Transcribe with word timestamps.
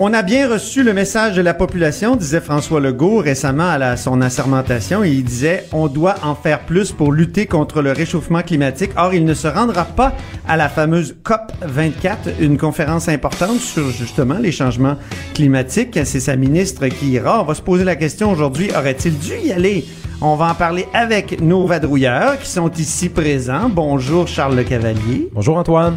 On 0.00 0.12
a 0.12 0.22
bien 0.22 0.48
reçu 0.48 0.84
le 0.84 0.92
message 0.92 1.34
de 1.34 1.42
la 1.42 1.54
population, 1.54 2.14
disait 2.14 2.40
François 2.40 2.78
Legault 2.78 3.16
récemment 3.18 3.68
à 3.68 3.78
la- 3.78 3.96
son 3.96 4.20
assermentation. 4.20 5.02
Il 5.02 5.24
disait 5.24 5.64
on 5.72 5.88
doit 5.88 6.14
en 6.22 6.36
faire 6.36 6.60
plus 6.60 6.92
pour 6.92 7.10
lutter 7.10 7.46
contre 7.46 7.82
le 7.82 7.90
réchauffement 7.90 8.42
climatique. 8.42 8.92
Or, 8.96 9.12
il 9.12 9.24
ne 9.24 9.34
se 9.34 9.48
rendra 9.48 9.84
pas 9.84 10.14
à 10.46 10.56
la 10.56 10.68
fameuse 10.68 11.16
COP 11.24 11.50
24, 11.62 12.28
une 12.38 12.56
conférence 12.58 13.08
importante 13.08 13.58
sur 13.58 13.90
justement 13.90 14.38
les 14.38 14.52
changements 14.52 14.94
climatiques. 15.34 15.98
C'est 16.04 16.20
sa 16.20 16.36
ministre 16.36 16.86
qui 16.86 17.08
ira. 17.10 17.40
On 17.40 17.44
va 17.44 17.54
se 17.54 17.62
poser 17.62 17.82
la 17.82 17.96
question 17.96 18.30
aujourd'hui 18.30 18.70
aurait-il 18.78 19.18
dû 19.18 19.34
y 19.44 19.50
aller? 19.50 19.84
On 20.20 20.36
va 20.36 20.50
en 20.50 20.54
parler 20.54 20.86
avec 20.94 21.40
nos 21.40 21.66
vadrouilleurs 21.66 22.38
qui 22.38 22.48
sont 22.48 22.70
ici 22.70 23.08
présents. 23.08 23.68
Bonjour 23.68 24.28
Charles 24.28 24.54
Le 24.54 24.62
Cavalier. 24.62 25.28
Bonjour 25.32 25.56
Antoine. 25.56 25.96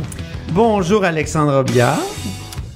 Bonjour 0.53 1.03
Alexandre 1.05 1.63
Biard. 1.63 1.99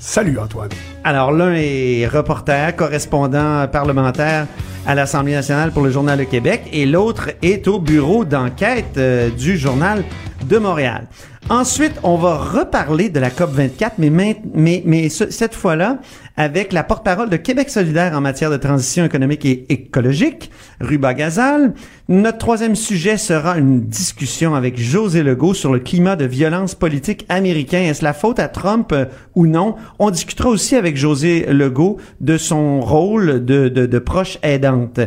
Salut 0.07 0.37
Antoine. 0.37 0.69
Alors, 1.03 1.31
l'un 1.31 1.55
est 1.55 2.05
reporter, 2.05 2.75
correspondant 2.75 3.67
parlementaire 3.67 4.45
à 4.85 4.93
l'Assemblée 4.93 5.33
nationale 5.33 5.71
pour 5.71 5.81
le 5.81 5.89
Journal 5.89 6.19
de 6.19 6.25
Québec 6.25 6.61
et 6.71 6.85
l'autre 6.85 7.31
est 7.41 7.67
au 7.67 7.79
bureau 7.79 8.23
d'enquête 8.23 8.97
euh, 8.97 9.31
du 9.31 9.57
Journal 9.57 10.03
de 10.47 10.57
Montréal. 10.59 11.07
Ensuite, 11.49 11.93
on 12.01 12.15
va 12.17 12.37
reparler 12.37 13.09
de 13.09 13.19
la 13.19 13.29
COP 13.29 13.51
24, 13.51 13.99
mais, 13.99 14.09
mais, 14.09 14.81
mais 14.83 15.09
ce- 15.09 15.29
cette 15.29 15.53
fois-là 15.53 15.99
avec 16.37 16.73
la 16.73 16.83
porte-parole 16.83 17.29
de 17.29 17.37
Québec 17.37 17.69
solidaire 17.69 18.13
en 18.13 18.19
matière 18.19 18.51
de 18.51 18.57
transition 18.57 19.05
économique 19.05 19.45
et 19.45 19.65
écologique, 19.71 20.51
Ruba 20.81 21.13
Gazal. 21.13 21.73
Notre 22.09 22.39
troisième 22.39 22.75
sujet 22.75 23.17
sera 23.17 23.57
une 23.57 23.85
discussion 23.85 24.53
avec 24.53 24.77
José 24.77 25.23
Legault 25.23 25.53
sur 25.53 25.71
le 25.71 25.79
climat 25.79 26.15
de 26.17 26.25
violence 26.25 26.75
politique 26.75 27.25
américain. 27.29 27.79
Est-ce 27.79 28.03
la 28.03 28.13
faute 28.13 28.39
à 28.39 28.47
Trump 28.49 28.91
euh, 28.91 29.05
ou 29.33 29.47
non? 29.47 29.75
On 29.97 30.11
discutera 30.11 30.49
aussi 30.49 30.75
avec 30.75 30.97
José 30.97 31.45
Legault 31.47 31.97
de 32.19 32.37
son 32.37 32.81
rôle 32.81 33.45
de, 33.45 33.69
de, 33.69 33.85
de 33.85 33.99
proche 33.99 34.37
aidante. 34.43 34.99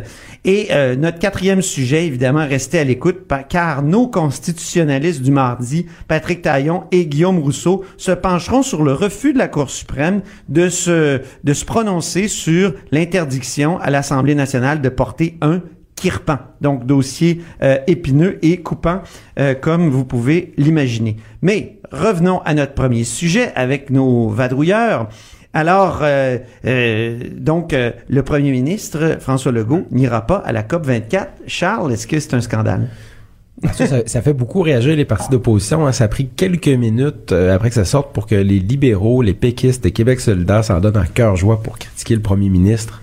Et 0.45 0.69
euh, 0.71 0.95
notre 0.95 1.19
quatrième 1.19 1.61
sujet, 1.61 2.07
évidemment, 2.07 2.45
restez 2.47 2.79
à 2.79 2.83
l'écoute 2.83 3.19
car 3.49 3.83
nos 3.83 4.07
constitutionnalistes 4.07 5.21
du 5.21 5.31
mardi, 5.31 5.85
Patrick 6.07 6.28
Taillon 6.35 6.83
et 6.91 7.05
Guillaume 7.05 7.39
Rousseau, 7.39 7.83
se 7.97 8.11
pencheront 8.11 8.63
sur 8.63 8.83
le 8.83 8.93
refus 8.93 9.33
de 9.33 9.37
la 9.37 9.47
Cour 9.47 9.69
suprême 9.69 10.21
de 10.47 10.69
se, 10.69 11.21
de 11.43 11.53
se 11.53 11.65
prononcer 11.65 12.27
sur 12.27 12.73
l'interdiction 12.91 13.79
à 13.79 13.89
l'Assemblée 13.89 14.35
nationale 14.35 14.81
de 14.81 14.89
porter 14.89 15.37
un 15.41 15.61
kirpan, 15.99 16.37
donc 16.61 16.85
dossier 16.85 17.41
euh, 17.61 17.77
épineux 17.87 18.39
et 18.41 18.61
coupant, 18.61 19.01
euh, 19.37 19.53
comme 19.53 19.89
vous 19.89 20.05
pouvez 20.05 20.53
l'imaginer. 20.57 21.17
Mais 21.41 21.79
revenons 21.91 22.41
à 22.45 22.53
notre 22.53 22.73
premier 22.73 23.03
sujet 23.03 23.51
avec 23.55 23.89
nos 23.89 24.29
vadrouilleurs. 24.29 25.09
Alors, 25.53 25.99
euh, 26.03 26.37
donc, 27.37 27.73
le 27.73 28.21
premier 28.21 28.51
ministre, 28.51 29.17
François 29.19 29.51
Legault, 29.51 29.87
n'ira 29.89 30.27
pas 30.27 30.37
à 30.37 30.51
la 30.51 30.61
COP 30.61 30.85
24. 30.85 31.31
Charles, 31.47 31.91
est-ce 31.91 32.05
que 32.05 32.19
c'est 32.19 32.35
un 32.35 32.41
scandale? 32.41 32.87
Ça, 33.73 34.21
fait 34.21 34.33
beaucoup 34.33 34.61
réagir 34.61 34.95
les 34.95 35.05
partis 35.05 35.29
d'opposition. 35.29 35.85
hein. 35.85 35.91
Ça 35.91 36.05
a 36.05 36.07
pris 36.07 36.27
quelques 36.27 36.67
minutes 36.67 37.31
euh, 37.31 37.53
après 37.53 37.69
que 37.69 37.75
ça 37.75 37.85
sorte 37.85 38.13
pour 38.13 38.25
que 38.25 38.35
les 38.35 38.59
libéraux, 38.59 39.21
les 39.21 39.33
péquistes 39.33 39.85
et 39.85 39.91
Québec 39.91 40.19
solidaire 40.19 40.63
s'en 40.63 40.79
donnent 40.79 40.97
un 40.97 41.05
cœur 41.05 41.35
joie 41.35 41.61
pour 41.61 41.77
critiquer 41.77 42.15
le 42.15 42.21
premier 42.21 42.49
ministre. 42.49 43.01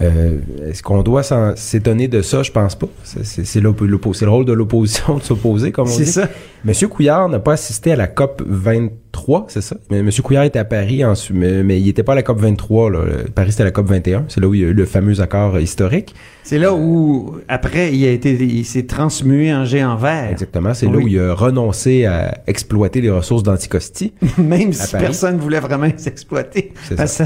Euh, 0.00 0.38
Est-ce 0.68 0.82
qu'on 0.82 1.02
doit 1.02 1.22
s'étonner 1.56 2.06
de 2.08 2.22
ça? 2.22 2.42
Je 2.42 2.52
pense 2.52 2.74
pas. 2.76 2.86
C'est- 3.02 3.60
le 3.60 4.30
rôle 4.30 4.44
de 4.44 4.52
l'opposition 4.52 5.16
de 5.18 5.22
s'opposer, 5.22 5.72
comme 5.72 5.88
on 5.88 5.92
C'est 5.92 6.04
dit. 6.04 6.10
ça. 6.12 6.28
Monsieur 6.64 6.88
Couillard 6.88 7.28
n'a 7.28 7.38
pas 7.40 7.52
assisté 7.54 7.92
à 7.92 7.96
la 7.96 8.06
COP 8.08 8.42
23, 8.46 9.46
c'est 9.48 9.60
ça? 9.60 9.76
Mais 9.90 10.02
Monsieur 10.02 10.22
Couillard 10.22 10.44
était 10.44 10.58
à 10.58 10.64
Paris, 10.64 11.02
mais, 11.32 11.62
mais 11.64 11.80
il 11.80 11.88
était 11.88 12.02
pas 12.02 12.12
à 12.12 12.16
la 12.16 12.22
COP 12.22 12.38
23. 12.40 12.90
Là. 12.90 12.98
Paris, 13.34 13.50
c'était 13.52 13.64
la 13.64 13.70
COP 13.72 13.86
21. 13.86 14.24
C'est 14.28 14.40
là 14.40 14.46
où 14.48 14.54
il 14.54 14.60
y 14.60 14.64
a 14.64 14.68
eu 14.68 14.72
le 14.72 14.84
fameux 14.86 15.20
accord 15.20 15.56
euh, 15.56 15.60
historique. 15.60 16.14
C'est 16.44 16.58
là 16.58 16.72
où, 16.74 17.36
après, 17.48 17.92
il 17.94 18.04
a 18.06 18.10
été, 18.10 18.32
il 18.32 18.64
s'est 18.64 18.84
transmué 18.86 19.52
en 19.52 19.64
géant 19.64 19.96
vert. 19.96 20.30
Exactement. 20.30 20.74
C'est 20.74 20.86
là 20.86 20.96
où 20.96 21.06
il 21.08 21.18
a 21.18 21.34
renoncé 21.34 22.06
à 22.06 22.38
exploiter 22.46 23.00
les 23.00 23.10
ressources 23.10 23.42
d'Anticosti. 23.42 24.12
Même 24.38 24.72
si 24.72 24.92
Paris. 24.92 25.04
personne 25.04 25.36
voulait 25.38 25.60
vraiment 25.60 25.88
s'exploiter. 25.96 26.72
C'est 26.88 26.96
Parce, 26.96 27.20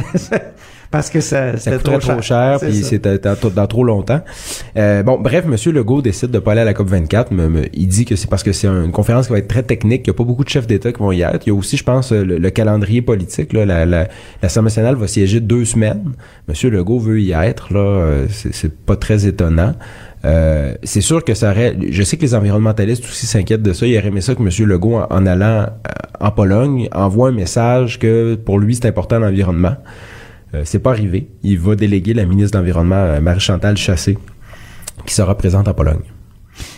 parce 0.93 1.11
que 1.11 1.21
ça, 1.21 1.57
Ça 1.57 1.73
coûterait 1.73 1.99
trop 1.99 2.21
cher, 2.21 2.59
C'est 2.61 2.67
puis 2.67 2.83
c'était 2.85 3.19
dans, 3.19 3.35
dans 3.51 3.67
trop 3.67 3.83
longtemps. 3.83 4.21
Euh, 4.77 5.03
bon, 5.03 5.19
bref, 5.19 5.47
Monsieur 5.47 5.73
Legault 5.73 6.03
décide 6.03 6.31
de 6.31 6.39
pas 6.39 6.53
aller 6.53 6.61
à 6.61 6.65
la 6.65 6.75
COP 6.75 6.89
24. 6.89 7.33
Mais, 7.33 7.49
mais 7.49 7.71
il 7.73 7.89
dit 7.89 8.05
que 8.05 8.15
c'est 8.15 8.29
parce 8.29 8.43
que 8.43 8.53
c'est 8.53 8.69
une 8.69 8.93
conférence 8.93 9.27
qui 9.27 9.33
va 9.33 9.39
être 9.39 9.49
très 9.49 9.63
technique. 9.63 10.03
Il 10.05 10.09
y 10.09 10.11
a 10.11 10.15
pas 10.15 10.23
beaucoup 10.25 10.45
de 10.45 10.51
chefs 10.51 10.67
d'État 10.67 10.93
qui 10.93 10.99
vont 11.01 11.11
y 11.11 11.23
être. 11.23 11.47
Il 11.47 11.49
y 11.49 11.53
a 11.53 11.55
aussi, 11.55 11.77
je 11.77 11.83
pense, 11.85 12.13
le, 12.13 12.39
le 12.39 12.51
calendrier 12.51 13.03
politique. 13.03 13.53
Là, 13.53 13.65
la, 13.65 13.87
la, 13.87 14.09
l'Assemblée 14.43 14.67
nationale 14.67 14.95
va 14.95 15.09
siéger 15.09 15.41
deux 15.41 15.65
semaines. 15.65 16.13
Monsieur 16.47 16.71
Legault 16.71 17.01
veut 17.01 17.21
y 17.21 17.33
être. 17.33 17.73
Là, 17.73 17.81
euh, 17.81 18.27
c'est, 18.31 18.55
c'est 18.55 18.73
pas 18.73 18.97
très 18.97 19.27
étonnant. 19.27 19.75
Euh, 20.25 20.75
c'est 20.85 21.01
sûr 21.01 21.25
que 21.25 21.35
ça 21.35 21.51
aurait. 21.51 21.77
Je 21.91 22.03
sais 22.03 22.17
que 22.17 22.23
les 22.23 22.35
environnementalistes 22.35 23.05
aussi 23.05 23.27
s'inquiètent 23.27 23.63
de 23.63 23.73
ça. 23.73 23.87
Il 23.87 23.97
aurait 23.97 24.09
aimé 24.09 24.21
ça 24.21 24.35
que 24.35 24.43
M. 24.43 24.69
Legault, 24.69 24.97
en, 24.97 25.07
en 25.11 25.27
allant 25.27 25.63
euh, 25.63 25.67
en 26.21 26.31
Pologne, 26.31 26.89
envoie 26.93 27.29
un 27.29 27.33
message 27.33 27.99
que 27.99 28.35
pour 28.35 28.59
lui 28.59 28.75
c'est 28.77 28.87
important 28.87 29.19
l'environnement. 29.19 29.77
Euh, 30.55 30.63
c'est 30.65 30.79
pas 30.79 30.91
arrivé. 30.91 31.29
Il 31.43 31.59
va 31.59 31.75
déléguer 31.77 32.15
la 32.15 32.25
ministre 32.25 32.53
de 32.53 32.59
l'Environnement, 32.59 32.97
euh, 32.97 33.21
Marie-Chantal 33.21 33.77
Chassé, 33.77 34.19
qui 35.07 35.15
sera 35.15 35.37
présente 35.37 35.69
en 35.69 35.75
Pologne. 35.75 36.03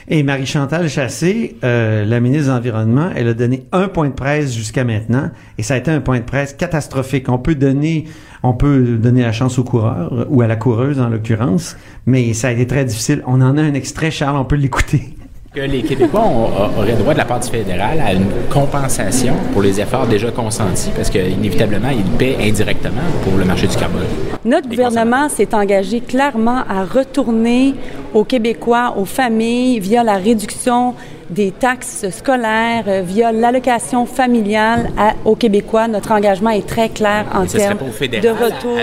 Et 0.07 0.23
Marie-Chantal 0.23 0.89
Chassé, 0.89 1.57
euh, 1.65 2.05
la 2.05 2.21
ministre 2.21 2.49
de 2.49 2.53
l'Environnement, 2.53 3.11
elle 3.17 3.29
a 3.29 3.35
donné 3.35 3.67
un 3.73 3.89
point 3.89 4.09
de 4.09 4.15
presse 4.15 4.55
jusqu'à 4.55 4.85
maintenant, 4.85 5.31
et 5.59 5.63
ça 5.63 5.75
a 5.75 5.77
été 5.79 5.91
un 5.91 6.01
point 6.01 6.21
de 6.21 6.25
presse 6.25 6.53
catastrophique. 6.53 7.29
On 7.29 7.39
peut 7.39 7.55
donner, 7.55 8.05
on 8.43 8.53
peut 8.53 8.97
donner 8.97 9.23
la 9.23 9.33
chance 9.33 9.59
au 9.59 9.65
coureur, 9.65 10.27
ou 10.29 10.43
à 10.43 10.47
la 10.47 10.57
coureuse 10.57 11.01
en 11.01 11.09
l'occurrence, 11.09 11.77
mais 12.07 12.35
ça 12.35 12.49
a 12.49 12.51
été 12.53 12.67
très 12.67 12.85
difficile. 12.85 13.23
On 13.27 13.41
en 13.41 13.57
a 13.57 13.63
un 13.63 13.75
extrait, 13.75 14.11
Charles, 14.11 14.37
on 14.37 14.45
peut 14.45 14.57
l'écouter. 14.57 15.17
Que 15.55 15.61
les 15.61 15.83
Québécois 15.83 16.23
ont- 16.25 16.81
auraient 16.81 16.95
droit 16.95 17.13
de 17.13 17.19
la 17.19 17.25
part 17.25 17.39
du 17.39 17.49
fédéral 17.49 18.01
à 18.05 18.13
une 18.13 18.27
compensation 18.51 19.35
pour 19.53 19.63
les 19.63 19.81
efforts 19.81 20.07
déjà 20.07 20.31
consentis, 20.33 20.91
parce 20.97 21.11
qu'inévitablement, 21.11 21.91
ils 21.91 22.03
paient 22.19 22.37
indirectement 22.41 23.03
pour 23.23 23.37
le 23.39 23.45
marché 23.45 23.69
du 23.69 23.77
carbone. 23.77 24.03
Notre 24.45 24.69
Les 24.69 24.77
gouvernement 24.77 25.29
s'est 25.29 25.55
engagé 25.55 26.01
clairement 26.01 26.63
à 26.69 26.85
retourner 26.85 27.75
aux 28.13 28.25
Québécois, 28.25 28.95
aux 28.99 29.05
familles, 29.05 29.79
via 29.79 30.03
la 30.03 30.15
réduction 30.17 30.95
des 31.31 31.53
taxes 31.53 32.05
scolaires, 32.11 32.85
euh, 32.89 33.03
via 33.07 33.31
l'allocation 33.31 34.07
familiale 34.07 34.91
à- 34.99 35.15
aux 35.25 35.37
Québécois. 35.37 35.87
Notre 35.87 36.11
engagement 36.13 36.51
est 36.51 36.67
très 36.67 36.89
clair 36.89 37.27
en 37.33 37.45
Et 37.45 37.49
ce 37.49 37.59
serait 37.59 37.75
termes 37.77 38.21
de 38.23 38.29
retour. 38.29 38.77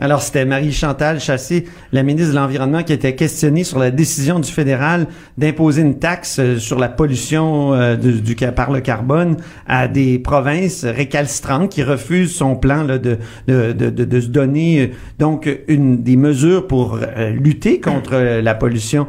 Alors, 0.00 0.22
c'était 0.22 0.44
Marie-Chantal 0.44 1.20
Chassé, 1.20 1.66
la 1.92 2.02
ministre 2.02 2.32
de 2.32 2.36
l'Environnement, 2.36 2.82
qui 2.82 2.92
était 2.92 3.14
questionnée 3.14 3.62
sur 3.62 3.78
la 3.78 3.92
décision 3.92 4.40
du 4.40 4.50
fédéral 4.50 5.06
d'imposer 5.38 5.82
une 5.82 6.00
taxe 6.00 6.40
euh, 6.40 6.58
sur 6.58 6.80
la 6.80 6.88
pollution 6.88 7.74
euh, 7.74 7.94
du, 7.94 8.34
par 8.34 8.72
le 8.72 8.80
carbone 8.80 9.36
à 9.68 9.86
des 9.86 10.18
provinces 10.18 10.84
récalcitrantes 10.84 11.70
qui 11.70 11.84
refusent 11.84 12.34
son 12.34 12.56
plan 12.56 12.84
de, 12.84 12.98
de, 12.98 13.18
de, 13.46 13.72
de, 13.72 14.20
se 14.20 14.26
donner 14.26 14.80
euh, 14.80 14.86
donc 15.20 15.48
une 15.68 16.02
des 16.02 16.16
mesures 16.16 16.66
pour 16.66 16.98
lutter 17.32 17.80
contre 17.80 18.16
la 18.16 18.54
pollution 18.54 19.06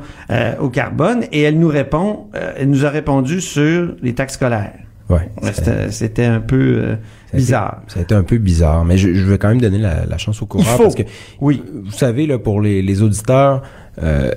au 0.60 0.70
carbone. 0.70 1.24
Et 1.32 1.42
elle 1.42 1.58
nous 1.58 1.68
répond, 1.68 2.28
elle 2.34 2.70
nous 2.70 2.86
a 2.86 2.90
répondu 2.90 3.42
sur 3.42 3.96
les 4.02 4.14
taxes 4.14 4.36
scolaires. 4.36 4.85
Ouais. 5.10 5.30
C'était 5.92 6.25
un 6.25 6.40
peu 6.42 6.56
euh, 6.84 6.96
bizarre. 7.34 7.81
Ça 7.88 8.00
a 8.00 8.04
été 8.04 8.16
un 8.16 8.24
peu 8.24 8.38
bizarre, 8.38 8.84
mais 8.86 8.98
je, 8.98 9.13
je 9.13 9.24
vais 9.24 9.38
quand 9.38 9.50
même 9.50 9.62
donner 9.62 9.78
la, 9.78 10.06
la 10.06 10.18
chance 10.18 10.42
au 10.42 10.46
coureur 10.48 10.78
parce 10.78 10.96
que 10.96 11.04
Oui. 11.42 11.62
vous 11.84 11.92
savez 11.92 12.25
là 12.25 12.40
pour 12.40 12.60
les, 12.62 12.81
les 12.81 13.02
auditeurs, 13.04 13.62
euh, 14.02 14.31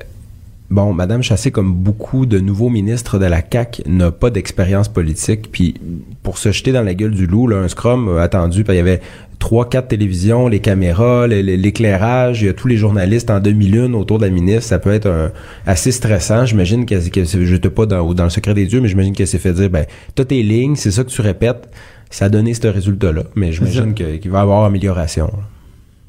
bon, 0.71 0.93
Madame 0.93 1.23
Chassé, 1.23 1.51
comme 1.51 1.73
beaucoup 1.73 2.27
de 2.27 2.39
nouveaux 2.41 2.69
ministres 2.69 3.19
de 3.19 3.25
la 3.27 3.43
CAC, 3.43 3.83
n'a 3.87 4.11
pas 4.11 4.31
d'expérience 4.31 4.89
politique. 4.89 5.51
Puis 5.53 5.75
pour 6.23 6.39
se 6.39 6.53
jeter 6.53 6.73
dans 6.73 6.83
la 6.83 6.95
gueule 6.95 7.13
du 7.15 7.27
loup, 7.27 7.47
là, 7.49 7.59
un 7.59 7.69
scrum 7.69 8.17
attendu, 8.19 8.65
puis 8.65 8.75
il 8.75 8.77
y 8.77 8.81
avait 8.81 9.01
trois, 9.39 9.69
quatre 9.69 9.89
télévisions, 9.89 10.49
les 10.49 10.59
caméras, 10.61 11.27
l'éclairage, 11.29 12.43
il 12.43 12.47
y 12.47 12.49
a 12.49 12.53
tous 12.55 12.67
les 12.69 12.77
journalistes 12.77 13.31
en 13.31 13.41
demi-lune 13.41 13.95
autour 13.95 14.19
de 14.19 14.25
la 14.27 14.31
ministre. 14.33 14.65
Ça 14.69 14.79
peut 14.79 14.93
être 14.93 15.07
un- 15.09 15.31
assez 15.67 15.93
stressant. 15.93 16.45
J'imagine 16.45 16.87
que, 16.87 17.09
que 17.09 17.25
je 17.25 17.57
pas 17.69 17.87
dans, 17.87 18.13
dans 18.15 18.25
le 18.25 18.31
secret 18.31 18.55
des 18.55 18.67
dieux, 18.67 18.81
mais 18.81 18.89
j'imagine 18.89 19.15
qu'elle 19.15 19.27
s'est 19.29 19.39
fait 19.39 19.53
dire, 19.53 19.71
ben, 19.71 19.85
t'as 20.15 20.25
tes 20.25 20.43
lignes, 20.43 20.75
c'est 20.77 20.91
ça 20.91 21.05
que 21.05 21.11
tu 21.11 21.21
répètes. 21.21 21.69
Ça 22.11 22.25
a 22.25 22.29
donné 22.31 22.55
ce 22.55 22.67
résultat-là, 22.67 23.25
mais 23.35 23.53
j'imagine 23.53 23.93
qu'il 23.95 24.31
va 24.31 24.39
y 24.39 24.43
avoir 24.43 24.65
amélioration. 24.65 25.27
là. 25.27 25.39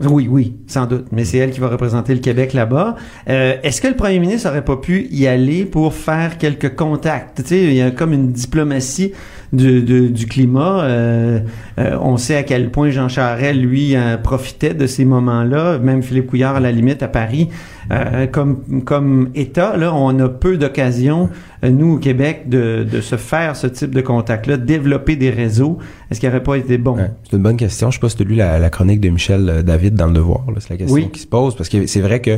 Oui, 0.01 0.27
oui, 0.29 0.55
sans 0.67 0.85
doute. 0.85 1.07
Mais 1.11 1.25
c'est 1.25 1.37
elle 1.39 1.51
qui 1.51 1.59
va 1.59 1.67
représenter 1.67 2.13
le 2.13 2.21
Québec 2.21 2.53
là-bas. 2.53 2.95
Euh, 3.27 3.55
Est-ce 3.63 3.81
que 3.81 3.87
le 3.87 3.95
premier 3.95 4.19
ministre 4.19 4.49
aurait 4.49 4.63
pas 4.63 4.77
pu 4.77 5.07
y 5.11 5.27
aller 5.27 5.65
pour 5.65 5.93
faire 5.93 6.37
quelques 6.37 6.75
contacts? 6.75 7.41
Tu 7.43 7.47
sais, 7.49 7.63
il 7.63 7.73
y 7.73 7.81
a 7.81 7.91
comme 7.91 8.13
une 8.13 8.31
diplomatie 8.31 9.13
du, 9.53 9.81
du, 9.81 10.09
du 10.09 10.25
climat. 10.25 10.81
Euh, 10.83 11.39
euh, 11.79 11.97
on 12.01 12.17
sait 12.17 12.35
à 12.35 12.43
quel 12.43 12.69
point 12.71 12.89
Jean 12.89 13.09
Charest, 13.09 13.55
lui, 13.59 13.95
profitait 14.23 14.73
de 14.73 14.87
ces 14.87 15.05
moments-là. 15.05 15.79
Même 15.79 16.03
Philippe 16.03 16.27
Couillard, 16.27 16.55
à 16.55 16.59
la 16.59 16.71
limite, 16.71 17.03
à 17.03 17.07
Paris. 17.07 17.49
Euh, 17.91 18.27
comme, 18.27 18.83
comme 18.85 19.29
État, 19.33 19.75
là, 19.75 19.91
on 19.95 20.19
a 20.19 20.29
peu 20.29 20.57
d'occasions, 20.57 21.27
euh, 21.63 21.71
nous, 21.71 21.93
au 21.93 21.97
Québec, 21.97 22.43
de, 22.47 22.85
de 22.89 23.01
se 23.01 23.15
faire 23.15 23.55
ce 23.55 23.65
type 23.65 23.95
de 23.95 24.01
contact-là, 24.01 24.57
développer 24.57 25.15
des 25.15 25.31
réseaux. 25.31 25.79
Est-ce 26.11 26.19
qu'il 26.19 26.29
n'aurait 26.29 26.43
pas 26.43 26.55
été 26.55 26.77
bon? 26.77 26.97
Ouais, 26.97 27.09
c'est 27.27 27.35
une 27.37 27.41
bonne 27.41 27.57
question. 27.57 27.89
Je 27.89 27.95
sais 27.95 27.99
pas 27.99 28.09
si 28.09 28.17
tu 28.17 28.21
as 28.23 28.25
lu 28.27 28.35
la, 28.35 28.59
la 28.59 28.69
chronique 28.69 29.01
de 29.01 29.09
Michel 29.09 29.49
euh, 29.49 29.61
David 29.63 29.95
dans 29.95 30.05
Le 30.05 30.13
Devoir. 30.13 30.41
C'est 30.59 30.69
la 30.69 30.77
question 30.77 30.93
Oui. 30.95 31.09
qui 31.11 31.19
se 31.21 31.25
pose. 31.25 31.55
Parce 31.55 31.67
que 31.69 31.87
c'est 31.87 32.01
vrai 32.01 32.19
que 32.21 32.37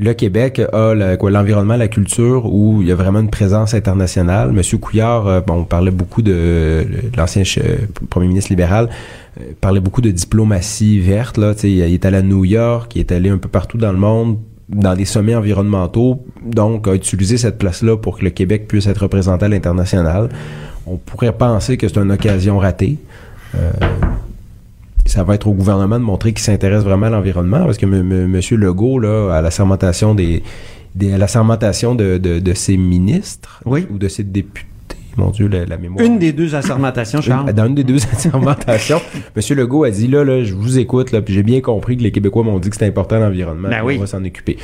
le 0.00 0.14
Québec 0.14 0.60
a 0.72 0.94
l'environnement, 0.94 1.76
la 1.76 1.88
culture 1.88 2.46
où 2.46 2.80
il 2.80 2.88
y 2.88 2.92
a 2.92 2.94
vraiment 2.94 3.20
une 3.20 3.28
présence 3.28 3.74
internationale. 3.74 4.50
Monsieur 4.50 4.78
Couillard, 4.78 5.26
euh, 5.26 5.40
bon, 5.42 5.54
on 5.54 5.64
parlait 5.64 5.90
beaucoup 5.90 6.22
de, 6.22 6.86
l'ancien 7.16 7.42
premier 8.08 8.26
ministre 8.26 8.50
libéral, 8.50 8.88
euh, 9.38 9.52
parlait 9.60 9.80
beaucoup 9.80 10.00
de 10.00 10.10
diplomatie 10.10 11.00
verte. 11.00 11.36
Là, 11.36 11.52
il 11.62 11.80
est 11.80 12.04
allé 12.06 12.16
à 12.16 12.22
New 12.22 12.46
York, 12.46 12.96
il 12.96 13.00
est 13.00 13.12
allé 13.12 13.28
un 13.28 13.36
peu 13.36 13.48
partout 13.48 13.76
dans 13.76 13.92
le 13.92 13.98
monde 13.98 14.38
dans 14.70 14.94
des 14.94 15.04
sommets 15.04 15.34
environnementaux, 15.34 16.24
donc 16.46 16.86
a 16.86 16.94
utilisé 16.94 17.36
cette 17.36 17.58
place-là 17.58 17.96
pour 17.96 18.18
que 18.18 18.24
le 18.24 18.30
Québec 18.30 18.68
puisse 18.68 18.86
être 18.86 19.02
représenté 19.02 19.44
à 19.44 19.48
l'international. 19.48 20.28
On 20.86 20.96
pourrait 20.96 21.32
penser 21.32 21.76
que 21.76 21.88
c'est 21.88 21.98
une 21.98 22.12
occasion 22.12 22.56
ratée. 22.58 22.96
Euh, 23.56 23.72
ça 25.10 25.24
va 25.24 25.34
être 25.34 25.46
au 25.46 25.52
gouvernement 25.52 25.98
de 25.98 26.04
montrer 26.04 26.32
qu'il 26.32 26.42
s'intéresse 26.42 26.82
vraiment 26.84 27.06
à 27.06 27.10
l'environnement, 27.10 27.64
parce 27.64 27.78
que 27.78 27.86
M. 27.86 28.40
Legault, 28.60 28.98
là, 28.98 29.32
à 29.34 29.42
la 29.42 29.50
sermentation 29.50 30.14
des, 30.14 30.42
des 30.94 31.12
à 31.12 31.18
la 31.18 31.26
sermentation 31.28 31.94
de, 31.94 32.16
de, 32.18 32.38
de 32.38 32.54
ses 32.54 32.76
ministres 32.76 33.60
Oui. 33.66 33.86
ou 33.90 33.98
de 33.98 34.08
ses 34.08 34.22
députés, 34.24 34.66
mon 35.16 35.30
Dieu, 35.30 35.48
la, 35.48 35.64
la 35.66 35.76
mémoire. 35.76 36.04
Une 36.04 36.18
des 36.18 36.32
deux 36.32 36.54
assermentations, 36.54 37.20
Charles. 37.20 37.48
Une- 37.50 37.56
dans 37.56 37.66
une 37.66 37.74
des 37.74 37.84
deux 37.84 37.98
assermentations, 38.12 39.00
M. 39.36 39.56
Legault 39.56 39.84
a 39.84 39.90
dit 39.90 40.06
là, 40.06 40.24
là, 40.24 40.42
je 40.44 40.54
vous 40.54 40.78
écoute, 40.78 41.10
là, 41.12 41.20
puis 41.22 41.34
j'ai 41.34 41.42
bien 41.42 41.60
compris 41.60 41.96
que 41.96 42.02
les 42.02 42.12
Québécois 42.12 42.44
m'ont 42.44 42.58
dit 42.58 42.70
que 42.70 42.76
c'était 42.76 42.86
important 42.86 43.18
l'environnement, 43.18 43.68
Ben 43.68 43.82
oui. 43.84 43.96
on 43.98 44.00
va 44.02 44.06
s'en 44.06 44.24
occuper. 44.24 44.56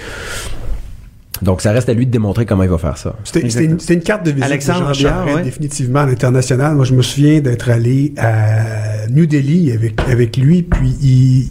Donc, 1.42 1.60
ça 1.60 1.72
reste 1.72 1.88
à 1.88 1.94
lui 1.94 2.06
de 2.06 2.10
démontrer 2.10 2.46
comment 2.46 2.62
il 2.62 2.68
va 2.68 2.78
faire 2.78 2.96
ça. 2.98 3.16
C'était 3.24 3.64
une, 3.64 4.00
carte 4.00 4.24
de 4.24 4.30
visite 4.30 4.44
Alexandre 4.44 4.88
de 4.88 4.94
Jean 4.94 5.02
Biard, 5.02 5.18
Charest, 5.18 5.36
ouais. 5.36 5.42
définitivement 5.44 6.00
à 6.00 6.06
l'international. 6.06 6.74
Moi, 6.74 6.84
je 6.84 6.94
me 6.94 7.02
souviens 7.02 7.40
d'être 7.40 7.70
allé 7.70 8.12
à 8.16 9.06
New 9.10 9.26
Delhi 9.26 9.72
avec, 9.72 10.00
avec 10.08 10.36
lui, 10.36 10.62
puis 10.62 10.96
il, 11.02 11.50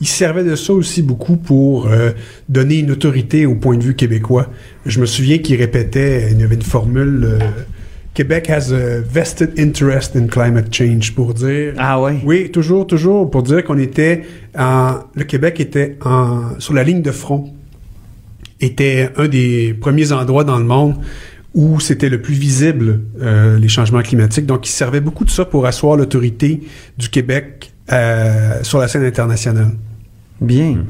il 0.00 0.06
servait 0.06 0.44
de 0.44 0.56
ça 0.56 0.72
aussi 0.72 1.02
beaucoup 1.02 1.36
pour 1.36 1.88
euh, 1.88 2.10
donner 2.48 2.78
une 2.78 2.90
autorité 2.90 3.46
au 3.46 3.54
point 3.54 3.76
de 3.76 3.82
vue 3.82 3.94
québécois. 3.94 4.46
Je 4.86 5.00
me 5.00 5.06
souviens 5.06 5.38
qu'il 5.38 5.56
répétait, 5.56 6.32
il 6.32 6.40
y 6.40 6.42
avait 6.42 6.54
une 6.54 6.62
formule... 6.62 7.24
euh, 7.24 7.38
Québec 8.12 8.50
has 8.50 8.72
a 8.72 9.00
vested 9.00 9.52
interest 9.58 10.16
in 10.16 10.26
climate 10.26 10.74
change 10.74 11.14
pour 11.14 11.32
dire 11.32 11.74
Ah 11.78 12.00
ouais. 12.00 12.20
oui, 12.24 12.50
toujours, 12.50 12.86
toujours, 12.86 13.30
pour 13.30 13.42
dire 13.42 13.62
qu'on 13.62 13.78
était 13.78 14.22
en, 14.58 14.96
le 15.14 15.24
Québec 15.24 15.60
était 15.60 15.96
en, 16.04 16.58
sur 16.58 16.74
la 16.74 16.82
ligne 16.82 17.02
de 17.02 17.12
front, 17.12 17.54
était 18.60 19.10
un 19.16 19.28
des 19.28 19.74
premiers 19.74 20.12
endroits 20.12 20.44
dans 20.44 20.58
le 20.58 20.64
monde 20.64 20.96
où 21.54 21.80
c'était 21.80 22.08
le 22.08 22.20
plus 22.20 22.34
visible, 22.34 23.00
euh, 23.20 23.58
les 23.58 23.68
changements 23.68 24.02
climatiques. 24.02 24.46
Donc, 24.46 24.68
il 24.68 24.70
servait 24.70 25.00
beaucoup 25.00 25.24
de 25.24 25.30
ça 25.30 25.44
pour 25.44 25.66
asseoir 25.66 25.96
l'autorité 25.96 26.60
du 26.96 27.08
Québec 27.08 27.72
euh, 27.92 28.62
sur 28.62 28.78
la 28.78 28.86
scène 28.86 29.04
internationale. 29.04 29.72
Bien. 30.40 30.84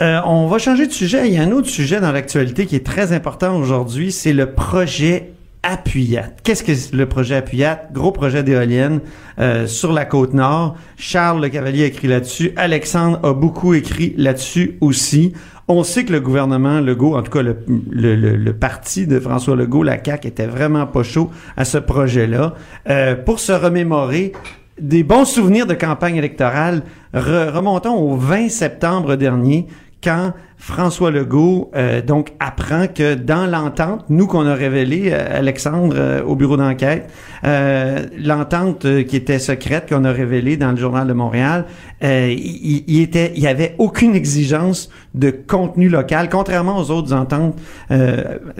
Euh, 0.00 0.20
on 0.24 0.46
va 0.46 0.58
changer 0.58 0.86
de 0.86 0.92
sujet. 0.92 1.28
Il 1.28 1.34
y 1.34 1.38
a 1.38 1.42
un 1.42 1.50
autre 1.50 1.68
sujet 1.68 2.00
dans 2.00 2.12
l'actualité 2.12 2.66
qui 2.66 2.76
est 2.76 2.86
très 2.86 3.12
important 3.12 3.56
aujourd'hui, 3.56 4.12
c'est 4.12 4.32
le 4.32 4.52
projet 4.52 5.32
Appuyat. 5.62 6.30
Qu'est-ce 6.42 6.64
que 6.64 6.74
c'est 6.74 6.94
le 6.94 7.04
projet 7.04 7.34
Appuyat? 7.34 7.88
Gros 7.92 8.12
projet 8.12 8.42
d'éolienne 8.42 9.00
euh, 9.38 9.66
sur 9.66 9.92
la 9.92 10.06
côte 10.06 10.32
nord. 10.32 10.76
Charles 10.96 11.42
Le 11.42 11.50
Cavalier 11.50 11.82
a 11.82 11.86
écrit 11.86 12.08
là-dessus. 12.08 12.52
Alexandre 12.56 13.20
a 13.22 13.34
beaucoup 13.34 13.74
écrit 13.74 14.14
là-dessus 14.16 14.78
aussi. 14.80 15.34
On 15.72 15.84
sait 15.84 16.04
que 16.04 16.12
le 16.12 16.18
gouvernement 16.18 16.80
Legault, 16.80 17.14
en 17.16 17.22
tout 17.22 17.30
cas 17.30 17.42
le, 17.44 18.50
parti 18.50 19.06
de 19.06 19.20
François 19.20 19.54
Legault, 19.54 19.84
la 19.84 20.02
CAQ, 20.02 20.26
était 20.26 20.48
vraiment 20.48 20.84
pas 20.84 21.04
chaud 21.04 21.30
à 21.56 21.64
ce 21.64 21.78
projet-là. 21.78 22.54
Euh, 22.88 23.14
pour 23.14 23.38
se 23.38 23.52
remémorer, 23.52 24.32
des 24.80 25.04
bons 25.04 25.24
souvenirs 25.24 25.68
de 25.68 25.74
campagne 25.74 26.16
électorale. 26.16 26.82
Re- 27.14 27.50
remontons 27.50 27.94
au 27.94 28.16
20 28.16 28.48
septembre 28.48 29.14
dernier, 29.14 29.68
quand 30.02 30.32
François 30.60 31.10
Legault 31.10 31.70
euh, 31.74 32.02
donc 32.02 32.34
apprend 32.38 32.86
que 32.86 33.14
dans 33.14 33.46
l'entente, 33.46 34.04
nous 34.10 34.26
qu'on 34.26 34.46
a 34.46 34.54
révélé, 34.54 35.08
euh, 35.10 35.38
Alexandre, 35.38 35.96
euh, 35.98 36.22
au 36.22 36.36
bureau 36.36 36.58
d'enquête, 36.58 37.10
l'entente 37.42 38.86
qui 39.06 39.16
était 39.16 39.38
secrète 39.38 39.88
qu'on 39.88 40.04
a 40.04 40.12
révélée 40.12 40.58
dans 40.58 40.72
le 40.72 40.76
journal 40.76 41.08
de 41.08 41.14
Montréal, 41.14 41.64
il, 42.02 42.84
il 42.86 43.00
était, 43.00 43.32
il 43.34 43.42
y 43.42 43.46
avait 43.46 43.74
aucune 43.78 44.14
exigence 44.14 44.90
de 45.14 45.30
contenu 45.30 45.88
local, 45.88 46.28
contrairement 46.28 46.76
aux 46.76 46.90
autres 46.90 47.14
ententes 47.14 47.58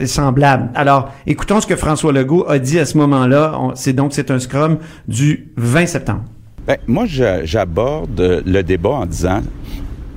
semblables. 0.06 0.70
Alors, 0.74 1.12
écoutons 1.26 1.60
ce 1.60 1.66
que 1.66 1.76
François 1.76 2.12
Legault 2.12 2.46
a 2.48 2.58
dit 2.58 2.78
à 2.78 2.86
ce 2.86 2.96
moment-là. 2.96 3.54
C'est 3.74 3.92
donc 3.92 4.14
c'est 4.14 4.30
un 4.30 4.38
scrum 4.38 4.78
du 5.06 5.52
20 5.58 5.86
septembre. 5.86 6.24
Ben, 6.66 6.78
moi, 6.86 7.04
j'aborde 7.44 8.42
le 8.46 8.62
débat 8.62 8.90
en 8.90 9.06
disant 9.06 9.42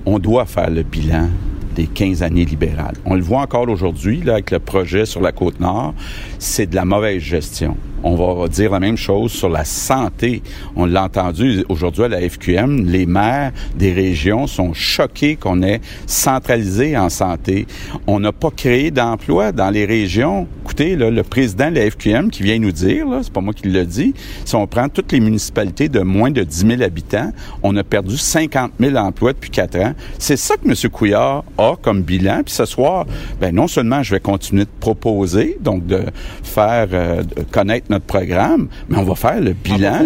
on 0.06 0.20
doit 0.20 0.46
faire 0.46 0.70
le 0.70 0.84
bilan 0.84 1.28
des 1.74 1.88
15 1.88 2.24
années 2.24 2.46
libérales. 2.46 2.96
On 3.06 3.16
le 3.16 3.22
voit 3.22 3.42
encore 3.42 3.68
aujourd'hui 3.70 4.22
là, 4.22 4.34
avec 4.34 4.52
le 4.52 4.60
projet 4.60 5.06
sur 5.06 5.22
la 5.22 5.32
côte 5.32 5.60
nord, 5.60 5.94
c'est 6.40 6.68
de 6.68 6.76
la 6.76 6.86
mauvaise 6.86 7.22
gestion. 7.22 7.78
On 8.04 8.16
va 8.16 8.48
dire 8.50 8.72
la 8.72 8.80
même 8.82 8.98
chose 8.98 9.32
sur 9.32 9.48
la 9.48 9.64
santé. 9.64 10.44
On 10.76 10.86
l'a 10.86 11.06
entendu 11.06 11.64
aujourd'hui 11.70 12.04
à 12.04 12.08
la 12.10 12.30
FQM, 12.30 12.86
les 12.86 13.06
maires 13.06 13.52
des 13.76 13.94
régions 13.94 14.46
sont 14.46 14.74
choqués 14.74 15.38
qu'on 15.38 15.64
ait 15.64 15.80
centralisé 16.06 16.98
en 16.98 17.10
santé. 17.10 17.66
On 18.06 18.20
n'a 18.20 18.34
pas 18.34 18.52
créé 18.52 18.92
d'emplois 18.92 19.52
dans 19.54 19.70
les 19.70 19.86
régions. 19.86 20.48
Écoutez, 20.64 20.96
là, 20.96 21.10
le 21.10 21.24
président 21.24 21.70
de 21.70 21.76
la 21.76 21.90
FQM 21.90 22.30
qui 22.30 22.44
vient 22.44 22.60
nous 22.60 22.72
dire, 22.72 23.08
là, 23.08 23.20
c'est 23.24 23.32
pas 23.32 23.42
moi 23.42 23.54
qui 23.54 23.68
le 23.70 23.86
dis, 23.86 24.14
si 24.44 24.56
on 24.56 24.68
prend 24.68 24.90
toutes 24.90 25.12
les 25.12 25.20
municipalités 25.20 25.88
de 25.88 26.02
moins 26.02 26.32
de 26.32 26.44
10 26.44 26.68
000 26.68 26.82
habitants, 26.82 27.32
on 27.62 27.76
a 27.78 27.84
perdu 27.84 28.18
50 28.18 28.72
000 28.80 28.96
emplois 28.98 29.34
depuis 29.34 29.50
quatre 29.50 29.78
ans. 29.80 29.94
C'est 30.20 30.38
ça 30.38 30.56
que 30.58 30.68
M. 30.68 30.92
Couillard 30.92 31.44
a 31.58 31.76
comme 31.82 32.02
bilan. 32.02 32.42
Puis 32.44 32.54
ce 32.54 32.66
soir, 32.66 33.06
ben 33.40 33.56
non 33.56 33.68
seulement 33.68 34.04
je 34.04 34.12
vais 34.16 34.20
continuer 34.20 34.66
de 34.66 34.70
proposer, 34.80 35.58
donc 35.62 35.86
de 35.86 36.02
faire 36.44 36.88
euh, 36.92 37.24
connaître 37.52 37.93
notre 37.94 38.06
programme, 38.06 38.68
mais 38.90 38.98
on 38.98 39.04
va 39.04 39.16
faire 39.16 39.40
le 39.42 39.54
bilan. 39.54 40.00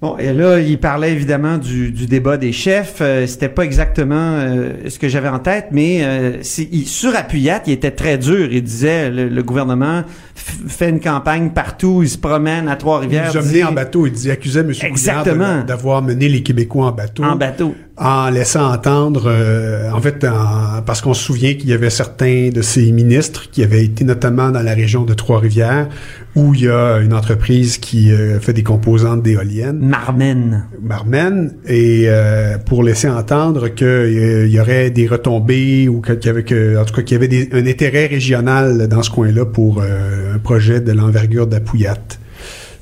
Bon, 0.00 0.16
et 0.18 0.32
là, 0.32 0.58
il 0.58 0.80
parlait 0.80 1.12
évidemment 1.12 1.58
du, 1.58 1.92
du 1.92 2.06
débat 2.06 2.36
des 2.36 2.50
chefs. 2.50 2.96
Euh, 3.00 3.24
C'était 3.28 3.48
pas 3.48 3.62
exactement 3.62 4.16
euh, 4.16 4.72
ce 4.88 4.98
que 4.98 5.08
j'avais 5.08 5.28
en 5.28 5.38
tête, 5.38 5.66
mais 5.70 6.00
euh, 6.02 6.38
il, 6.72 6.88
sur 6.88 7.14
Appuyat, 7.14 7.62
il 7.68 7.74
était 7.74 7.92
très 7.92 8.18
dur. 8.18 8.48
Il 8.52 8.64
disait 8.64 9.10
le, 9.10 9.28
le 9.28 9.42
gouvernement 9.44 10.02
fait 10.34 10.88
une 10.90 10.98
campagne 10.98 11.50
partout, 11.50 12.00
il 12.02 12.08
se 12.08 12.18
promène 12.18 12.66
à 12.68 12.72
Il 12.72 12.78
Trois-Rivières. 12.78 13.30
nous 13.32 13.38
a 13.38 13.42
mené 13.42 13.52
dit- 13.52 13.62
en 13.64 13.70
bateau. 13.70 14.08
Il 14.08 14.30
accusait 14.32 14.60
M. 14.62 14.72
Exactement. 14.82 15.62
d'avoir 15.64 16.02
mené 16.02 16.28
les 16.28 16.42
Québécois 16.42 16.86
en 16.86 16.92
bateau. 16.92 17.22
En 17.22 17.36
bateau. 17.36 17.72
En 18.04 18.30
laissant 18.30 18.72
entendre, 18.72 19.24
euh, 19.26 19.88
en 19.92 20.00
fait, 20.00 20.24
en- 20.24 20.82
parce 20.84 21.00
qu'on 21.00 21.14
se 21.14 21.22
souvient 21.22 21.54
qu'il 21.54 21.68
y 21.70 21.72
avait 21.72 21.88
certains 21.88 22.48
de 22.52 22.60
ces 22.60 22.90
ministres 22.90 23.48
qui 23.52 23.62
avaient 23.62 23.84
été 23.84 24.02
notamment 24.04 24.50
dans 24.50 24.60
la 24.62 24.74
région 24.74 25.04
de 25.04 25.14
Trois-Rivières, 25.14 25.88
où 26.34 26.52
il 26.52 26.62
y 26.62 26.68
a 26.68 26.96
une 26.98 27.14
entreprise 27.14 27.78
qui 27.78 28.10
euh, 28.10 28.40
fait 28.40 28.54
des 28.54 28.64
composantes 28.64 29.22
d'éoliennes. 29.22 29.78
Marmen. 29.78 30.64
Marmen 30.82 31.52
et 31.68 32.06
euh, 32.08 32.58
pour 32.58 32.82
laisser 32.82 33.08
entendre 33.08 33.68
qu'il 33.68 34.48
y 34.50 34.58
aurait 34.58 34.90
des 34.90 35.06
retombées 35.06 35.86
ou 35.88 36.00
qu'il 36.00 36.18
y 36.24 36.28
avait 36.28 36.42
que, 36.42 36.78
en 36.80 36.84
tout 36.84 36.94
cas 36.94 37.02
qu'il 37.02 37.14
y 37.14 37.18
avait 37.18 37.28
des- 37.28 37.50
un 37.52 37.64
intérêt 37.66 38.06
régional 38.06 38.88
dans 38.88 39.04
ce 39.04 39.10
coin-là 39.10 39.44
pour 39.46 39.80
un 39.80 40.38
projet 40.40 40.80
de 40.80 40.90
l'envergure 40.90 41.46
d'Apouillat. 41.46 41.98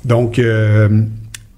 Donc, 0.03 0.41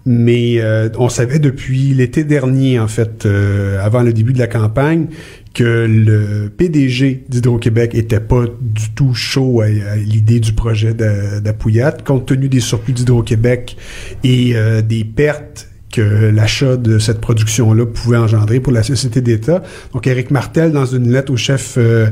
mais 0.05 0.55
euh, 0.59 0.89
on 0.97 1.09
savait 1.09 1.39
depuis 1.39 1.93
l'été 1.93 2.23
dernier, 2.23 2.79
en 2.79 2.87
fait, 2.87 3.25
euh, 3.25 3.79
avant 3.81 4.01
le 4.03 4.11
début 4.13 4.33
de 4.33 4.39
la 4.39 4.47
campagne, 4.47 5.07
que 5.53 5.85
le 5.87 6.49
PDG 6.49 7.25
d'Hydro-Québec 7.29 7.93
était 7.93 8.19
pas 8.19 8.45
du 8.59 8.91
tout 8.95 9.13
chaud 9.13 9.61
à, 9.61 9.67
l'idée 9.95 10.39
du 10.39 10.53
projet 10.53 10.93
de- 10.93 11.39
d'Apouillat, 11.39 11.91
compte 12.03 12.25
tenu 12.25 12.49
des 12.49 12.59
surplus 12.59 12.93
d'Hydro-Québec 12.93 13.77
et 14.23 14.55
euh, 14.55 14.81
des 14.81 15.03
pertes 15.03 15.69
que 15.91 16.01
l'achat 16.01 16.75
de 16.75 16.97
cette 16.97 17.21
production-là 17.21 17.85
pouvait 17.85 18.17
engendrer 18.17 18.59
pour 18.59 18.73
la 18.73 18.81
société 18.81 19.21
d'État. 19.21 19.61
Donc, 19.93 20.07
Éric 20.07 20.31
Martel, 20.31 20.71
dans 20.71 20.87
une 20.87 21.11
lettre 21.11 21.31
au 21.31 21.37
chef 21.37 21.75
euh, 21.77 22.07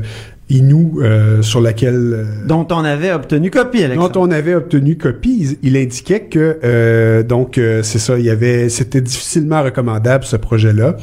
Inou, 0.52 1.00
euh, 1.00 1.42
sur 1.42 1.60
laquelle... 1.60 2.12
euh, 2.14 2.24
Dont 2.46 2.66
on 2.70 2.84
avait 2.84 3.12
obtenu 3.12 3.50
copie, 3.50 3.82
Alexandre. 3.84 4.12
dont 4.12 4.20
on 4.22 4.30
avait 4.30 4.54
obtenu 4.54 4.96
copie, 4.96 5.56
il, 5.62 5.68
il 5.70 5.76
indiquait 5.76 6.24
que 6.24 6.58
euh, 6.62 7.22
donc 7.22 7.58
c'est 7.82 7.98
ça, 7.98 8.18
il 8.18 8.24
y 8.24 8.30
avait 8.30 8.68
c'était 8.68 9.00
difficilement 9.00 9.62
recommandable 9.62 10.24
ce 10.24 10.36
projet-là. 10.36 10.96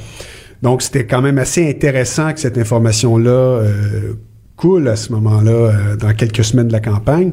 Donc, 0.61 0.81
c'était 0.81 1.05
quand 1.05 1.21
même 1.21 1.37
assez 1.37 1.69
intéressant 1.69 2.33
que 2.33 2.39
cette 2.39 2.57
information-là 2.57 3.63
coule 4.57 4.89
à 4.89 4.97
ce 4.97 5.13
moment-là, 5.13 5.71
dans 5.97 6.13
quelques 6.13 6.43
semaines 6.43 6.67
de 6.67 6.73
la 6.73 6.81
campagne. 6.81 7.31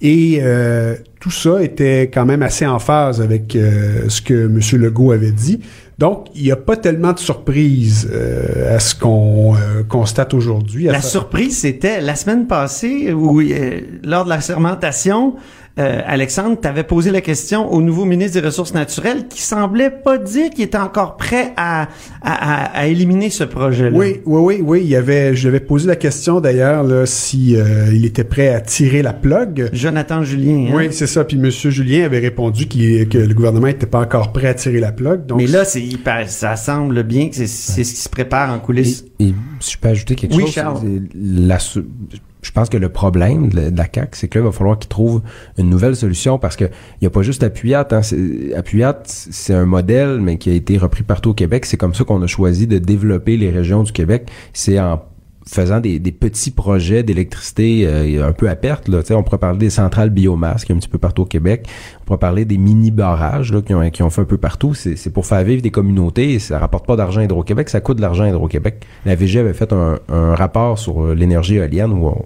Et 0.00 0.40
tout 1.20 1.30
ça 1.30 1.62
était 1.62 2.04
quand 2.04 2.24
même 2.24 2.42
assez 2.42 2.66
en 2.66 2.78
phase 2.78 3.20
avec 3.20 3.52
ce 4.08 4.22
que 4.22 4.46
M. 4.46 4.58
Legault 4.80 5.12
avait 5.12 5.32
dit. 5.32 5.60
Donc, 6.02 6.26
il 6.34 6.42
n'y 6.42 6.50
a 6.50 6.56
pas 6.56 6.76
tellement 6.76 7.12
de 7.12 7.20
surprise 7.20 8.10
euh, 8.12 8.74
à 8.74 8.80
ce 8.80 8.92
qu'on 8.92 9.54
euh, 9.54 9.84
constate 9.88 10.34
aujourd'hui. 10.34 10.86
La 10.86 11.00
surprise, 11.00 11.58
c'était 11.58 12.00
la 12.00 12.16
semaine 12.16 12.48
passée 12.48 13.12
où, 13.12 13.40
euh, 13.40 13.82
lors 14.02 14.24
de 14.24 14.30
la 14.30 14.40
sermentation, 14.40 15.36
euh, 15.78 16.00
Alexandre, 16.06 16.58
tu 16.60 16.68
avais 16.68 16.82
posé 16.84 17.10
la 17.10 17.20
question 17.20 17.72
au 17.72 17.80
nouveau 17.80 18.04
ministre 18.04 18.38
des 18.40 18.46
Ressources 18.46 18.74
naturelles 18.74 19.26
qui 19.28 19.40
semblait 19.40 19.90
pas 19.90 20.18
dire 20.18 20.50
qu'il 20.50 20.64
était 20.64 20.76
encore 20.78 21.16
prêt 21.16 21.52
à, 21.56 21.82
à, 21.82 21.86
à- 22.22 22.78
à 22.80 22.86
éliminer 22.88 23.30
ce 23.30 23.44
projet-là. 23.44 23.96
Oui, 23.96 24.20
oui, 24.26 24.40
oui, 24.40 24.62
oui. 24.62 24.80
Il 24.82 24.88
y 24.88 24.96
avait, 24.96 25.34
je 25.34 25.42
lui 25.48 25.56
avais 25.56 25.64
posé 25.64 25.86
la 25.86 25.96
question 25.96 26.40
d'ailleurs 26.40 26.82
là, 26.84 27.06
si 27.06 27.56
euh, 27.56 27.86
il 27.92 28.04
était 28.04 28.24
prêt 28.24 28.48
à 28.48 28.60
tirer 28.60 29.00
la 29.02 29.12
plug. 29.12 29.70
Jonathan 29.72 30.22
Julien. 30.22 30.68
hein? 30.70 30.74
Oui, 30.76 30.88
c'est 30.90 31.06
ça. 31.06 31.24
Puis 31.24 31.38
M. 31.38 31.48
Julien 31.50 32.04
avait 32.04 32.18
répondu 32.18 32.66
qu'il- 32.66 33.08
que 33.08 33.18
le 33.18 33.32
gouvernement 33.34 33.66
n'était 33.68 33.86
pas 33.86 34.00
encore 34.00 34.32
prêt 34.32 34.48
à 34.48 34.54
tirer 34.54 34.80
la 34.80 34.92
plug. 34.92 35.24
Donc, 35.26 35.38
Mais 35.38 35.46
là, 35.46 35.64
c'est 35.64 35.80
hyper- 35.82 36.28
ça 36.28 36.56
semble 36.56 37.02
bien 37.02 37.28
que 37.30 37.34
c'est 37.36 37.46
c'est 37.46 37.84
ce 37.84 37.94
qui 37.94 38.00
se 38.00 38.08
prépare 38.08 38.52
en 38.52 38.58
coulisses. 38.58 39.04
Et, 39.20 39.28
et 39.28 39.34
si 39.60 39.72
je 39.72 39.78
peux 39.78 39.88
ajouter 39.88 40.14
quelque 40.16 40.34
Oui, 40.34 40.42
chose, 40.42 40.52
Charles. 40.52 40.80
la 41.14 41.58
je 42.42 42.50
pense 42.50 42.68
que 42.68 42.76
le 42.76 42.88
problème 42.88 43.48
de 43.48 43.76
la, 43.76 43.84
CAQ, 43.92 44.10
c'est 44.12 44.28
que 44.28 44.38
là, 44.38 44.44
il 44.44 44.46
va 44.46 44.52
falloir 44.52 44.78
qu'ils 44.78 44.88
trouvent 44.88 45.22
une 45.58 45.70
nouvelle 45.70 45.94
solution 45.94 46.38
parce 46.38 46.56
que 46.56 46.64
il 46.64 47.04
y 47.04 47.06
a 47.06 47.10
pas 47.10 47.22
juste 47.22 47.42
Appuyat. 47.44 47.88
Hein, 47.92 48.00
c'est 48.02 49.54
un 49.54 49.64
modèle, 49.64 50.20
mais 50.20 50.38
qui 50.38 50.50
a 50.50 50.52
été 50.52 50.76
repris 50.76 51.04
partout 51.04 51.30
au 51.30 51.34
Québec. 51.34 51.64
C'est 51.66 51.76
comme 51.76 51.94
ça 51.94 52.04
qu'on 52.04 52.20
a 52.20 52.26
choisi 52.26 52.66
de 52.66 52.78
développer 52.78 53.36
les 53.36 53.50
régions 53.50 53.84
du 53.84 53.92
Québec. 53.92 54.28
C'est 54.52 54.78
en 54.80 55.00
faisant 55.46 55.80
des, 55.80 55.98
petits 56.00 56.50
projets 56.50 57.02
d'électricité 57.02 57.84
euh, 57.86 58.28
un 58.28 58.32
peu 58.32 58.48
à 58.48 58.56
perte. 58.56 58.88
Là. 58.88 59.00
On 59.10 59.22
pourrait 59.22 59.38
parler 59.38 59.58
des 59.58 59.70
centrales 59.70 60.10
biomasse 60.10 60.64
qui 60.64 60.72
un 60.72 60.76
petit 60.76 60.88
peu 60.88 60.98
partout 60.98 61.22
au 61.22 61.26
Québec. 61.26 61.66
On 62.02 62.04
pourrait 62.04 62.18
parler 62.18 62.44
des 62.44 62.58
mini-barrages 62.58 63.52
qui, 63.66 63.74
ont, 63.74 63.90
qui 63.90 64.02
ont 64.02 64.10
fait 64.10 64.22
un 64.22 64.26
peu 64.26 64.38
partout. 64.38 64.74
C'est 64.74 65.12
pour 65.12 65.26
faire 65.26 65.42
vivre 65.42 65.62
des 65.62 65.70
communautés. 65.70 66.38
Ça 66.38 66.58
rapporte 66.58 66.86
pas 66.86 66.96
d'argent 66.96 67.20
à 67.20 67.24
Hydro-Québec, 67.24 67.68
ça 67.68 67.80
coûte 67.80 67.96
de 67.96 68.02
l'argent 68.02 68.24
à 68.24 68.28
Hydro-Québec. 68.28 68.84
La 69.04 69.14
VG 69.14 69.40
avait 69.40 69.54
fait 69.54 69.72
un, 69.72 69.98
un 70.08 70.34
rapport 70.34 70.78
sur 70.78 71.02
euh, 71.02 71.14
l'énergie 71.14 71.56
éolienne 71.56 71.92
où 71.92 72.06
on- 72.06 72.24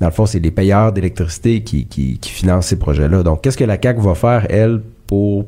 dans 0.00 0.06
le 0.06 0.12
fond, 0.12 0.26
c'est 0.26 0.40
les 0.40 0.50
payeurs 0.50 0.92
d'électricité 0.92 1.62
qui, 1.62 1.86
qui, 1.86 2.18
qui 2.18 2.30
financent 2.30 2.66
ces 2.66 2.78
projets-là. 2.78 3.22
Donc, 3.22 3.42
qu'est-ce 3.42 3.56
que 3.56 3.64
la 3.64 3.78
CAQ 3.80 4.00
va 4.00 4.14
faire, 4.16 4.44
elle, 4.50 4.82
pour 5.06 5.46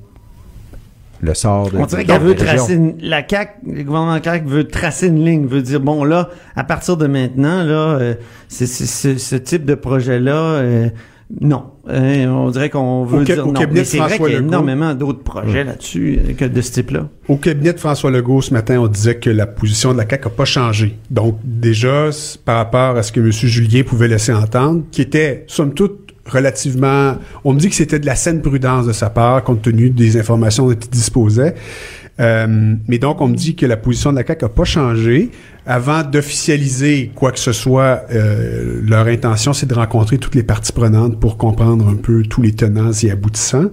le 1.20 1.34
sort 1.34 1.70
de 1.70 1.78
On 1.78 1.86
dirait 1.86 2.04
qu'elle 2.04 2.14
la 2.14 2.18
veut 2.20 2.34
tracer 2.34 2.74
une, 2.74 2.94
la 3.00 3.22
CAQ, 3.28 3.52
le 3.72 3.82
gouvernement 3.82 4.18
CAQ 4.22 4.46
veut 4.48 4.64
tracer 4.68 5.06
une 5.08 5.24
ligne, 5.24 5.46
veut 5.46 5.62
dire 5.62 5.80
bon 5.80 6.04
là, 6.04 6.28
à 6.54 6.64
partir 6.64 6.96
de 6.96 7.06
maintenant 7.06 7.62
là, 7.62 7.98
euh, 7.98 8.14
c'est 8.48 8.66
c'est- 8.66 8.86
c'est- 8.86 9.18
ce 9.18 9.36
type 9.36 9.64
de 9.64 9.74
projet 9.74 10.18
là, 10.20 10.60
non, 11.40 11.64
Euh, 11.88 12.26
on 12.28 12.50
dirait 12.50 12.70
qu'on 12.70 13.04
veut 13.04 13.24
dire 13.24 13.44
au 13.46 13.52
non. 13.52 13.60
cabinet 13.60 13.80
Mais 13.80 13.80
de 13.80 13.84
c'est 13.86 13.98
vrai 13.98 14.08
François 14.10 14.26
qu'il 14.26 14.34
y 14.34 14.36
a 14.36 14.40
Legault. 14.40 14.48
énormément 14.52 14.94
d'autres 14.94 15.22
projets 15.24 15.64
là-dessus 15.64 16.18
euh, 16.18 16.32
que 16.34 16.44
de 16.44 16.60
ce 16.60 16.70
type-là. 16.72 17.08
Au 17.28 17.36
cabinet 17.36 17.72
de 17.72 17.78
François 17.80 18.10
Legault 18.12 18.42
ce 18.42 18.52
matin, 18.52 18.78
on 18.80 18.86
disait 18.88 19.16
que 19.16 19.30
la 19.30 19.46
position 19.46 19.92
de 19.92 19.98
la 19.98 20.04
CAQ 20.08 20.24
n'a 20.28 20.30
pas 20.34 20.44
changé. 20.44 20.98
Donc, 21.10 21.38
déjà, 21.44 22.10
par 22.44 22.56
rapport 22.58 22.96
à 22.96 23.02
ce 23.02 23.10
que 23.12 23.18
M. 23.20 23.30
Julien 23.32 23.82
pouvait 23.84 24.06
laisser 24.08 24.32
entendre, 24.32 24.82
qui 24.92 25.02
était, 25.02 25.44
somme 25.48 25.74
toute, 25.74 26.05
relativement... 26.26 27.16
On 27.44 27.54
me 27.54 27.58
dit 27.58 27.68
que 27.68 27.74
c'était 27.74 27.98
de 27.98 28.06
la 28.06 28.16
saine 28.16 28.42
prudence 28.42 28.86
de 28.86 28.92
sa 28.92 29.10
part, 29.10 29.42
compte 29.44 29.62
tenu 29.62 29.90
des 29.90 30.18
informations 30.18 30.66
dont 30.66 30.72
il 30.74 30.90
disposait. 30.90 31.54
Euh, 32.18 32.74
mais 32.88 32.98
donc, 32.98 33.20
on 33.20 33.28
me 33.28 33.34
dit 33.34 33.56
que 33.56 33.66
la 33.66 33.76
position 33.76 34.10
de 34.10 34.16
la 34.16 34.26
CAQ 34.26 34.44
n'a 34.44 34.48
pas 34.48 34.64
changé. 34.64 35.30
Avant 35.66 36.02
d'officialiser 36.02 37.10
quoi 37.14 37.32
que 37.32 37.40
ce 37.40 37.52
soit, 37.52 38.04
euh, 38.12 38.80
leur 38.86 39.06
intention, 39.08 39.52
c'est 39.52 39.66
de 39.66 39.74
rencontrer 39.74 40.16
toutes 40.18 40.34
les 40.34 40.44
parties 40.44 40.72
prenantes 40.72 41.18
pour 41.18 41.36
comprendre 41.36 41.88
un 41.88 41.96
peu 41.96 42.22
tous 42.22 42.40
les 42.40 42.52
tenants 42.52 42.92
et 42.92 43.10
aboutissants. 43.10 43.70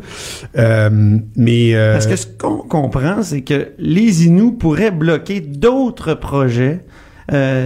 Euh, 0.58 1.18
mais 1.36 1.74
Parce 1.94 2.08
que 2.08 2.16
ce 2.16 2.26
qu'on 2.26 2.58
comprend, 2.58 3.22
c'est 3.22 3.42
que 3.42 3.70
les 3.78 4.26
Inuits 4.26 4.58
pourraient 4.60 4.92
bloquer 4.92 5.40
d'autres 5.40 6.14
projets 6.14 6.84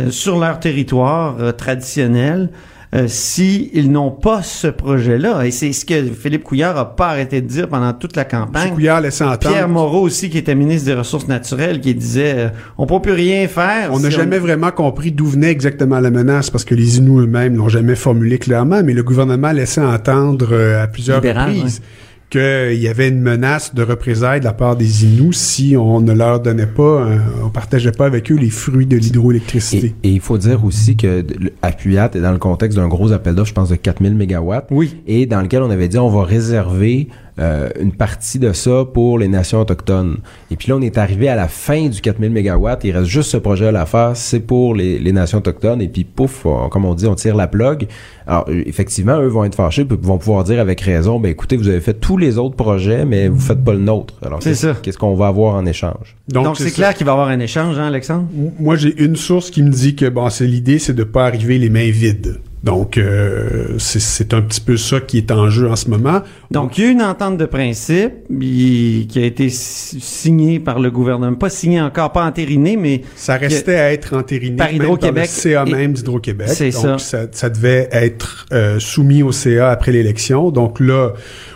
sur 0.10 0.40
leur 0.40 0.60
territoire 0.60 1.56
traditionnel 1.56 2.52
euh, 2.96 3.06
si 3.08 3.70
ils 3.74 3.92
n'ont 3.92 4.12
pas 4.12 4.44
ce 4.44 4.68
projet-là. 4.68 5.46
Et 5.46 5.52
c'est 5.52 5.74
ce 5.74 5.86
que 5.86 6.06
Philippe 6.06 6.44
Couillard 6.44 6.78
a 6.78 6.96
pas 6.96 7.10
arrêté 7.10 7.42
de 7.42 7.48
dire 7.48 7.68
pendant 7.68 7.92
toute 7.94 8.16
la 8.16 8.24
campagne. 8.24 8.74
Couillard 8.74 9.02
laissait 9.02 9.26
entendre... 9.26 9.54
Pierre 9.54 9.68
Moreau 9.68 10.02
aussi, 10.02 10.30
qui 10.30 10.38
était 10.38 10.56
ministre 10.56 10.86
des 10.86 10.94
Ressources 10.94 11.28
naturelles, 11.28 11.82
qui 11.82 11.94
disait 11.94 12.34
euh, 12.38 12.50
on 12.78 12.86
peut 12.86 13.02
plus 13.02 13.12
rien 13.12 13.48
faire. 13.48 13.90
On 13.92 14.00
n'a 14.00 14.10
si 14.10 14.16
jamais 14.16 14.40
vraiment 14.40 14.72
compris 14.72 15.12
d'où 15.12 15.26
venait 15.26 15.52
exactement 15.52 16.00
la 16.00 16.12
menace 16.12 16.50
parce 16.50 16.64
que 16.64 16.76
les 16.76 16.98
Inuits 17.00 17.26
eux-mêmes 17.26 17.58
l'ont 17.58 17.70
jamais 17.70 17.96
formulé 17.96 18.40
clairement, 18.40 18.82
mais 18.84 18.94
le 18.94 19.04
gouvernement 19.04 19.52
laissait 19.52 19.82
entendre 19.82 20.50
euh, 20.52 20.84
à 20.84 20.88
plusieurs 20.88 21.18
Libéral, 21.18 21.50
reprises 21.50 21.82
qu'il 22.30 22.80
y 22.80 22.88
avait 22.88 23.10
une 23.10 23.22
menace 23.22 23.74
de 23.74 23.84
représailles 23.84 24.40
de 24.40 24.46
la 24.46 24.54
part 24.54 24.76
des 24.76 25.06
Inuits 25.06 25.34
si 25.34 25.76
on 25.78 26.02
ne 26.02 26.14
leur 26.14 26.40
donnait 26.40 26.68
pas, 26.68 27.08
on 27.44 27.50
partageait 27.50 27.92
pas 27.92 28.06
avec 28.06 28.32
eux 28.32 28.36
les 28.36 28.50
fruits 28.50 28.86
de 28.86 28.98
l'hydroélectricité. 28.98 29.96
Et, 30.04 30.10
et 30.10 30.12
il 30.12 30.20
faut 30.20 30.38
dire 30.38 30.66
aussi 30.66 30.98
que 30.98 31.26
Appuyat 31.62 32.12
est 32.14 32.22
dans 32.22 32.32
le 32.32 32.38
contexte 32.38 32.78
d'un 32.78 32.88
gros 32.88 33.12
appel 33.12 33.36
d'offres, 33.36 33.50
je 33.50 33.54
pense, 33.54 33.70
de 33.70 33.76
4000 33.76 34.16
mégawatts. 34.16 34.68
Oui. 34.72 34.98
Et 35.08 35.26
dans 35.26 35.42
lequel 35.42 35.62
on 35.62 35.70
avait 35.70 35.88
dit 35.88 35.98
on 35.98 36.10
va 36.10 36.24
réserver 36.24 37.08
euh, 37.40 37.70
une 37.80 37.92
partie 37.92 38.40
de 38.40 38.52
ça 38.54 38.84
pour 38.92 39.20
les 39.20 39.28
nations 39.28 39.60
autochtones. 39.62 40.18
Et 40.52 40.56
puis 40.56 40.70
là, 40.70 40.76
on 40.78 40.82
est 40.82 40.98
arrivé 40.98 41.30
à 41.30 41.36
la 41.36 41.48
fin 41.48 41.88
du 41.88 42.02
4000 42.02 42.30
mégawatts. 42.32 42.84
Il 42.84 42.92
reste 42.98 43.06
juste 43.10 43.32
ce 43.32 43.38
projet 43.38 43.68
à 43.68 43.86
faire. 43.86 44.12
C'est 44.16 44.40
pour 44.40 44.74
les, 44.76 44.98
les 45.00 45.12
nations 45.12 45.38
autochtones. 45.38 45.82
Et 45.82 45.88
puis, 45.88 46.04
pouf, 46.04 46.46
on- 46.46 46.70
comme 46.70 46.86
on 46.86 46.94
dit, 46.96 47.06
on 47.08 47.16
tire 47.16 47.36
la 47.36 47.48
plug. 47.48 47.88
Alors, 48.26 48.46
effectivement, 48.50 49.20
eux 49.22 49.28
vont 49.28 49.44
être 49.46 49.56
fâchés 49.56 49.86
puis 49.86 49.98
vont 50.02 50.18
pouvoir 50.18 50.44
dire 50.44 50.60
avec 50.60 50.82
raison, 50.82 51.20
ben 51.20 51.30
écoutez, 51.30 51.56
vous 51.58 51.68
avez 51.70 51.80
fait 51.80 51.94
tous 51.94 52.18
les 52.18 52.38
autres 52.38 52.56
projets, 52.56 53.06
mais 53.06 53.28
vous 53.30 53.40
faites 53.40 53.64
pas 53.64 53.74
le 53.74 53.80
nôtre. 53.80 54.16
Alors, 54.26 54.42
C'est 54.44 54.50
qu'est-ce- 54.50 54.74
ça. 54.74 54.78
Qu'est-ce 54.82 54.98
qu'on 54.98 55.16
va 55.16 55.28
avoir 55.28 55.56
en 55.56 55.66
échange? 55.66 56.16
Donc, 56.28 56.58
c'est 56.58 56.72
clair 56.72 56.94
qu'il 56.94 57.06
va 57.06 57.12
y 57.12 57.14
avoir 57.14 57.30
un 57.30 57.40
échange, 57.40 57.78
hein, 57.80 57.88
Alexandre? 57.88 58.28
Moi, 58.60 58.76
j'ai 58.76 59.02
une 59.02 59.16
source 59.16 59.50
qui 59.52 59.64
me 59.64 59.70
dit 59.70 59.96
que 59.96 60.08
bon, 60.10 60.30
c'est 60.30 60.46
l'idée, 60.48 60.80
c'est 60.80 60.94
de 60.94 61.04
pas 61.04 61.26
arriver 61.26 61.58
les 61.58 61.70
mains 61.70 61.90
vides. 61.90 62.40
Donc, 62.64 62.98
euh, 62.98 63.76
c'est- 63.78 64.34
un 64.34 64.42
petit 64.42 64.60
peu 64.60 64.78
ça 64.78 65.00
qui 65.00 65.20
est 65.20 65.32
en 65.32 65.50
jeu 65.50 65.70
en 65.70 65.76
ce 65.76 65.90
moment. 65.90 66.22
Donc, 66.52 66.78
il 66.78 66.84
y 66.84 66.88
a 66.88 66.92
une 66.92 67.02
entente 67.04 67.38
de 67.38 67.46
principe 67.46 68.12
il- 68.30 69.08
qui 69.08 69.20
a 69.20 69.26
été 69.26 69.50
si- 69.50 70.00
signée 70.02 70.60
par 70.60 70.80
le 70.80 70.90
gouvernement. 70.92 71.36
Pas 71.36 71.50
signée 71.50 71.80
encore, 71.82 72.12
pas 72.12 72.26
entérinée, 72.26 72.76
mais 72.76 73.04
Ça 73.16 73.38
restait 73.38 73.76
à 73.76 73.94
être 73.94 74.16
entériné 74.16 74.58
Par 74.58 74.72
Hydro-Québec 74.74 75.30
le 75.34 75.42
CA 75.42 75.64
et- 75.68 75.72
même 75.72 75.94
d'Hydro-Québec. 75.94 76.48
C'est 76.50 76.72
Donc, 76.72 77.00
ça. 77.00 77.28
ça. 77.32 77.50
devait 77.50 77.88
être 77.92 78.46
euh, 78.52 78.80
soumis 78.80 79.24
au 79.24 79.32
CA 79.32 79.70
après 79.70 79.92
l'élection. 79.92 80.52
Donc 80.52 80.80
là, 80.80 81.14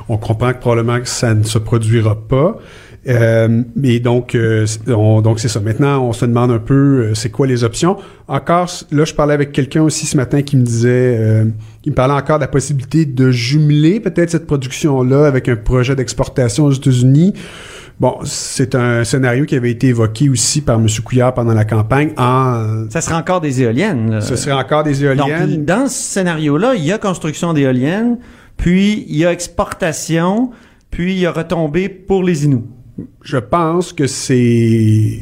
on 0.07 0.17
comprend 0.17 0.53
que 0.53 0.59
probablement 0.59 0.99
que 1.01 1.09
ça 1.09 1.33
ne 1.33 1.43
se 1.43 1.57
produira 1.57 2.15
pas. 2.15 2.57
Euh, 3.07 3.63
et 3.83 3.99
donc, 3.99 4.35
euh, 4.35 4.65
on- 4.87 5.21
donc 5.21 5.39
c'est 5.39 5.47
ça. 5.47 5.59
Maintenant, 5.59 6.03
on 6.07 6.13
se 6.13 6.23
demande 6.25 6.51
un 6.51 6.59
peu, 6.59 6.73
euh, 7.09 7.13
c'est 7.15 7.31
quoi 7.31 7.47
les 7.47 7.63
options. 7.63 7.97
Encore, 8.27 8.69
là, 8.91 9.05
je 9.05 9.13
parlais 9.15 9.33
avec 9.33 9.51
quelqu'un 9.51 9.81
aussi 9.81 10.05
ce 10.05 10.15
matin 10.17 10.43
qui 10.43 10.55
me 10.55 10.61
disait, 10.63 11.17
euh, 11.19 11.45
qui 11.81 11.89
me 11.89 11.95
parlait 11.95 12.13
encore 12.13 12.37
de 12.37 12.43
la 12.43 12.47
possibilité 12.47 13.05
de 13.05 13.31
jumeler 13.31 13.99
peut-être 13.99 14.29
cette 14.29 14.45
production-là 14.45 15.25
avec 15.25 15.49
un 15.49 15.55
projet 15.55 15.95
d'exportation 15.95 16.65
aux 16.65 16.71
États-Unis. 16.71 17.33
Bon, 17.99 18.17
c'est 18.23 18.73
un 18.75 19.03
scénario 19.03 19.45
qui 19.45 19.55
avait 19.55 19.71
été 19.71 19.87
évoqué 19.87 20.29
aussi 20.29 20.61
par 20.61 20.79
M. 20.79 20.87
Couillard 21.03 21.33
pendant 21.33 21.53
la 21.53 21.65
campagne. 21.65 22.11
En, 22.17 22.85
ça 22.89 23.01
sera 23.01 23.17
encore 23.17 23.41
des 23.41 23.61
éoliennes. 23.61 24.11
là. 24.11 24.21
ce 24.21 24.35
serait 24.35 24.53
encore 24.53 24.83
des 24.83 24.93
Donc, 25.15 25.27
éoliennes. 25.27 25.65
dans 25.65 25.87
ce 25.87 25.93
scénario-là, 26.13 26.73
il 26.75 26.83
y 26.85 26.91
a 26.91 26.97
construction 26.99 27.53
d'éoliennes, 27.53 28.17
puis 28.57 29.05
il 29.07 29.17
y 29.17 29.25
a 29.25 29.31
exportation, 29.31 30.51
puis 30.89 31.13
il 31.13 31.19
y 31.19 31.25
a 31.25 31.31
retombée 31.31 31.89
pour 31.89 32.23
les 32.23 32.45
Inuits. 32.45 32.63
Je 33.23 33.37
pense 33.37 33.93
que 33.93 34.07
c'est 34.07 35.19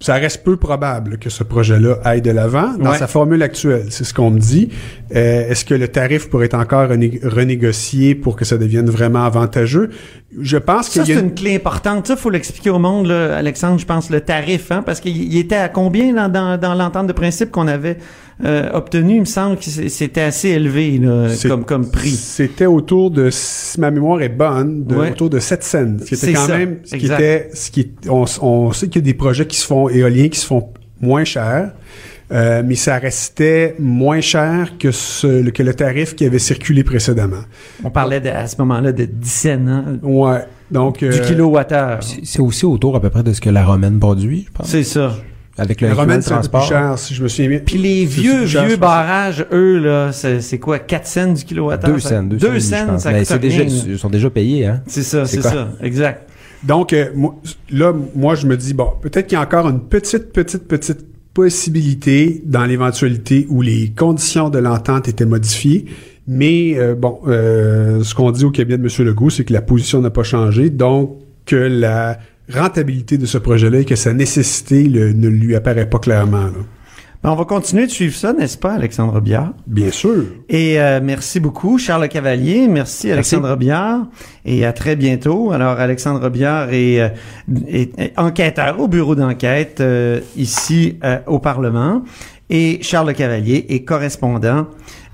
ça 0.00 0.14
reste 0.16 0.44
peu 0.44 0.56
probable 0.58 1.16
que 1.16 1.30
ce 1.30 1.42
projet-là 1.44 1.96
aille 2.04 2.20
de 2.20 2.30
l'avant 2.30 2.74
dans 2.76 2.90
Ouais. 2.90 2.98
sa 2.98 3.06
formule 3.06 3.42
actuelle. 3.42 3.86
C'est 3.88 4.04
ce 4.04 4.12
qu'on 4.12 4.30
me 4.30 4.38
dit. 4.38 4.68
Euh, 5.16 5.48
Est-ce 5.48 5.64
que 5.64 5.72
le 5.72 5.88
tarif 5.88 6.28
pourrait 6.28 6.44
être 6.46 6.58
encore 6.58 6.90
rené- 6.90 7.20
renégocié 7.22 8.14
pour 8.14 8.36
que 8.36 8.44
ça 8.44 8.58
devienne 8.58 8.90
vraiment 8.90 9.24
avantageux? 9.24 9.88
Je 10.38 10.58
pense 10.58 10.88
Ça, 10.90 11.02
qu'il 11.04 11.12
y 11.12 11.14
c'est 11.16 11.22
une 11.22 11.32
clé 11.32 11.56
importante. 11.56 12.06
Ça, 12.06 12.16
faut 12.16 12.28
l'expliquer 12.28 12.68
au 12.68 12.78
monde, 12.78 13.06
là, 13.06 13.34
Alexandre, 13.36 13.78
je 13.78 13.86
pense, 13.86 14.10
le 14.10 14.20
tarif, 14.20 14.70
hein, 14.72 14.82
parce 14.84 15.00
qu'il 15.00 15.16
il 15.16 15.38
était 15.38 15.54
à 15.56 15.70
combien 15.70 16.12
dans, 16.12 16.28
dans, 16.30 16.60
dans 16.60 16.74
l'entente 16.74 17.06
de 17.06 17.12
principe 17.14 17.50
qu'on 17.50 17.68
avait? 17.68 17.96
Euh, 18.42 18.70
obtenu? 18.72 19.14
Il 19.16 19.20
me 19.20 19.24
semble 19.26 19.56
que 19.58 19.64
c'est- 19.64 19.88
c'était 19.88 20.22
assez 20.22 20.48
élevé 20.48 20.98
là, 20.98 21.28
comme, 21.46 21.64
comme 21.64 21.90
prix. 21.90 22.10
C'était 22.10 22.66
autour 22.66 23.10
de, 23.10 23.28
si 23.30 23.78
ma 23.80 23.90
mémoire 23.90 24.22
est 24.22 24.28
bonne, 24.28 24.84
de, 24.84 24.94
Ouais. 24.96 25.10
autour 25.10 25.30
de 25.30 25.38
7 25.38 25.62
cents. 25.62 25.96
Ce 26.00 26.04
qui 26.06 26.14
était 26.14 26.26
C'est 26.26 26.32
quand 26.32 26.46
ça, 26.46 26.58
même, 26.58 26.78
ce 26.84 26.90
qui 26.96 27.04
exact. 27.04 27.20
était, 27.20 27.50
ce 27.54 27.70
qui, 27.70 27.80
est- 27.80 28.08
on, 28.08 28.24
on 28.42 28.72
sait 28.72 28.88
qu'il 28.88 29.02
y 29.02 29.04
a 29.04 29.06
des 29.12 29.14
projets 29.14 29.46
qui 29.46 29.56
se 29.58 29.66
font 29.66 29.88
éoliens 29.88 30.28
qui 30.28 30.40
se 30.40 30.46
font 30.46 30.68
moins 31.00 31.24
chers. 31.24 31.72
euh, 32.32 32.62
mais 32.64 32.74
ça 32.74 32.96
restait 32.98 33.76
moins 33.78 34.22
cher 34.22 34.72
que, 34.78 34.90
ce, 34.90 35.50
que 35.50 35.62
le 35.62 35.74
tarif 35.74 36.16
qui 36.16 36.24
avait 36.24 36.38
circulé 36.38 36.82
précédemment. 36.82 37.42
On 37.84 37.90
parlait 37.90 38.18
de- 38.18 38.30
à 38.30 38.46
ce 38.46 38.56
moment-là 38.60 38.92
de 38.92 39.04
10 39.04 39.28
cents. 39.30 39.66
Hein? 39.68 39.98
Ouais. 40.02 40.38
Donc, 40.70 41.00
du 41.00 41.04
euh, 41.04 41.18
kilowattheure. 41.18 42.02
C'est 42.02 42.24
c'est 42.24 42.40
aussi 42.40 42.64
autour 42.64 42.96
à 42.96 43.00
peu 43.00 43.10
près 43.10 43.22
de 43.22 43.32
ce 43.34 43.42
que 43.42 43.50
la 43.50 43.62
romaine 43.64 43.98
produit, 44.00 44.46
je 44.48 44.52
pense. 44.52 44.66
C'est 44.68 44.84
ça. 44.84 45.14
Avec 45.56 45.80
le 45.80 45.88
la 45.88 45.94
romaine, 45.94 46.20
c'est 46.20 46.32
un 46.32 46.36
peu 46.36 46.42
plus 46.42 46.48
transport. 46.50 46.68
cher, 46.68 46.98
si 46.98 47.14
je 47.14 47.22
me 47.22 47.28
souviens 47.28 47.48
bien. 47.48 47.60
Puis 47.64 47.78
les 47.78 48.04
vieux, 48.06 48.46
cher, 48.46 48.64
vieux 48.66 48.76
barrages, 48.76 49.46
eux, 49.52 49.78
là, 49.78 50.10
c'est 50.12 50.40
c'est 50.40 50.58
quoi, 50.58 50.80
4 50.80 51.06
cents 51.06 51.32
du 51.32 51.44
kilowattheure? 51.44 51.92
Deux 51.94 52.00
ça- 52.00 52.08
cents, 52.08 52.22
deux, 52.24 52.36
Deux 52.38 52.58
cents, 52.58 52.76
je 52.76 52.80
cents, 52.80 52.86
pense. 52.86 53.02
ça 53.02 53.12
Mais 53.12 53.18
coûte 53.20 53.26
c'est 53.28 53.38
déjà, 53.38 53.62
ils 53.62 53.98
sont 53.98 54.10
déjà 54.10 54.30
payés, 54.30 54.66
hein? 54.66 54.82
C'est 54.86 55.02
ça, 55.04 55.24
C'est 55.26 55.42
ça, 55.42 55.68
exact. 55.80 56.28
Donc, 56.64 56.92
euh, 56.92 57.10
moi- 57.14 57.36
là, 57.70 57.92
moi, 58.16 58.34
je 58.34 58.46
me 58.46 58.56
dis, 58.56 58.74
bon, 58.74 58.88
peut-être 59.02 59.26
qu'il 59.28 59.36
y 59.36 59.40
a 59.40 59.44
encore 59.44 59.68
une 59.68 59.80
petite, 59.80 60.32
petite, 60.32 60.66
petite 60.66 61.04
possibilité 61.34 62.42
dans 62.46 62.64
l'éventualité 62.64 63.46
où 63.50 63.60
les 63.62 63.92
conditions 63.96 64.48
de 64.50 64.58
l'entente 64.58 65.08
étaient 65.08 65.26
modifiées. 65.26 65.84
Mais, 66.26 66.74
euh, 66.78 66.94
bon, 66.94 67.20
euh, 67.28 68.02
ce 68.02 68.14
qu'on 68.14 68.30
dit 68.30 68.44
au 68.44 68.50
cabinet 68.50 68.78
de 68.78 68.82
M. 68.82 69.06
Legault, 69.06 69.30
c'est 69.30 69.44
que 69.44 69.52
la 69.52 69.60
position 69.62 70.00
n'a 70.00 70.10
pas 70.10 70.22
changé. 70.22 70.70
Donc, 70.70 71.18
que 71.44 71.54
la 71.56 72.18
rentabilité 72.52 73.18
de 73.18 73.26
ce 73.26 73.38
projet-là 73.38 73.80
et 73.80 73.84
que 73.84 73.96
sa 73.96 74.12
nécessité 74.12 74.84
le- 74.84 75.12
ne 75.12 75.28
lui 75.28 75.54
apparaît 75.56 75.88
pas 75.88 75.98
clairement. 75.98 76.44
là. 76.44 76.52
Ben, 77.22 77.30
on 77.30 77.36
va 77.36 77.46
continuer 77.46 77.86
de 77.86 77.90
suivre 77.90 78.14
ça, 78.14 78.34
n'est-ce 78.34 78.58
pas, 78.58 78.74
Alexandre 78.74 79.18
Biard? 79.22 79.54
Bien 79.66 79.90
sûr. 79.90 80.24
Et 80.50 80.78
euh, 80.78 81.00
merci 81.02 81.40
beaucoup, 81.40 81.78
Charles 81.78 82.06
Cavalier. 82.08 82.68
Merci, 82.68 83.10
Alexandre 83.10 83.56
Biard. 83.56 84.08
Et 84.44 84.66
à 84.66 84.74
très 84.74 84.94
bientôt. 84.94 85.50
Alors, 85.50 85.80
Alexandre 85.80 86.28
Biard 86.28 86.68
est, 86.74 87.00
euh, 87.00 87.08
est- 87.66 87.98
est 87.98 88.12
enquêteur 88.18 88.78
au 88.78 88.88
bureau 88.88 89.14
d'enquête 89.14 89.80
euh, 89.80 90.20
ici 90.36 90.98
euh, 91.02 91.16
au 91.26 91.38
Parlement. 91.38 92.02
Et 92.50 92.78
Charles 92.82 93.14
Cavalier 93.14 93.64
est 93.70 93.84
correspondant 93.84 94.66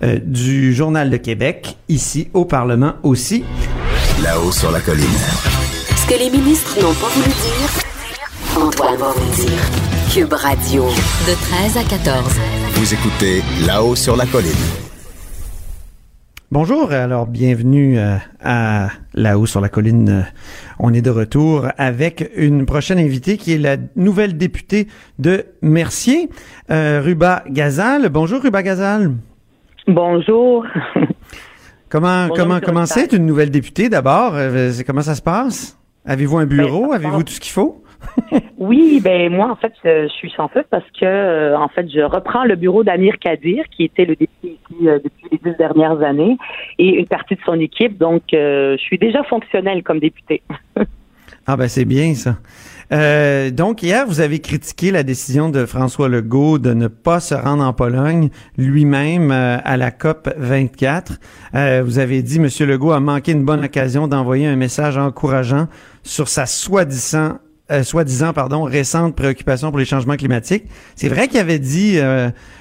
euh, 0.02 0.18
du 0.24 0.74
Journal 0.74 1.10
de 1.10 1.16
Québec 1.16 1.76
ici 1.88 2.26
au 2.34 2.44
Parlement 2.44 2.94
aussi. 3.04 3.44
Là-haut 4.20 4.50
sur 4.50 4.72
la 4.72 4.80
colline. 4.80 5.06
Que 6.10 6.18
les 6.18 6.28
ministres 6.28 6.76
n'ont 6.82 6.92
pas 6.94 7.06
voulu 7.06 7.28
dire, 7.28 8.60
Antoine 8.60 8.96
va 8.96 9.10
vous 9.12 9.34
dire. 9.36 9.62
Cube 10.12 10.32
Radio. 10.32 10.82
De 10.84 11.34
13 11.40 11.76
à 11.76 11.84
14. 11.88 12.40
Vous 12.74 12.94
écoutez 12.94 13.42
Là-haut 13.64 13.94
sur 13.94 14.16
la 14.16 14.26
colline. 14.26 14.50
Bonjour, 16.50 16.90
alors 16.90 17.28
bienvenue 17.28 17.96
euh, 17.96 18.16
à 18.42 18.88
là-haut 19.14 19.46
sur 19.46 19.60
la 19.60 19.68
colline. 19.68 20.08
Euh, 20.08 20.22
On 20.80 20.92
est 20.92 21.00
de 21.00 21.10
retour 21.10 21.68
avec 21.78 22.28
une 22.34 22.66
prochaine 22.66 22.98
invitée 22.98 23.36
qui 23.36 23.52
est 23.54 23.58
la 23.58 23.76
nouvelle 23.94 24.36
députée 24.36 24.88
de 25.20 25.44
Mercier, 25.62 26.28
euh, 26.72 27.00
Ruba 27.04 27.44
Gazal. 27.48 28.08
Bonjour 28.08 28.42
Ruba 28.42 28.64
Gazal. 28.64 29.12
Bonjour. 29.86 30.66
Comment 31.88 32.26
Bonjour, 32.26 32.36
comment 32.36 32.60
comment 32.60 32.86
c'est 32.86 33.12
une 33.12 33.26
nouvelle 33.26 33.50
députée 33.50 33.88
d'abord? 33.88 34.34
C'est- 34.34 34.82
Comment 34.84 35.02
ça 35.02 35.14
se 35.14 35.22
passe? 35.22 35.76
Avez-vous 36.04 36.38
un 36.38 36.46
bureau? 36.46 36.88
Ben, 36.88 36.88
ça 36.88 36.94
Avez-vous 36.96 37.22
tout 37.24 37.32
ce 37.32 37.40
qu'il 37.40 37.52
faut? 37.52 37.82
Oui, 38.58 39.00
ben 39.02 39.30
moi 39.32 39.50
en 39.50 39.56
fait 39.56 39.72
euh, 39.84 40.08
je 40.08 40.12
suis 40.12 40.30
chanceuse 40.30 40.64
parce 40.70 40.84
que 40.98 41.04
euh, 41.04 41.58
en 41.58 41.68
fait 41.68 41.88
je 41.88 42.00
reprends 42.00 42.44
le 42.44 42.56
bureau 42.56 42.84
d'Amir 42.84 43.18
Kadir 43.18 43.64
qui 43.70 43.84
était 43.84 44.04
le 44.04 44.16
député 44.16 44.58
ici 44.70 44.88
euh, 44.88 44.98
depuis 45.02 45.26
les 45.32 45.38
dix 45.38 45.56
dernières 45.58 46.02
années 46.02 46.36
et 46.78 46.88
une 46.98 47.06
partie 47.06 47.34
de 47.34 47.40
son 47.44 47.58
équipe 47.58 47.98
donc 47.98 48.22
euh, 48.32 48.76
je 48.76 48.82
suis 48.82 48.98
déjà 48.98 49.22
fonctionnelle 49.24 49.82
comme 49.82 49.98
députée. 50.00 50.42
Ah 51.46 51.56
ben 51.56 51.68
c'est 51.68 51.86
bien 51.86 52.14
ça. 52.14 52.36
Euh, 52.92 53.50
donc 53.50 53.82
hier, 53.82 54.06
vous 54.06 54.20
avez 54.20 54.40
critiqué 54.40 54.90
la 54.90 55.02
décision 55.02 55.48
de 55.48 55.64
François 55.64 56.08
Legault 56.08 56.58
de 56.58 56.74
ne 56.74 56.88
pas 56.88 57.20
se 57.20 57.34
rendre 57.34 57.62
en 57.62 57.72
Pologne 57.72 58.30
lui-même 58.58 59.30
euh, 59.30 59.58
à 59.64 59.76
la 59.76 59.90
COP 59.90 60.28
24. 60.36 61.20
Euh, 61.54 61.82
vous 61.84 61.98
avez 61.98 62.22
dit 62.22 62.40
Monsieur 62.40 62.66
Legault 62.66 62.92
a 62.92 63.00
manqué 63.00 63.32
une 63.32 63.44
bonne 63.44 63.64
occasion 63.64 64.08
d'envoyer 64.08 64.46
un 64.46 64.56
message 64.56 64.96
encourageant 64.96 65.68
sur 66.02 66.28
sa 66.28 66.46
soi-disant 66.46 67.38
euh, 67.70 67.84
soi-disant 67.84 68.32
pardon 68.32 68.64
récente 68.64 69.14
préoccupation 69.14 69.70
pour 69.70 69.78
les 69.78 69.84
changements 69.84 70.16
climatiques. 70.16 70.64
C'est 70.96 71.08
vrai 71.08 71.28
qu'il 71.28 71.38
avait 71.38 71.60
dit 71.60 72.00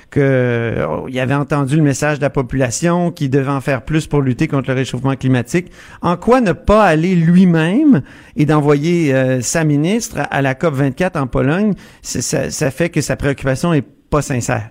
que 0.09 0.75
il 1.07 1.19
avait 1.19 1.35
entendu 1.35 1.75
le 1.75 1.81
message 1.81 2.17
de 2.17 2.23
la 2.23 2.29
population 2.29 3.11
qui 3.11 3.29
devait 3.29 3.51
en 3.51 3.61
faire 3.61 3.83
plus 3.83 4.07
pour 4.07 4.21
lutter 4.21 4.47
contre 4.47 4.69
le 4.69 4.75
réchauffement 4.75 5.15
climatique. 5.15 5.71
En 6.01 6.17
quoi 6.17 6.41
ne 6.41 6.51
pas 6.51 6.83
aller 6.83 7.15
lui-même 7.15 8.01
et 8.35 8.45
d'envoyer 8.45 9.13
euh, 9.13 9.41
sa 9.41 9.63
ministre 9.63 10.17
à, 10.29 10.41
la 10.41 10.55
COP 10.55 10.73
24 10.73 11.15
en 11.17 11.27
Pologne, 11.27 11.73
ça, 12.01 12.49
ça 12.49 12.71
fait 12.71 12.89
que 12.89 13.01
sa 13.01 13.15
préoccupation 13.15 13.73
est 13.73 13.85
pas 14.09 14.21
sincère? 14.21 14.69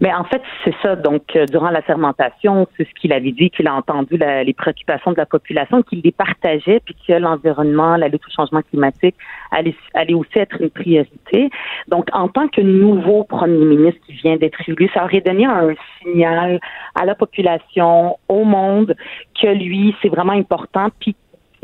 Mais 0.00 0.14
en 0.14 0.24
fait, 0.24 0.42
c'est 0.64 0.74
ça. 0.80 0.94
Donc, 0.94 1.22
euh, 1.34 1.44
durant 1.46 1.70
la 1.70 1.82
fermentation, 1.82 2.68
c'est 2.76 2.86
ce 2.88 2.94
qu'il 3.00 3.12
avait 3.12 3.32
dit, 3.32 3.50
qu'il 3.50 3.66
a 3.66 3.74
entendu 3.74 4.16
la- 4.16 4.44
les 4.44 4.52
préoccupations 4.52 5.12
de 5.12 5.16
la 5.16 5.26
population, 5.26 5.82
qu'il 5.82 6.00
les 6.02 6.12
partageait, 6.12 6.80
puis 6.84 6.94
que 7.06 7.14
l'environnement, 7.14 7.96
la 7.96 8.08
lutte 8.08 8.22
au 8.26 8.30
changement 8.30 8.62
climatique 8.62 9.16
allait, 9.50 9.74
allait 9.94 10.14
aussi 10.14 10.38
être 10.38 10.60
une 10.60 10.70
priorité. 10.70 11.50
Donc, 11.88 12.06
en 12.12 12.28
tant 12.28 12.46
que 12.48 12.60
nouveau 12.60 13.24
premier 13.24 13.64
ministre 13.64 14.00
qui 14.06 14.12
vient 14.12 14.36
d'être 14.36 14.60
élu, 14.68 14.88
ça 14.94 15.04
aurait 15.04 15.20
donné 15.20 15.46
un 15.46 15.74
signal 16.00 16.60
à 16.94 17.04
la 17.04 17.14
population, 17.14 18.18
au 18.28 18.44
monde, 18.44 18.94
que 19.40 19.48
lui, 19.48 19.96
c'est 20.00 20.08
vraiment 20.08 20.32
important, 20.32 20.88
puis 21.00 21.16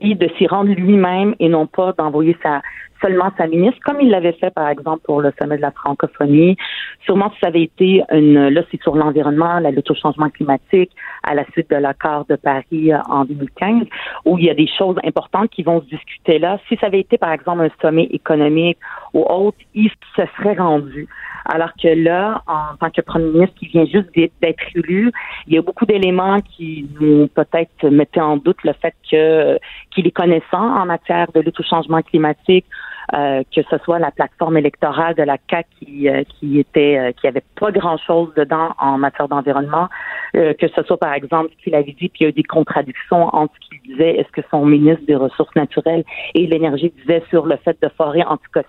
de 0.03 0.29
s'y 0.37 0.47
rendre 0.49 0.71
lui-même 0.75 1.35
et 1.39 1.49
non 1.49 1.67
pas 1.67 1.93
d'envoyer 1.97 2.37
sa 2.43 2.63
seulement 3.05 3.31
sa 3.37 3.47
ministre, 3.47 3.79
comme 3.85 4.01
il 4.01 4.11
l'avait 4.11 4.33
fait 4.33 4.51
par 4.51 4.69
exemple 4.69 5.03
pour 5.05 5.21
le 5.21 5.33
sommet 5.39 5.57
de 5.57 5.63
la 5.63 5.73
francophonie. 5.73 6.57
Sûrement 7.05 7.31
si 7.33 7.41
ça 7.41 7.49
avait 7.49 7.63
été 7.63 8.03
une 8.11 8.49
là 8.49 8.63
c'est 8.71 8.81
sur 8.83 8.95
l'environnement, 8.97 9.59
la 9.59 9.71
lutte 9.71 9.91
au 9.91 9.95
changement 9.95 10.31
climatique 10.31 10.91
à 11.23 11.35
la 11.35 11.45
suite 11.53 11.71
de 11.71 11.77
l'accord 11.77 12.25
de 12.27 12.37
Paris 12.37 12.93
euh, 12.93 12.99
en 13.09 13.25
2015, 13.25 13.87
où 14.25 14.39
il 14.39 14.47
y 14.47 14.51
a 14.51 14.55
des 14.55 14.69
choses 14.79 14.97
importantes 15.05 15.51
qui 15.51 15.63
vont 15.63 15.81
se 15.83 15.87
discuter 15.87 16.39
là. 16.39 16.59
Si 16.69 16.77
ça 16.77 16.87
avait 16.87 17.01
été 17.01 17.19
par 17.19 17.33
exemple 17.33 17.63
un 17.63 17.83
sommet 17.83 18.05
économique 18.05 18.79
ou 19.13 19.23
autre, 19.23 19.59
il 19.75 19.91
se 20.17 20.23
serait 20.37 20.55
rendu. 20.55 21.09
Alors 21.47 21.73
que 21.81 21.89
là, 21.89 22.43
en 22.47 22.77
tant 22.81 22.91
que 22.91 23.03
premier 23.03 23.27
ministre 23.27 23.55
qui 23.57 23.67
vient 23.67 23.85
juste 23.85 24.09
d'être 24.15 24.65
élu, 24.75 25.13
il 25.47 25.55
y 25.55 25.59
a 25.59 25.63
beaucoup 25.63 25.85
d'éléments 25.85 26.41
qui 26.41 26.89
nous 26.99 27.29
peut-être 27.29 27.87
mettaient 27.91 28.21
en 28.21 28.39
doute 28.39 28.57
le 28.65 28.73
fait 28.73 28.95
que 29.11 29.59
qu'il 29.91 30.07
est 30.07 30.11
connaissant 30.11 30.75
en 30.81 30.87
matière 30.87 31.31
de 31.33 31.41
lutte 31.41 31.61
au 31.61 31.63
changement 31.63 32.01
climatique, 32.01 32.65
euh, 33.13 33.43
que 33.55 33.63
ce 33.69 33.79
soit 33.85 33.99
la 33.99 34.11
plateforme 34.11 34.57
électorale 34.57 35.15
de 35.15 35.23
la 35.23 35.39
CAC 35.39 35.67
qui 35.79 36.09
euh, 36.09 36.23
qui 36.25 36.59
était 36.59 36.99
euh, 36.99 37.13
qui 37.13 37.27
avait 37.27 37.45
pas 37.61 37.71
grand 37.71 37.99
chose 37.99 38.33
dedans 38.37 38.71
en 38.79 38.99
matière 38.99 39.29
d'environnement, 39.29 39.89
euh, 40.37 40.55
que 40.55 40.69
ce 40.69 40.83
soit 40.83 40.97
par 40.97 41.13
exemple 41.13 41.51
ce 41.57 41.65
qu'il 41.65 41.75
avait 41.75 41.93
dit, 41.93 42.09
puis 42.09 42.21
il 42.21 42.23
y 42.23 42.27
a 42.27 42.29
eu 42.31 42.33
des 42.33 42.43
contradictions 42.43 43.35
entre 43.35 43.55
ce 43.55 43.69
qu'il 43.69 43.93
disait, 43.93 44.19
est-ce 44.19 44.31
que 44.33 44.43
son 44.51 44.65
ministre 44.65 45.05
des 45.07 45.15
Ressources 45.15 45.55
naturelles 45.55 46.05
et 46.35 46.47
l'énergie 46.47 46.93
disait 47.01 47.23
sur 47.31 47.47
le 47.47 47.57
fait 47.57 47.77
de 47.83 47.89
forer 47.97 48.23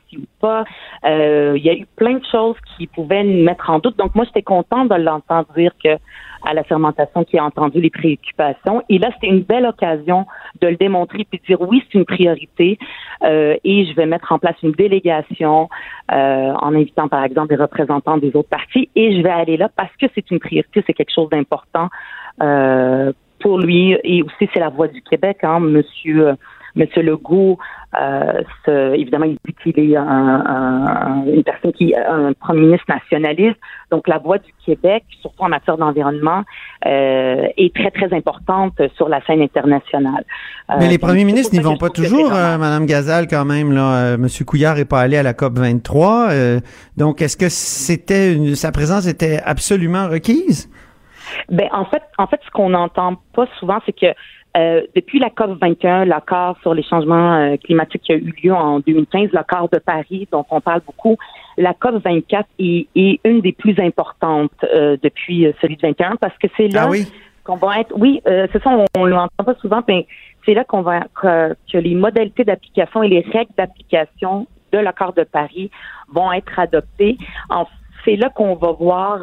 si 0.10 0.18
ou 0.18 0.26
pas. 0.40 0.64
Euh, 1.06 1.54
il 1.58 1.64
y 1.64 1.70
a 1.70 1.74
eu 1.74 1.86
plein 1.96 2.16
de 2.16 2.26
choses 2.32 2.56
qui 2.76 2.88
pouvaient 2.88 3.24
nous 3.24 3.44
mettre 3.44 3.70
en 3.70 3.80
doute. 3.80 3.98
Donc 3.98 4.16
moi 4.16 4.26
j'étais 4.26 4.42
contente 4.42 4.90
de 4.90 4.96
l'entendre 4.96 5.48
dire 5.56 5.72
que 5.84 5.98
à 6.46 6.54
la 6.54 6.64
fermentation 6.64 7.24
qui 7.24 7.38
a 7.38 7.44
entendu 7.44 7.82
les 7.82 7.90
préoccupations. 7.90 8.84
Et 8.90 9.00
là, 9.00 9.10
c'était 9.14 9.28
une 9.28 9.42
belle 9.42 9.66
occasion 9.66 10.26
de 10.62 10.68
le 10.68 10.76
démontrer 10.78 11.26
puis 11.30 11.40
de 11.40 11.46
dire 11.46 11.62
oui, 11.62 11.84
c'est 11.86 11.98
une 11.98 12.06
priorité. 12.06 12.78
Euh, 13.24 13.56
et 13.64 13.86
je 13.86 13.96
vais 13.96 14.06
mettre 14.06 14.32
en 14.32 14.40
place 14.40 14.56
une 14.64 14.72
délégation 14.72 15.70
euh, 16.12 16.54
en 16.54 16.76
invitant, 16.76 17.08
par 17.08 17.24
exemple, 17.24 17.50
des 17.50 17.62
représentants 17.62 18.18
des 18.18 18.36
autres 18.36 18.50
partis. 18.50 18.90
Et 18.96 19.18
je 19.18 19.22
vais 19.22 19.32
aller 19.32 19.58
là 19.58 19.70
parce 19.76 19.96
que 20.00 20.06
c'est 20.14 20.30
une 20.32 20.40
priorité, 20.40 20.84
c'est 20.86 20.94
quelque 20.94 21.14
chose 21.14 21.30
d'important 21.30 21.90
euh, 22.42 23.12
pour 23.40 23.60
lui. 23.60 23.98
Et 24.04 24.22
aussi, 24.22 24.50
c'est 24.54 24.60
la 24.60 24.70
voix 24.70 24.88
du 24.88 25.02
Québec, 25.02 25.40
hein, 25.44 25.60
Monsieur. 25.60 26.36
Monsieur 26.76 27.02
Legault, 27.04 27.58
euh, 28.02 28.42
ce- 28.66 28.94
évidemment, 28.96 29.26
il 29.26 29.38
dit 29.46 29.56
qu'il 29.64 29.80
est 29.92 29.96
un, 29.96 30.06
un- 30.06 31.24
une 31.26 31.44
personne 31.44 31.72
qui 31.72 31.92
est 31.92 31.98
un 31.98 32.34
premier 32.34 32.62
ministre 32.62 32.86
nationaliste. 32.90 33.58
Donc, 33.92 34.08
la 34.08 34.18
voix 34.18 34.38
du 34.40 34.54
Québec, 34.66 35.04
surtout 35.22 35.44
en 35.44 35.50
matière 35.50 35.78
d'environnement, 35.78 36.44
euh, 36.86 37.48
est 37.58 37.74
très, 37.74 37.92
très 37.92 38.14
importante 38.14 38.74
sur 38.98 39.08
la 39.08 39.24
scène 39.26 39.42
internationale. 39.42 40.26
Euh, 40.70 40.76
Mais 40.80 40.90
les 40.90 40.98
premiers 40.98 41.24
ministres 41.24 41.54
n'y 41.56 41.62
vont 41.62 41.78
pas 41.78 41.90
toujours, 41.90 42.28
c'est 42.28 42.38
euh, 42.38 42.58
Madame 42.58 42.86
Gazal, 42.86 43.28
quand 43.28 43.46
même. 43.46 43.72
Là, 43.72 43.96
Euh, 43.96 44.18
Monsieur 44.18 44.44
Couillard 44.46 44.78
est 44.78 44.86
pas 44.86 45.00
allé 45.00 45.16
à 45.18 45.24
la 45.24 45.34
COP 45.34 45.58
23. 45.58 46.28
euh, 46.32 46.60
donc, 46.98 47.22
est-ce 47.22 47.38
que 47.38 47.48
c'était 47.50 48.34
une- 48.34 48.56
sa 48.56 48.72
présence 48.72 49.08
était 49.08 49.40
absolument 49.46 50.08
requise? 50.10 50.70
Ben 51.50 51.68
en 51.72 51.86
fait, 51.86 52.04
en 52.18 52.28
fait, 52.28 52.40
ce 52.46 52.52
qu'on 52.52 52.70
n'entend 52.70 53.16
pas 53.34 53.48
souvent, 53.60 53.80
c'est 53.86 53.94
que 54.00 54.08
euh, 54.56 54.82
depuis 54.96 55.20
la 55.20 55.30
COP 55.30 55.60
21, 55.60 56.06
l'accord 56.06 56.58
sur 56.62 56.74
les 56.74 56.84
changements 56.84 57.36
euh, 57.36 57.58
climatiques 57.58 58.04
qui 58.04 58.14
a 58.14 58.16
eu 58.16 58.34
lieu 58.44 58.54
en 58.54 58.80
2015, 58.80 59.30
l'accord 59.34 59.70
de 59.70 59.80
Paris, 59.80 60.28
dont 60.32 60.46
on 60.50 60.62
parle 60.62 60.82
beaucoup, 60.86 61.18
la 61.58 61.74
COP 61.74 62.02
24 62.04 62.48
est, 62.60 62.88
est 62.96 63.20
une 63.26 63.42
des 63.42 63.52
plus 63.52 63.78
importantes 63.80 64.52
euh, 64.74 64.98
depuis 65.02 65.46
euh, 65.46 65.52
celui 65.62 65.76
de 65.76 65.82
21 65.82 66.16
parce 66.18 66.38
que 66.38 66.48
c'est 66.56 66.68
là 66.70 66.84
Ah 66.86 66.90
oui? 66.90 67.06
qu'on 67.44 67.58
va 67.58 67.80
être. 67.82 67.94
Oui, 67.98 68.22
euh, 68.28 68.48
c'est 68.52 68.64
ça, 68.64 68.72
on, 68.72 68.86
on 68.98 69.06
l'entend 69.06 69.44
pas 69.44 69.56
souvent, 69.56 69.82
mais 69.88 70.08
c'est 70.46 70.54
là 70.54 70.64
qu'on 70.64 70.82
va 70.82 71.02
que, 71.22 71.56
que 71.72 71.78
les 71.78 71.96
modalités 71.96 72.44
d'application 72.44 73.04
et 73.04 73.10
les 73.10 73.22
règles 73.22 73.54
d'application 73.58 74.48
de 74.72 74.80
l'accord 74.80 75.14
de 75.14 75.24
Paris 75.24 75.70
vont 76.12 76.32
être 76.32 76.58
adoptées. 76.60 77.18
En 77.50 77.66
c'est 78.06 78.16
là 78.16 78.30
qu'on 78.30 78.56
va 78.56 78.72
voir 78.72 79.22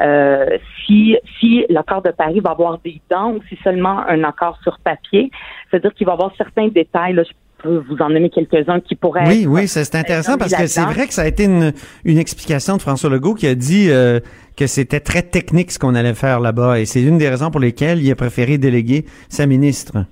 euh, 0.00 0.58
si, 0.84 1.16
si 1.38 1.64
l'accord 1.68 2.02
de 2.02 2.10
Paris 2.10 2.40
va 2.40 2.50
avoir 2.50 2.78
des 2.78 3.00
dents 3.10 3.32
ou 3.32 3.40
si 3.48 3.58
seulement 3.62 4.00
un 4.08 4.24
accord 4.24 4.58
sur 4.62 4.78
papier. 4.78 5.30
C'est-à-dire 5.70 5.92
qu'il 5.94 6.06
va 6.06 6.12
y 6.12 6.14
avoir 6.14 6.32
certains 6.36 6.68
détails. 6.68 7.14
Là, 7.14 7.24
je 7.24 7.32
peux 7.62 7.84
vous 7.88 7.96
en 8.00 8.08
nommer 8.08 8.30
quelques-uns 8.30 8.80
qui 8.80 8.94
pourraient. 8.94 9.26
Oui, 9.26 9.42
être, 9.42 9.48
oui, 9.48 9.68
c'est 9.68 9.94
intéressant 9.94 10.38
parce 10.38 10.54
que 10.54 10.66
c'est 10.66 10.82
vrai 10.82 11.06
que 11.06 11.14
ça 11.14 11.22
a 11.22 11.26
été 11.26 11.44
une, 11.44 11.72
une 12.04 12.18
explication 12.18 12.76
de 12.76 12.82
François 12.82 13.10
Legault 13.10 13.34
qui 13.34 13.46
a 13.46 13.54
dit 13.54 13.88
euh, 13.90 14.20
que 14.56 14.66
c'était 14.66 15.00
très 15.00 15.22
technique 15.22 15.70
ce 15.70 15.78
qu'on 15.78 15.94
allait 15.94 16.14
faire 16.14 16.40
là-bas 16.40 16.80
et 16.80 16.86
c'est 16.86 17.02
une 17.02 17.18
des 17.18 17.28
raisons 17.28 17.50
pour 17.50 17.60
lesquelles 17.60 18.02
il 18.02 18.10
a 18.10 18.16
préféré 18.16 18.58
déléguer 18.58 19.04
sa 19.28 19.46
ministre. 19.46 20.06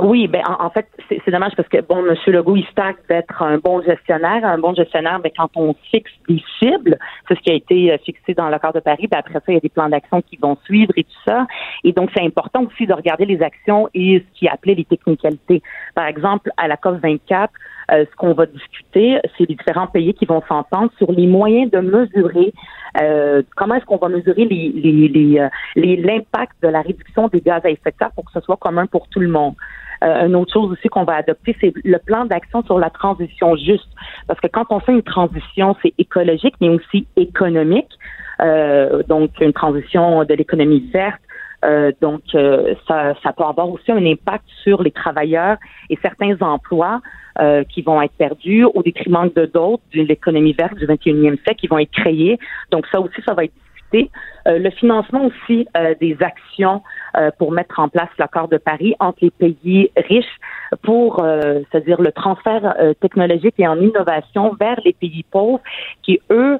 Oui, 0.00 0.26
ben 0.26 0.42
en, 0.46 0.64
en 0.64 0.70
fait, 0.70 0.88
c'est 1.08 1.30
dommage 1.30 1.52
parce 1.56 1.68
que 1.68 1.80
bon, 1.80 2.04
M. 2.04 2.16
Legault, 2.26 2.56
il 2.56 2.66
targue 2.74 2.96
d'être 3.08 3.40
un 3.42 3.58
bon 3.58 3.80
gestionnaire. 3.80 4.44
Un 4.44 4.58
bon 4.58 4.74
gestionnaire, 4.74 5.20
ben, 5.20 5.30
quand 5.36 5.50
on 5.54 5.74
fixe 5.90 6.10
des 6.28 6.42
cibles, 6.58 6.98
c'est 7.28 7.36
ce 7.36 7.40
qui 7.40 7.50
a 7.50 7.54
été 7.54 7.92
euh, 7.92 7.98
fixé 7.98 8.34
dans 8.34 8.48
l'accord 8.48 8.72
de 8.72 8.80
Paris, 8.80 9.06
ben, 9.06 9.18
après 9.18 9.34
ça, 9.34 9.44
il 9.48 9.54
y 9.54 9.56
a 9.56 9.60
des 9.60 9.68
plans 9.68 9.88
d'action 9.88 10.20
qui 10.22 10.36
vont 10.36 10.56
suivre 10.64 10.92
et 10.96 11.04
tout 11.04 11.20
ça. 11.24 11.46
Et 11.84 11.92
donc, 11.92 12.10
c'est 12.14 12.24
important 12.24 12.64
aussi 12.64 12.86
de 12.86 12.92
regarder 12.92 13.24
les 13.24 13.40
actions 13.40 13.88
et 13.94 14.24
ce 14.26 14.38
qui 14.38 14.48
appelé 14.48 14.74
les 14.74 14.84
technicalités. 14.84 15.62
Par 15.94 16.06
exemple, 16.06 16.50
à 16.56 16.66
la 16.66 16.76
COP 16.76 17.00
24, 17.00 17.52
euh, 17.90 18.04
ce 18.10 18.16
qu'on 18.16 18.32
va 18.32 18.46
discuter, 18.46 19.18
c'est 19.36 19.48
les 19.48 19.54
différents 19.56 19.86
pays 19.86 20.14
qui 20.14 20.24
vont 20.26 20.42
s'entendre 20.48 20.90
sur 20.98 21.10
les 21.12 21.26
moyens 21.26 21.70
de 21.70 21.78
mesurer 21.78 22.52
euh, 23.02 23.42
comment 23.56 23.74
est-ce 23.74 23.84
qu'on 23.84 23.96
va 23.96 24.08
mesurer 24.08 24.44
les, 24.44 24.68
les, 24.74 25.08
les, 25.08 25.40
euh, 25.40 25.48
les- 25.76 25.96
l'impact 25.96 26.52
de 26.62 26.68
la 26.68 26.80
réduction 26.80 27.28
des 27.28 27.40
gaz 27.40 27.60
à 27.64 27.70
effet 27.70 27.90
de 27.90 27.96
serre 27.98 28.12
pour 28.14 28.24
que 28.24 28.32
ce 28.32 28.40
soit 28.40 28.56
commun 28.56 28.86
pour 28.86 29.08
tout 29.08 29.20
le 29.20 29.28
monde. 29.28 29.54
Euh, 30.04 30.26
une 30.26 30.36
autre 30.36 30.52
chose 30.52 30.70
aussi 30.72 30.88
qu'on 30.88 31.04
va 31.04 31.14
adopter, 31.16 31.56
c'est 31.60 31.72
le 31.82 31.98
plan 31.98 32.24
d'action 32.24 32.62
sur 32.64 32.78
la 32.78 32.90
transition 32.90 33.56
juste. 33.56 33.88
Parce 34.28 34.38
que 34.40 34.48
quand 34.48 34.66
on 34.70 34.80
fait 34.80 34.92
une 34.92 35.02
transition, 35.02 35.76
c'est 35.82 35.94
écologique, 35.98 36.54
mais 36.60 36.68
aussi 36.68 37.06
économique. 37.16 37.90
Euh, 38.40 39.02
donc, 39.04 39.30
une 39.40 39.52
transition 39.52 40.24
de 40.24 40.34
l'économie 40.34 40.90
verte. 40.92 41.20
Euh, 41.64 41.92
donc, 42.00 42.22
euh, 42.34 42.74
ça, 42.86 43.14
ça 43.22 43.32
peut 43.32 43.44
avoir 43.44 43.68
aussi 43.70 43.90
un 43.90 44.04
impact 44.04 44.44
sur 44.62 44.82
les 44.82 44.90
travailleurs 44.90 45.56
et 45.90 45.98
certains 46.02 46.36
emplois 46.40 47.00
euh, 47.40 47.64
qui 47.64 47.82
vont 47.82 48.00
être 48.02 48.14
perdus 48.14 48.64
au 48.64 48.82
détriment 48.82 49.30
de 49.34 49.46
d'autres 49.46 49.82
de 49.94 50.02
l'économie 50.02 50.52
verte 50.52 50.74
du 50.74 50.86
21e 50.86 51.36
siècle 51.42 51.56
qui 51.56 51.66
vont 51.66 51.78
être 51.78 51.90
créés. 51.90 52.38
Donc, 52.70 52.86
ça 52.92 53.00
aussi, 53.00 53.20
ça 53.26 53.34
va 53.34 53.44
être 53.44 53.54
discuté. 53.54 54.10
Euh, 54.46 54.58
le 54.58 54.70
financement 54.70 55.24
aussi 55.26 55.66
euh, 55.76 55.94
des 56.00 56.16
actions 56.20 56.82
euh, 57.16 57.30
pour 57.38 57.52
mettre 57.52 57.78
en 57.78 57.88
place 57.88 58.08
l'accord 58.18 58.48
de 58.48 58.58
Paris 58.58 58.94
entre 59.00 59.18
les 59.22 59.30
pays 59.30 59.90
riches 59.96 60.38
pour, 60.82 61.24
c'est-à-dire 61.70 62.00
le 62.00 62.10
transfert 62.10 62.74
technologique 63.00 63.54
et 63.58 63.68
en 63.68 63.80
innovation 63.80 64.54
vers 64.58 64.80
les 64.84 64.92
pays 64.92 65.24
pauvres 65.30 65.60
qui, 66.02 66.20
eux, 66.30 66.58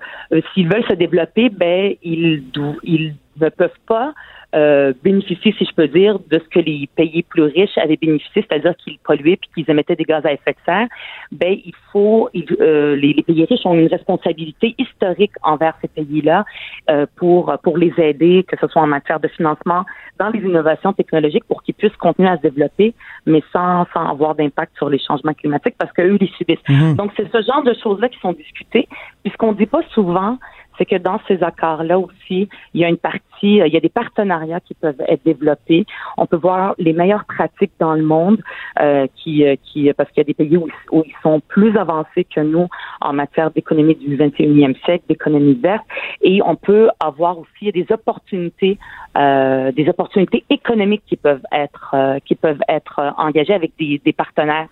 s'ils 0.53 0.69
veulent 0.69 0.87
se 0.89 0.95
développer, 0.95 1.49
ben 1.49 1.95
ils, 2.03 2.45
ils 2.85 3.15
ne 3.41 3.49
peuvent 3.49 3.71
pas 3.89 4.15
euh, 4.55 4.93
bénéficier, 5.03 5.55
si 5.59 5.65
je 5.65 5.75
peux 5.75 5.89
dire, 5.89 6.19
de 6.31 6.39
ce 6.39 6.49
que 6.49 6.61
les 6.61 6.89
pays 6.95 7.23
plus 7.23 7.43
riches 7.43 7.77
avaient 7.77 7.97
bénéficié, 7.97 8.45
c'est-à-dire 8.49 8.75
qu'ils 8.77 8.99
polluaient 8.99 9.37
puis 9.37 9.51
qu'ils 9.55 9.71
émettaient 9.71 9.97
des 9.97 10.05
gaz 10.05 10.25
à 10.25 10.33
effet 10.33 10.53
de 10.53 10.57
serre. 10.65 10.87
Ben, 11.33 11.57
il 11.65 11.75
faut, 11.93 12.29
il- 12.33 12.47
euh, 12.61 12.95
les, 12.97 13.13
les 13.13 13.23
pays 13.23 13.45
riches 13.45 13.65
ont 13.67 13.75
une 13.75 13.89
responsabilité 13.89 14.75
historique 14.79 15.33
envers 15.43 15.75
ces 15.83 15.89
pays-là 15.89 16.45
euh, 16.91 17.07
pour 17.17 17.53
pour 17.63 17.77
les 17.79 17.93
aider, 17.99 18.45
que 18.47 18.57
ce 18.61 18.67
soit 18.69 18.83
en 18.83 18.87
matière 18.87 19.21
de 19.21 19.29
financement, 19.29 19.85
dans 20.19 20.29
les 20.31 20.41
innovations 20.41 20.93
technologiques, 20.93 21.45
pour 21.45 21.63
qu'ils 21.63 21.75
puissent 21.75 21.97
continuer 21.97 22.29
à 22.29 22.37
se 22.37 22.43
développer, 22.43 22.95
mais 23.27 23.43
sans 23.53 23.87
sans 23.93 24.09
avoir 24.09 24.35
d'impact 24.35 24.73
sur 24.77 24.89
les 24.89 24.99
changements 24.99 25.35
climatiques, 25.35 25.75
parce 25.79 25.93
qu'eux 25.93 26.17
les 26.21 26.31
subissent. 26.39 26.69
Mhm. 26.69 26.95
Donc, 26.97 27.11
c'est 27.17 27.31
ce 27.31 27.43
genre 27.43 27.63
de 27.63 27.75
choses-là 27.83 28.09
qui 28.09 28.19
sont 28.21 28.33
discutées. 28.33 28.87
Puis 29.23 29.33
ce 29.33 29.37
qu'on 29.37 29.53
dit 29.53 29.67
pas 29.67 29.83
souvent, 29.93 30.39
c'est 30.77 30.87
que 30.87 30.97
dans 30.97 31.21
ces 31.29 31.43
accords-là 31.43 31.99
aussi, 31.99 32.49
il 32.75 32.81
y 32.81 32.85
a 32.85 32.89
une 32.89 32.97
partie, 32.97 33.21
euh, 33.61 33.67
il 33.67 33.73
y 33.73 33.77
a 33.77 33.81
des 33.81 33.89
partenariats 33.89 34.61
qui 34.61 34.75
peuvent 34.75 35.01
être 35.09 35.25
développés. 35.25 35.87
On 36.17 36.27
peut 36.27 36.37
voir 36.37 36.75
les 36.79 36.93
meilleures 36.93 37.25
pratiques 37.25 37.73
dans 37.79 37.95
le 37.95 38.03
monde, 38.03 38.39
euh, 38.81 39.07
qui, 39.17 39.45
euh, 39.47 39.57
qui, 39.65 39.93
parce 39.97 40.11
qu'il 40.11 40.19
y 40.19 40.27
a 40.27 40.31
des 40.33 40.35
pays 40.35 40.57
où, 40.57 40.67
où 40.93 41.03
ils 41.07 41.15
sont 41.23 41.41
plus 41.55 41.77
avancés 41.77 42.25
que 42.25 42.41
nous 42.41 42.69
en 43.01 43.13
matière 43.13 43.51
d'économie 43.51 43.95
du 43.97 44.17
21e 44.17 44.77
siècle, 44.85 45.05
d'économie 45.09 45.55
verte, 45.55 45.85
et 46.23 46.41
on 46.45 46.57
peut 46.57 46.89
avoir 47.01 47.39
aussi 47.39 47.71
des 47.73 47.87
opportunités, 47.91 48.79
euh, 49.17 49.73
des 49.73 49.89
opportunités 49.89 50.45
économiques 50.51 51.03
qui 51.07 51.17
peuvent 51.17 51.43
être, 51.53 51.91
euh, 51.95 52.19
qui 52.25 52.35
peuvent 52.35 52.63
être 52.69 53.01
engagées 53.19 53.55
avec 53.55 53.73
des, 53.79 54.01
des 54.05 54.13
partenaires 54.13 54.69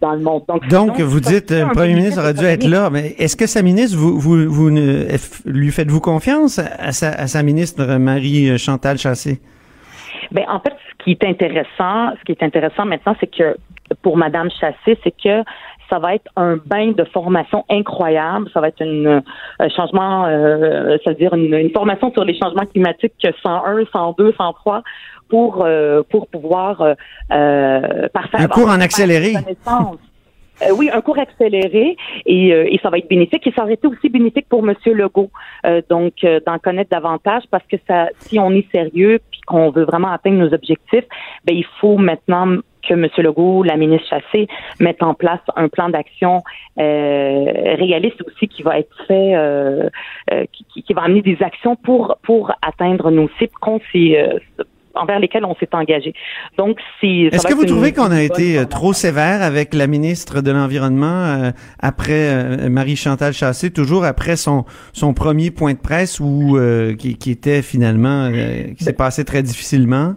dans 0.00 0.12
le 0.12 0.20
monde. 0.20 0.42
Donc, 0.48 0.66
Donc, 0.68 0.96
sinon, 0.96 1.08
vous 1.08 1.20
dites, 1.20 1.50
le 1.50 1.72
premier 1.72 1.94
ministre 1.94 2.20
aurait 2.20 2.34
dû 2.34 2.44
être 2.44 2.66
là, 2.66 2.90
mais 2.90 3.14
est-ce 3.18 3.36
que 3.36 3.46
sa 3.46 3.62
ministre, 3.62 3.96
vous, 3.96 4.18
vous, 4.18 4.48
vous 4.50 4.70
ne- 4.70 5.06
lui 5.44 5.70
faites-vous 5.70 6.00
confiance 6.00 6.58
à 6.58 6.92
sa, 6.92 7.10
à 7.10 7.26
sa 7.26 7.42
ministre 7.42 7.95
Marie-Chantal 7.98 8.98
Chassé? 8.98 9.40
Ben, 10.32 10.44
en 10.48 10.60
fait, 10.60 10.72
ce 10.98 11.04
qui 11.04 11.10
est 11.12 11.24
intéressant, 11.24 12.12
ce 12.18 12.24
qui 12.24 12.32
est 12.32 12.42
intéressant 12.42 12.84
maintenant, 12.84 13.14
c'est 13.20 13.26
que 13.28 13.56
pour 14.02 14.16
Madame 14.16 14.48
Chassé, 14.60 14.98
c'est 15.04 15.14
que 15.22 15.44
ça 15.88 16.00
va 16.00 16.16
être 16.16 16.28
un 16.34 16.56
bain 16.66 16.90
de 16.90 17.04
formation 17.04 17.64
incroyable. 17.70 18.48
Ça 18.52 18.60
va 18.60 18.68
être 18.68 18.80
une, 18.82 19.22
un 19.60 19.68
changement, 19.68 20.26
euh, 20.26 20.96
c'est-à-dire 21.04 21.32
une, 21.34 21.54
une 21.54 21.70
formation 21.70 22.10
sur 22.12 22.24
les 22.24 22.36
changements 22.36 22.66
climatiques 22.66 23.12
101, 23.22 23.84
102, 23.92 24.32
103 24.36 24.82
pour 25.28 25.64
euh, 25.64 26.02
pour 26.10 26.26
pouvoir 26.26 26.80
euh, 26.80 26.94
euh, 27.30 28.08
parfaire- 28.12 28.40
Un 28.40 28.48
cours 28.48 28.68
en 28.68 28.80
accéléré. 28.80 29.34
Euh, 30.62 30.72
oui, 30.76 30.88
un 30.92 31.00
cours 31.02 31.18
accéléré 31.18 31.96
et, 32.24 32.52
euh, 32.54 32.64
et 32.70 32.78
ça 32.82 32.88
va 32.90 32.98
être 32.98 33.08
bénéfique 33.08 33.46
et 33.46 33.52
ça 33.52 33.62
aurait 33.62 33.74
été 33.74 33.86
aussi 33.86 34.08
bénéfique 34.08 34.48
pour 34.48 34.62
Monsieur 34.62 34.94
Legault. 34.94 35.30
Euh, 35.66 35.82
donc 35.90 36.24
euh, 36.24 36.40
d'en 36.46 36.58
connaître 36.58 36.90
davantage 36.90 37.42
parce 37.50 37.66
que 37.66 37.76
ça, 37.86 38.08
si 38.20 38.38
on 38.38 38.50
est 38.52 38.66
sérieux 38.72 39.20
puis 39.30 39.40
qu'on 39.46 39.70
veut 39.70 39.84
vraiment 39.84 40.08
atteindre 40.10 40.38
nos 40.38 40.54
objectifs, 40.54 41.04
ben 41.44 41.54
il 41.54 41.66
faut 41.80 41.98
maintenant 41.98 42.56
que 42.88 42.94
M. 42.94 43.08
Legault, 43.18 43.64
la 43.64 43.76
ministre 43.76 44.08
Chassé, 44.08 44.46
mette 44.80 45.02
en 45.02 45.12
place 45.12 45.40
un 45.56 45.68
plan 45.68 45.88
d'action 45.88 46.42
euh, 46.78 47.44
réaliste 47.74 48.22
aussi 48.26 48.46
qui 48.48 48.62
va 48.62 48.78
être 48.78 48.96
fait, 49.08 49.34
euh, 49.34 49.90
euh, 50.32 50.44
qui, 50.52 50.82
qui- 50.82 50.94
va 50.94 51.02
amener 51.02 51.20
des 51.22 51.36
actions 51.42 51.74
pour 51.76 52.16
pour 52.22 52.52
atteindre 52.62 53.10
nos 53.10 53.28
cibles 53.38 53.52
envers 54.96 55.20
lesquelles 55.20 55.44
on 55.44 55.54
s'est 55.56 55.68
engagé. 55.72 56.14
Donc, 56.58 56.78
c'est. 57.00 57.28
Est-ce 57.32 57.46
que 57.46 57.54
vous 57.54 57.64
trouvez 57.64 57.92
qu'on 57.92 58.10
a 58.10 58.22
été 58.22 58.58
euh, 58.58 58.64
trop 58.64 58.92
sévère 58.92 59.42
avec 59.42 59.74
la 59.74 59.86
ministre 59.86 60.40
de 60.40 60.50
l'Environnement 60.50 61.06
euh, 61.06 61.50
après 61.78 62.28
euh, 62.28 62.68
Marie-Chantal 62.68 63.32
Chassé, 63.32 63.70
toujours 63.70 64.04
après 64.04 64.36
son, 64.36 64.64
son 64.92 65.14
premier 65.14 65.50
point 65.50 65.74
de 65.74 65.78
presse 65.78 66.20
où, 66.20 66.56
euh, 66.56 66.94
qui, 66.94 67.16
qui 67.16 67.30
était 67.30 67.62
finalement, 67.62 68.30
euh, 68.32 68.74
qui 68.76 68.84
s'est 68.84 68.92
passé 68.92 69.24
très 69.24 69.42
difficilement? 69.42 70.14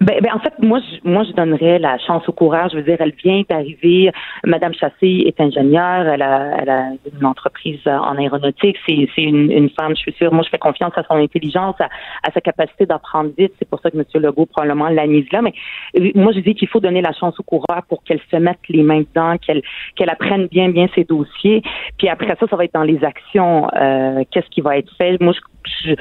Ben, 0.00 0.20
ben, 0.22 0.32
en 0.32 0.38
fait, 0.38 0.54
moi, 0.60 0.78
je, 0.80 1.08
moi, 1.08 1.24
je 1.24 1.32
donnerais 1.32 1.80
la 1.80 1.98
chance 1.98 2.28
au 2.28 2.32
courage. 2.32 2.70
Je 2.72 2.76
veux 2.76 2.84
dire, 2.84 2.98
elle 3.00 3.14
vient 3.24 3.42
d'arriver. 3.48 4.12
Madame 4.44 4.72
Chassé 4.72 5.24
est 5.26 5.40
ingénieure. 5.40 6.06
Elle 6.06 6.22
a, 6.22 6.56
elle 6.60 6.70
a 6.70 6.90
une 7.18 7.26
entreprise 7.26 7.80
en 7.86 8.16
aéronautique. 8.16 8.76
C'est, 8.86 9.08
c'est 9.14 9.22
une, 9.22 9.50
une 9.50 9.70
femme, 9.70 9.96
je 9.96 10.00
suis 10.00 10.12
sûre. 10.12 10.32
Moi, 10.32 10.44
je 10.44 10.50
fais 10.50 10.58
confiance 10.58 10.92
à 10.96 11.02
son 11.02 11.16
intelligence, 11.16 11.74
à, 11.80 11.88
à 12.22 12.30
sa 12.32 12.40
capacité 12.40 12.86
d'apprendre 12.86 13.30
vite. 13.36 13.52
C'est 13.58 13.68
pour 13.68 13.80
ça 13.80 13.90
que 13.90 13.96
M. 13.96 14.04
Legault 14.14 14.46
probablement 14.46 14.88
l'a 14.88 15.06
mise 15.06 15.26
là. 15.32 15.42
Mais 15.42 15.52
euh, 15.98 16.10
moi, 16.14 16.32
je 16.32 16.40
dis 16.40 16.54
qu'il 16.54 16.68
faut 16.68 16.80
donner 16.80 17.02
la 17.02 17.12
chance 17.12 17.38
au 17.40 17.42
coureur 17.42 17.82
pour 17.88 18.04
qu'elle 18.04 18.20
se 18.30 18.36
mette 18.36 18.60
les 18.68 18.84
mains 18.84 19.00
dedans, 19.00 19.36
qu'elle, 19.38 19.62
qu'elle 19.96 20.10
apprenne 20.10 20.46
bien, 20.46 20.68
bien 20.68 20.86
ses 20.94 21.02
dossiers. 21.02 21.62
Puis 21.96 22.08
après 22.08 22.36
ça, 22.38 22.46
ça 22.48 22.54
va 22.54 22.64
être 22.64 22.74
dans 22.74 22.84
les 22.84 23.02
actions. 23.02 23.66
Euh, 23.74 24.22
qu'est-ce 24.30 24.48
qui 24.50 24.60
va 24.60 24.78
être 24.78 24.92
fait? 24.96 25.20
Moi, 25.20 25.32
je, 25.32 25.40
je- 25.84 25.94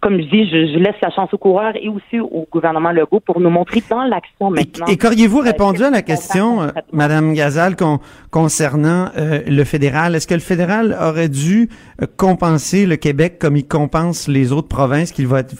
comme 0.00 0.18
je 0.20 0.26
dis, 0.26 0.44
je, 0.50 0.72
je 0.72 0.78
laisse 0.78 0.96
la 1.02 1.10
chance 1.10 1.32
au 1.32 1.38
coureur 1.38 1.72
et 1.76 1.88
aussi 1.88 2.20
au 2.20 2.46
gouvernement 2.50 2.92
Legault 2.92 3.20
pour 3.20 3.40
nous 3.40 3.50
montrer 3.50 3.82
dans 3.88 4.02
l'action 4.04 4.50
maintenant. 4.50 4.86
Et 4.86 4.96
qu'auriez-vous 4.96 5.40
répondu 5.40 5.82
euh, 5.82 5.88
à 5.88 5.90
la 5.90 6.02
question, 6.02 6.62
euh? 6.62 6.68
Madame 6.92 7.32
Gazal, 7.34 7.76
con- 7.76 8.00
concernant 8.30 9.08
euh, 9.16 9.40
le 9.46 9.64
fédéral? 9.64 10.14
Est-ce 10.14 10.26
que 10.26 10.34
le 10.34 10.40
fédéral 10.40 10.96
aurait 11.00 11.28
dû 11.28 11.68
compenser 12.16 12.86
le 12.86 12.96
Québec 12.96 13.38
comme 13.40 13.56
il 13.56 13.66
compense 13.66 14.28
les 14.28 14.52
autres 14.52 14.68
provinces 14.68 15.12
qu'il 15.12 15.26
va 15.26 15.40
être 15.40 15.54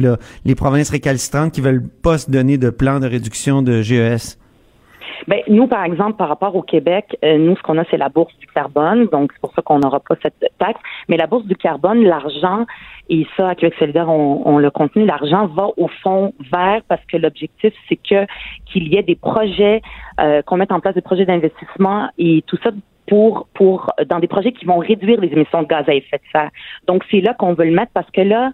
là, 0.00 0.16
les 0.44 0.54
provinces 0.54 0.90
récalcitrantes 0.90 1.52
qui 1.52 1.60
veulent 1.60 1.82
pas 2.02 2.18
se 2.18 2.30
donner 2.30 2.56
de 2.56 2.70
plan 2.70 2.98
de 3.00 3.06
réduction 3.06 3.62
de 3.62 3.82
GES? 3.82 4.38
Ben, 5.26 5.40
nous, 5.48 5.66
par 5.66 5.84
exemple, 5.84 6.16
par 6.16 6.28
rapport 6.28 6.54
au 6.54 6.62
Québec, 6.62 7.16
euh, 7.24 7.38
nous, 7.38 7.56
ce 7.56 7.62
qu'on 7.62 7.78
a, 7.78 7.84
c'est 7.90 7.96
la 7.96 8.08
bourse 8.08 8.36
du 8.38 8.46
carbone. 8.46 9.06
Donc, 9.06 9.32
c'est 9.32 9.40
pour 9.40 9.52
ça 9.54 9.62
qu'on 9.62 9.78
n'aura 9.78 10.00
pas 10.00 10.16
cette 10.22 10.44
taxe. 10.58 10.80
Mais 11.08 11.16
la 11.16 11.26
bourse 11.26 11.46
du 11.46 11.56
carbone, 11.56 12.04
l'argent, 12.04 12.66
et 13.08 13.26
ça, 13.36 13.50
à 13.50 13.54
Québec 13.54 13.74
solidaire, 13.78 14.08
on, 14.08 14.42
on 14.44 14.58
le 14.58 14.70
contenu, 14.70 15.04
l'argent 15.04 15.46
va 15.46 15.68
au 15.76 15.88
fond 16.02 16.32
vert 16.52 16.82
parce 16.88 17.04
que 17.06 17.16
l'objectif, 17.16 17.72
c'est 17.88 17.96
que 17.96 18.26
qu'il 18.66 18.88
y 18.88 18.96
ait 18.96 19.02
des 19.02 19.16
projets, 19.16 19.82
euh, 20.20 20.42
qu'on 20.42 20.56
mette 20.56 20.72
en 20.72 20.80
place 20.80 20.94
des 20.94 21.02
projets 21.02 21.26
d'investissement 21.26 22.08
et 22.18 22.42
tout 22.46 22.58
ça 22.62 22.70
pour 23.06 23.46
pour 23.54 23.90
dans 24.08 24.18
des 24.18 24.28
projets 24.28 24.52
qui 24.52 24.64
vont 24.64 24.78
réduire 24.78 25.20
les 25.20 25.28
émissions 25.28 25.62
de 25.62 25.68
gaz 25.68 25.84
à 25.88 25.94
effet 25.94 26.18
de 26.18 26.30
serre. 26.32 26.50
Donc 26.86 27.04
c'est 27.10 27.20
là 27.20 27.34
qu'on 27.34 27.54
veut 27.54 27.66
le 27.66 27.72
mettre 27.72 27.92
parce 27.92 28.10
que 28.10 28.22
là, 28.22 28.52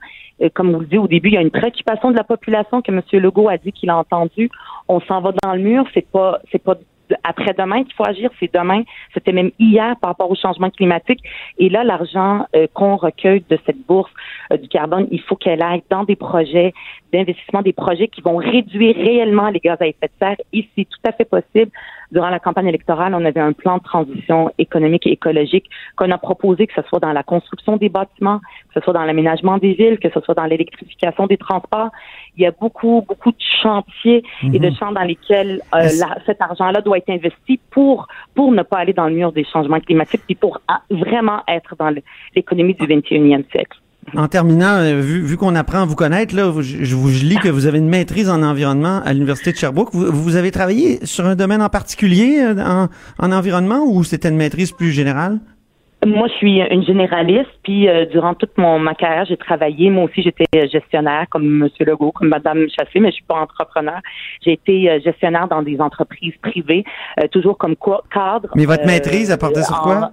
comme 0.54 0.72
vous 0.72 0.80
le 0.80 0.86
dites 0.86 0.98
au 0.98 1.08
début, 1.08 1.28
il 1.28 1.34
y 1.34 1.38
a 1.38 1.42
une 1.42 1.50
préoccupation 1.50 2.10
de 2.10 2.16
la 2.16 2.24
population 2.24 2.82
que 2.82 2.90
M. 2.90 3.02
Legault 3.12 3.48
a 3.48 3.58
dit 3.58 3.72
qu'il 3.72 3.90
a 3.90 3.96
entendu. 3.96 4.50
On 4.88 5.00
s'en 5.00 5.20
va 5.20 5.32
dans 5.42 5.54
le 5.54 5.60
mur. 5.60 5.84
C'est 5.94 6.08
pas 6.10 6.40
c'est 6.50 6.62
pas 6.62 6.76
après-demain 7.24 7.84
qu'il 7.84 7.94
faut 7.94 8.06
agir, 8.06 8.30
c'est 8.38 8.52
demain, 8.52 8.82
c'était 9.14 9.32
même 9.32 9.50
hier 9.58 9.96
par 10.00 10.10
rapport 10.10 10.30
au 10.30 10.34
changement 10.34 10.70
climatique. 10.70 11.20
Et 11.58 11.68
là, 11.68 11.84
l'argent 11.84 12.46
euh, 12.54 12.66
qu'on 12.72 12.96
recueille 12.96 13.44
de 13.48 13.58
cette 13.66 13.78
bourse 13.86 14.10
euh, 14.52 14.56
du 14.56 14.68
carbone, 14.68 15.08
il 15.10 15.20
faut 15.20 15.36
qu'elle 15.36 15.62
aille 15.62 15.82
dans 15.90 16.04
des 16.04 16.16
projets 16.16 16.72
d'investissement, 17.12 17.62
des 17.62 17.72
projets 17.72 18.08
qui 18.08 18.20
vont 18.20 18.36
réduire 18.36 18.94
réellement 18.96 19.48
les 19.50 19.60
gaz 19.60 19.78
à 19.80 19.86
effet 19.86 20.06
de 20.06 20.12
serre. 20.18 20.36
Et 20.52 20.68
c'est 20.76 20.84
tout 20.84 21.00
à 21.04 21.12
fait 21.12 21.24
possible. 21.24 21.70
Durant 22.12 22.30
la 22.30 22.40
campagne 22.40 22.66
électorale, 22.66 23.14
on 23.14 23.24
avait 23.24 23.40
un 23.40 23.52
plan 23.52 23.78
de 23.78 23.82
transition 23.82 24.50
économique 24.58 25.06
et 25.06 25.12
écologique 25.12 25.70
qu'on 25.96 26.10
a 26.10 26.18
proposé, 26.18 26.66
que 26.66 26.74
ce 26.74 26.82
soit 26.88 26.98
dans 26.98 27.12
la 27.12 27.22
construction 27.22 27.76
des 27.76 27.88
bâtiments, 27.88 28.40
que 28.40 28.74
ce 28.74 28.80
soit 28.80 28.92
dans 28.94 29.04
l'aménagement 29.04 29.58
des 29.58 29.74
villes, 29.74 29.98
que 30.00 30.10
ce 30.10 30.20
soit 30.20 30.34
dans 30.34 30.44
l'électrification 30.46 31.26
des 31.26 31.36
transports. 31.36 31.90
Il 32.36 32.42
y 32.42 32.46
a 32.46 32.50
beaucoup, 32.50 33.04
beaucoup 33.06 33.30
de 33.30 33.42
chantiers 33.62 34.24
et 34.42 34.58
de 34.58 34.68
Mhm. 34.68 34.74
champs 34.76 34.92
dans 34.92 35.02
lesquels 35.02 35.60
euh, 35.74 35.88
la- 35.98 36.18
cet 36.26 36.40
argent-là 36.42 36.80
doit 36.80 36.98
être 36.98 37.10
investi 37.10 37.60
pour 37.70 38.08
pour 38.34 38.52
ne 38.52 38.62
pas 38.62 38.78
aller 38.78 38.92
dans 38.92 39.06
le 39.06 39.14
mur 39.14 39.32
des 39.32 39.44
changements 39.44 39.80
climatiques, 39.80 40.22
puis 40.26 40.34
pour 40.34 40.60
ah, 40.68 40.80
vraiment 40.90 41.40
être 41.46 41.76
dans 41.76 41.94
l'économie 42.34 42.74
du 42.74 42.86
21e 42.86 43.44
siècle. 43.50 43.78
En 44.16 44.28
terminant, 44.28 44.78
euh, 44.78 45.00
vu, 45.00 45.20
vu 45.22 45.36
qu'on 45.36 45.54
apprend 45.54 45.82
à 45.82 45.84
vous 45.84 45.94
connaître, 45.94 46.34
là, 46.34 46.52
je, 46.60 46.84
je 46.84 46.96
vous 46.96 47.10
je 47.10 47.24
lis 47.24 47.36
que 47.36 47.48
vous 47.48 47.66
avez 47.66 47.78
une 47.78 47.88
maîtrise 47.88 48.28
en 48.28 48.42
environnement 48.42 49.00
à 49.04 49.12
l'Université 49.12 49.52
de 49.52 49.56
Sherbrooke. 49.56 49.90
Vous, 49.92 50.10
vous 50.10 50.36
avez 50.36 50.50
travaillé 50.50 51.04
sur 51.04 51.26
un 51.26 51.36
domaine 51.36 51.62
en 51.62 51.68
particulier 51.68 52.40
euh, 52.40 52.54
en, 52.60 52.88
en 53.18 53.32
environnement 53.32 53.84
ou 53.86 54.02
c'était 54.02 54.28
une 54.28 54.36
maîtrise 54.36 54.72
plus 54.72 54.90
générale? 54.90 55.38
Moi, 56.04 56.28
je 56.28 56.32
suis 56.32 56.60
une 56.60 56.82
généraliste, 56.82 57.50
puis 57.62 57.86
euh, 57.86 58.06
durant 58.06 58.32
toute 58.32 58.56
mon, 58.56 58.78
ma 58.78 58.94
carrière, 58.94 59.26
j'ai 59.26 59.36
travaillé. 59.36 59.90
Moi 59.90 60.04
aussi, 60.04 60.22
j'étais 60.22 60.46
euh, 60.56 60.66
gestionnaire, 60.72 61.26
comme 61.28 61.46
Monsieur 61.46 61.84
Legault, 61.84 62.10
comme 62.12 62.28
Madame 62.28 62.66
Chassé, 62.70 63.00
mais 63.00 63.10
je 63.10 63.16
suis 63.16 63.24
pas 63.24 63.34
entrepreneur. 63.34 64.00
J'ai 64.42 64.52
été 64.52 64.90
euh, 64.90 64.98
gestionnaire 65.04 65.46
dans 65.46 65.60
des 65.60 65.78
entreprises 65.78 66.32
privées, 66.40 66.84
euh, 67.20 67.28
toujours 67.30 67.58
comme 67.58 67.76
co- 67.76 68.00
cadre. 68.12 68.48
Mais 68.56 68.64
votre 68.64 68.82
euh, 68.82 68.86
maîtrise, 68.86 69.30
elle 69.30 69.36
portait 69.36 69.62
sur 69.62 69.78
quoi? 69.82 70.10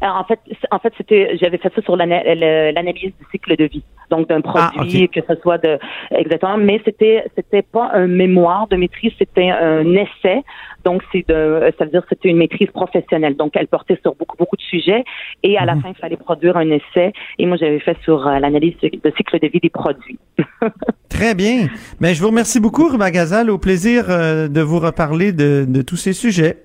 Alors, 0.00 0.16
en 0.16 0.24
fait, 0.24 0.40
en 0.70 0.78
fait, 0.78 0.92
c'était, 0.96 1.36
j'avais 1.40 1.58
fait 1.58 1.72
ça 1.74 1.82
sur 1.82 1.96
l'analyse 1.96 3.12
du 3.18 3.24
cycle 3.30 3.56
de 3.56 3.64
vie, 3.64 3.82
donc 4.10 4.28
d'un 4.28 4.40
Ah, 4.54 4.70
produit, 4.74 5.08
que 5.08 5.20
ce 5.28 5.34
soit 5.42 5.58
de, 5.58 5.78
exactement. 6.10 6.56
Mais 6.58 6.80
c'était, 6.84 7.24
c'était 7.36 7.62
pas 7.62 7.90
un 7.92 8.06
mémoire 8.06 8.66
de 8.68 8.76
maîtrise, 8.76 9.12
c'était 9.18 9.50
un 9.50 9.84
essai. 9.94 10.42
Donc, 10.84 11.02
c'est 11.12 11.26
de, 11.28 11.72
ça 11.78 11.84
veut 11.84 11.90
dire 11.90 12.02
que 12.02 12.08
c'était 12.10 12.28
une 12.28 12.36
maîtrise 12.38 12.70
professionnelle. 12.70 13.36
Donc, 13.36 13.52
elle 13.56 13.66
portait 13.66 13.98
sur 14.02 14.14
beaucoup, 14.14 14.36
beaucoup 14.36 14.56
de 14.56 14.62
sujets. 14.62 15.04
Et 15.42 15.58
à 15.58 15.64
la 15.64 15.74
Mhm. 15.74 15.82
fin, 15.82 15.88
il 15.90 15.96
fallait 16.00 16.16
produire 16.16 16.56
un 16.56 16.70
essai. 16.70 17.12
Et 17.38 17.46
moi, 17.46 17.56
j'avais 17.58 17.80
fait 17.80 17.96
sur 18.04 18.26
euh, 18.26 18.38
l'analyse 18.38 18.74
de 18.80 19.12
cycle 19.16 19.38
de 19.40 19.48
vie 19.48 19.60
des 19.60 19.70
produits. 19.70 20.18
Très 21.08 21.34
bien. 21.34 21.66
Ben, 22.00 22.14
je 22.14 22.20
vous 22.22 22.28
remercie 22.28 22.60
beaucoup, 22.60 22.88
Ruba 22.88 23.10
Gazal. 23.10 23.50
Au 23.50 23.58
plaisir 23.58 24.06
euh, 24.08 24.46
de 24.48 24.60
vous 24.60 24.78
reparler 24.78 25.32
de, 25.32 25.64
de 25.68 25.82
tous 25.82 25.96
ces 25.96 26.12
sujets. 26.12 26.58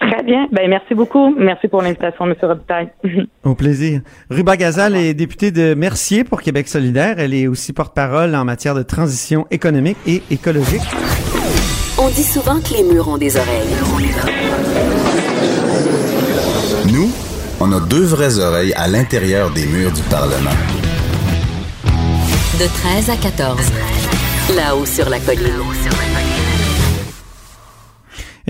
Très 0.00 0.22
bien. 0.22 0.46
Ben, 0.52 0.68
merci 0.70 0.94
beaucoup. 0.94 1.34
Merci 1.36 1.68
pour 1.68 1.82
l'invitation, 1.82 2.26
Monsieur 2.26 2.46
Robitaille. 2.46 2.88
Au 3.44 3.54
plaisir. 3.54 4.00
Ruba 4.30 4.56
Gazal 4.56 4.96
est 4.96 5.14
députée 5.14 5.50
de 5.50 5.74
Mercier 5.74 6.24
pour 6.24 6.40
Québec 6.40 6.68
solidaire. 6.68 7.16
Elle 7.18 7.34
est 7.34 7.46
aussi 7.48 7.72
porte-parole 7.72 8.34
en 8.34 8.44
matière 8.44 8.74
de 8.74 8.82
transition 8.82 9.46
économique 9.50 9.98
et 10.06 10.22
écologique. 10.30 10.82
On 12.00 12.08
dit 12.10 12.22
souvent 12.22 12.60
que 12.60 12.74
les 12.76 12.84
murs 12.84 13.08
ont 13.08 13.18
des 13.18 13.36
oreilles. 13.36 13.74
Nous, 16.92 17.10
on 17.60 17.72
a 17.72 17.80
deux 17.80 18.04
vraies 18.04 18.38
oreilles 18.38 18.72
à 18.74 18.86
l'intérieur 18.86 19.50
des 19.50 19.66
murs 19.66 19.92
du 19.92 20.02
Parlement. 20.02 20.56
De 22.60 22.66
13 22.66 23.10
à 23.10 23.16
14. 23.16 23.72
Là-haut 24.56 24.86
sur 24.86 25.08
la 25.10 25.18
colline. 25.18 26.27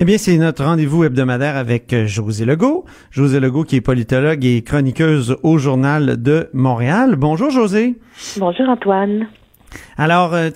Eh 0.01 0.05
bien, 0.05 0.17
c'est 0.17 0.37
notre 0.37 0.63
rendez-vous 0.63 1.03
hebdomadaire 1.03 1.57
avec 1.57 1.91
euh, 1.91 2.07
José 2.07 2.45
Legault. 2.45 2.85
José 3.11 3.41
Legault 3.41 3.65
qui 3.65 3.75
est 3.75 3.81
politologue 3.81 4.45
et 4.45 4.61
chroniqueuse 4.61 5.35
au 5.43 5.57
Journal 5.57 6.21
de 6.21 6.49
Montréal. 6.53 7.17
Bonjour 7.17 7.49
José. 7.49 7.97
Bonjour 8.37 8.69
Antoine. 8.69 9.27
Alors, 9.97 10.33
euh, 10.33 10.49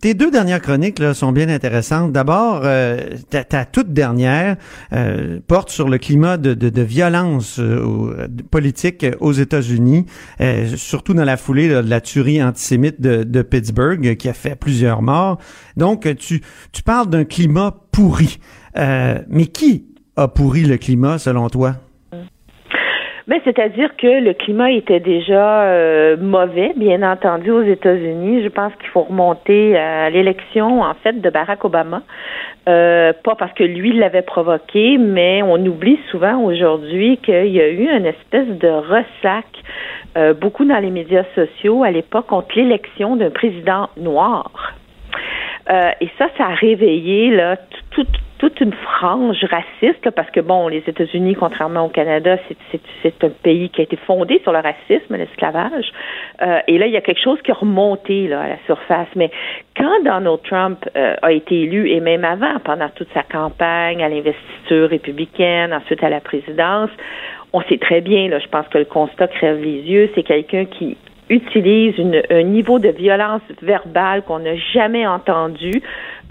tes 0.00 0.14
deux 0.14 0.32
dernières 0.32 0.60
chroniques 0.60 0.98
là, 0.98 1.14
sont 1.14 1.30
bien 1.30 1.48
intéressantes. 1.48 2.10
D'abord, 2.10 2.62
euh, 2.64 2.98
ta, 3.30 3.44
ta 3.44 3.64
toute 3.64 3.92
dernière 3.92 4.56
euh, 4.92 5.38
porte 5.46 5.70
sur 5.70 5.88
le 5.88 5.98
climat 5.98 6.36
de, 6.36 6.52
de, 6.52 6.68
de 6.68 6.82
violence 6.82 7.60
euh, 7.60 8.26
politique 8.50 9.06
aux 9.20 9.32
États-Unis, 9.32 10.06
euh, 10.40 10.66
surtout 10.74 11.14
dans 11.14 11.24
la 11.24 11.36
foulée 11.36 11.68
là, 11.68 11.80
de 11.80 11.88
la 11.88 12.00
tuerie 12.00 12.42
antisémite 12.42 13.00
de, 13.00 13.22
de 13.22 13.42
Pittsburgh 13.42 14.16
qui 14.16 14.28
a 14.28 14.34
fait 14.34 14.56
plusieurs 14.56 15.00
morts. 15.00 15.38
Donc, 15.76 16.12
tu, 16.18 16.42
tu 16.72 16.82
parles 16.82 17.08
d'un 17.08 17.24
climat 17.24 17.72
pourri. 17.92 18.40
Euh, 18.76 19.18
mais 19.28 19.46
qui 19.46 19.84
a 20.16 20.28
pourri 20.28 20.62
le 20.62 20.76
climat 20.76 21.18
selon 21.18 21.48
toi? 21.48 21.72
Ben, 23.26 23.40
c'est-à-dire 23.42 23.96
que 23.96 24.22
le 24.22 24.34
climat 24.34 24.70
était 24.70 25.00
déjà 25.00 25.62
euh, 25.62 26.16
mauvais, 26.18 26.74
bien 26.76 27.02
entendu, 27.02 27.50
aux 27.50 27.62
États-Unis. 27.62 28.42
Je 28.42 28.48
pense 28.48 28.74
qu'il 28.76 28.88
faut 28.88 29.00
remonter 29.00 29.78
à 29.78 30.10
l'élection, 30.10 30.82
en 30.82 30.92
fait, 30.92 31.18
de 31.22 31.30
Barack 31.30 31.64
Obama. 31.64 32.02
Euh, 32.68 33.14
pas 33.24 33.34
parce 33.34 33.52
que 33.54 33.64
lui 33.64 33.96
l'avait 33.96 34.22
provoqué, 34.22 34.98
mais 34.98 35.42
on 35.42 35.56
oublie 35.64 35.98
souvent 36.10 36.38
aujourd'hui 36.42 37.16
qu'il 37.18 37.46
y 37.46 37.62
a 37.62 37.68
eu 37.68 37.88
une 37.96 38.04
espèce 38.04 38.48
de 38.48 38.68
ressac, 38.68 39.46
beaucoup 40.40 40.64
dans 40.64 40.78
les 40.78 40.90
médias 40.90 41.24
sociaux 41.34 41.82
à 41.82 41.90
l'époque, 41.90 42.26
contre 42.26 42.56
l'élection 42.56 43.16
d'un 43.16 43.30
président 43.30 43.88
noir. 43.96 44.50
Euh, 45.70 45.90
et 46.00 46.08
ça, 46.18 46.28
ça 46.36 46.44
a 46.46 46.54
réveillé 46.54 47.30
là 47.30 47.56
tout- 47.90 48.04
tout- 48.04 48.20
toute 48.38 48.60
une 48.60 48.72
frange 48.74 49.42
raciste, 49.44 50.04
là, 50.04 50.10
parce 50.10 50.30
que 50.30 50.40
bon, 50.40 50.68
les 50.68 50.82
États-Unis, 50.86 51.34
contrairement 51.34 51.86
au 51.86 51.88
Canada, 51.88 52.36
c'est- 52.48 53.24
un 53.24 53.30
pays 53.30 53.70
qui 53.70 53.80
a 53.80 53.84
été 53.84 53.96
fondé 53.96 54.40
sur 54.42 54.52
le 54.52 54.58
racisme, 54.58 55.16
l'esclavage. 55.16 55.90
Euh, 56.42 56.58
et 56.66 56.76
là, 56.76 56.86
il 56.86 56.92
y 56.92 56.96
a 56.96 57.00
quelque 57.00 57.22
chose 57.22 57.40
qui 57.42 57.52
a 57.52 57.54
remonté 57.54 58.28
là, 58.28 58.42
à 58.42 58.48
la 58.48 58.58
surface. 58.66 59.08
Mais 59.16 59.30
quand 59.76 60.02
Donald 60.04 60.42
Trump 60.42 60.78
euh, 60.96 61.14
a 61.22 61.32
été 61.32 61.62
élu, 61.62 61.88
et 61.88 62.00
même 62.00 62.24
avant, 62.24 62.58
pendant 62.62 62.88
toute 62.90 63.08
sa 63.14 63.22
campagne 63.22 64.02
à 64.02 64.08
l'investiture 64.10 64.90
républicaine, 64.90 65.72
ensuite 65.72 66.02
à 66.04 66.10
la 66.10 66.20
présidence, 66.20 66.90
on 67.54 67.62
sait 67.62 67.78
très 67.78 68.00
bien, 68.02 68.28
là, 68.28 68.40
je 68.40 68.48
pense 68.48 68.66
que 68.68 68.78
le 68.78 68.84
constat 68.84 69.28
crève 69.28 69.62
les 69.62 69.80
yeux, 69.82 70.10
c'est 70.14 70.24
quelqu'un 70.24 70.66
qui 70.66 70.98
utilise 71.30 71.94
un 72.30 72.42
niveau 72.42 72.78
de 72.78 72.88
violence 72.88 73.42
verbale 73.62 74.22
qu'on 74.22 74.40
n'a 74.40 74.56
jamais 74.56 75.06
entendu 75.06 75.82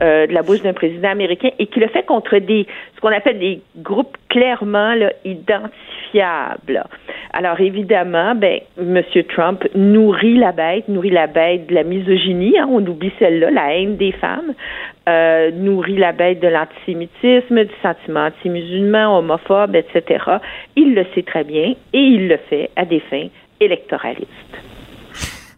euh, 0.01 0.27
de 0.27 0.34
la 0.34 0.41
bouche 0.41 0.62
d'un 0.62 0.73
président 0.73 1.10
américain 1.10 1.49
et 1.60 1.67
qui 1.67 1.79
le 1.79 1.88
fait 1.88 2.03
contre 2.03 2.38
des 2.38 2.67
ce 2.95 3.01
qu'on 3.01 3.15
appelle 3.15 3.39
des 3.39 3.62
groupes 3.77 4.17
clairement 4.29 4.93
identifiables. 5.23 6.84
Alors 7.32 7.60
évidemment, 7.60 8.36
ben 8.36 8.60
Monsieur 8.77 9.23
Trump 9.23 9.67
nourrit 9.75 10.38
la 10.38 10.51
bête, 10.51 10.88
nourrit 10.88 11.10
la 11.10 11.27
bête 11.27 11.67
de 11.67 11.75
la 11.75 11.84
misogynie, 11.84 12.58
hein, 12.58 12.67
on 12.69 12.86
oublie 12.86 13.12
celle-là, 13.19 13.51
la 13.51 13.75
haine 13.75 13.97
des 13.97 14.12
femmes, 14.12 14.53
euh, 15.10 15.51
nourrit 15.51 15.97
la 15.97 16.12
bête 16.12 16.39
de 16.39 16.47
l'antisémitisme, 16.47 17.63
du 17.63 17.73
sentiment 17.82 18.27
anti-musulman, 18.27 19.17
homophobe, 19.17 19.75
etc. 19.75 20.23
Il 20.75 20.95
le 20.95 21.06
sait 21.13 21.23
très 21.23 21.43
bien 21.43 21.73
et 21.93 21.99
il 21.99 22.27
le 22.27 22.38
fait 22.38 22.69
à 22.75 22.86
des 22.86 22.99
fins 22.99 23.27
électoralistes. 23.60 24.73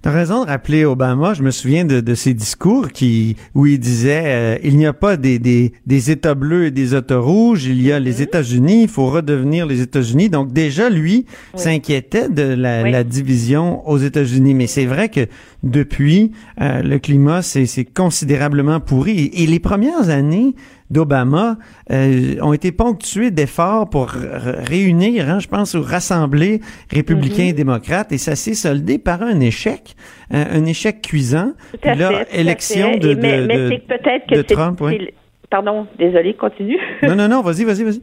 T'as 0.05 0.11
raison 0.11 0.43
de 0.43 0.49
rappeler 0.49 0.85
Obama. 0.85 1.33
Je 1.33 1.41
me 1.41 1.49
souviens 1.49 1.83
de, 1.83 1.99
de 1.99 2.13
ses 2.13 2.35
discours 2.35 2.89
qui 2.91 3.37
où 3.55 3.65
il 3.65 3.79
disait 3.79 4.21
euh, 4.25 4.57
il 4.63 4.77
n'y 4.77 4.85
a 4.85 4.93
pas 4.93 5.17
des, 5.17 5.39
des, 5.39 5.71
des 5.87 6.11
États 6.11 6.35
bleus 6.35 6.65
et 6.67 6.69
des 6.69 6.93
États 6.93 7.17
rouges, 7.17 7.65
il 7.65 7.81
y 7.81 7.91
a 7.91 7.99
les 7.99 8.21
États-Unis, 8.21 8.83
il 8.83 8.87
faut 8.87 9.07
redevenir 9.07 9.65
les 9.65 9.81
États-Unis. 9.81 10.29
Donc 10.29 10.53
déjà 10.53 10.91
lui 10.91 11.25
s'inquiétait 11.55 12.29
de 12.29 12.43
la, 12.43 12.83
Oui. 12.83 12.91
la 12.91 13.03
division 13.03 13.81
aux 13.89 13.97
États-Unis. 13.97 14.53
Mais 14.53 14.67
c'est 14.67 14.85
vrai 14.85 15.09
que 15.09 15.21
depuis 15.63 16.33
euh, 16.61 16.83
le 16.83 16.99
climat 16.99 17.41
c'est 17.41 17.65
c'est 17.65 17.85
considérablement 17.85 18.79
pourri 18.79 19.31
et 19.33 19.47
les 19.47 19.59
premières 19.59 20.09
années 20.11 20.53
d'Obama 20.89 21.57
euh, 21.91 22.35
ont 22.41 22.53
été 22.53 22.71
ponctuées 22.71 23.31
d'efforts 23.31 23.89
pour 23.89 24.09
réunir, 24.09 25.29
hein, 25.29 25.39
je 25.39 25.47
pense, 25.47 25.73
ou 25.73 25.81
rassembler 25.81 26.59
républicains 26.91 27.45
et 27.45 27.53
démocrates, 27.53 28.11
et 28.11 28.17
ça 28.17 28.35
s'est 28.35 28.53
soldé 28.53 28.97
par 28.99 29.21
un 29.23 29.39
échec, 29.39 29.95
un, 30.31 30.61
un 30.61 30.65
échec 30.65 31.01
cuisant. 31.01 31.51
Tout 31.71 31.87
à 31.87 31.91
Puis 31.91 31.99
là, 31.99 32.09
fait, 32.09 32.25
tout 32.25 32.35
à 32.35 32.39
élection 32.39 32.93
fait. 32.93 32.99
de, 32.99 33.15
mais 33.15 33.37
de, 33.41 33.45
mais 33.47 33.57
de- 33.57 33.69
c'est 33.69 33.87
peut-être 33.87 34.27
que 34.27 34.35
de 34.35 34.45
c'est- 34.47 34.53
Trump, 34.55 34.79
oui. 34.81 35.09
Pardon, 35.49 35.87
désolé, 35.97 36.33
continue. 36.33 36.79
non, 37.03 37.15
non, 37.15 37.27
non, 37.27 37.41
vas-y, 37.41 37.63
vas-y, 37.63 37.83
vas-y. 37.83 38.01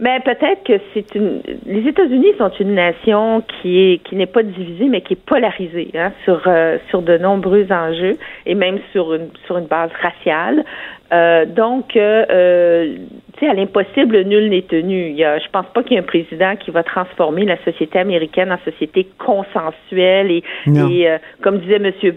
Mais 0.00 0.20
peut-être 0.20 0.62
que 0.64 0.74
c'est 0.94 1.12
une. 1.16 1.42
Les 1.66 1.88
États-Unis 1.88 2.28
sont 2.38 2.52
une 2.60 2.74
nation 2.74 3.42
qui 3.60 3.78
est 3.80 3.98
qui 4.04 4.14
n'est 4.14 4.26
pas 4.26 4.44
divisée, 4.44 4.86
mais 4.88 5.00
qui 5.00 5.14
est 5.14 5.24
polarisée 5.26 5.90
hein, 5.96 6.12
sur 6.24 6.40
euh, 6.46 6.78
sur 6.88 7.02
de 7.02 7.18
nombreux 7.18 7.66
enjeux 7.72 8.16
et 8.46 8.54
même 8.54 8.78
sur 8.92 9.12
une 9.14 9.26
sur 9.46 9.58
une 9.58 9.66
base 9.66 9.90
raciale. 10.00 10.64
Euh, 11.10 11.46
donc, 11.46 11.96
euh, 11.96 12.24
euh, 12.30 12.96
tu 13.38 13.40
sais, 13.40 13.50
à 13.50 13.54
l'impossible, 13.54 14.24
nul 14.24 14.50
n'est 14.50 14.62
tenu. 14.62 15.08
Il 15.08 15.16
y 15.16 15.24
a, 15.24 15.38
je 15.38 15.46
pense 15.50 15.64
pas 15.72 15.82
qu'il 15.82 15.92
y 15.92 15.96
ait 15.96 16.00
un 16.00 16.02
président 16.02 16.54
qui 16.56 16.70
va 16.70 16.82
transformer 16.82 17.46
la 17.46 17.56
société 17.64 17.98
américaine 17.98 18.52
en 18.52 18.58
société 18.70 19.08
consensuelle 19.18 20.30
et, 20.30 20.42
et 20.66 21.08
euh, 21.08 21.18
comme 21.42 21.60
disait 21.60 21.78
Monsieur 21.78 22.12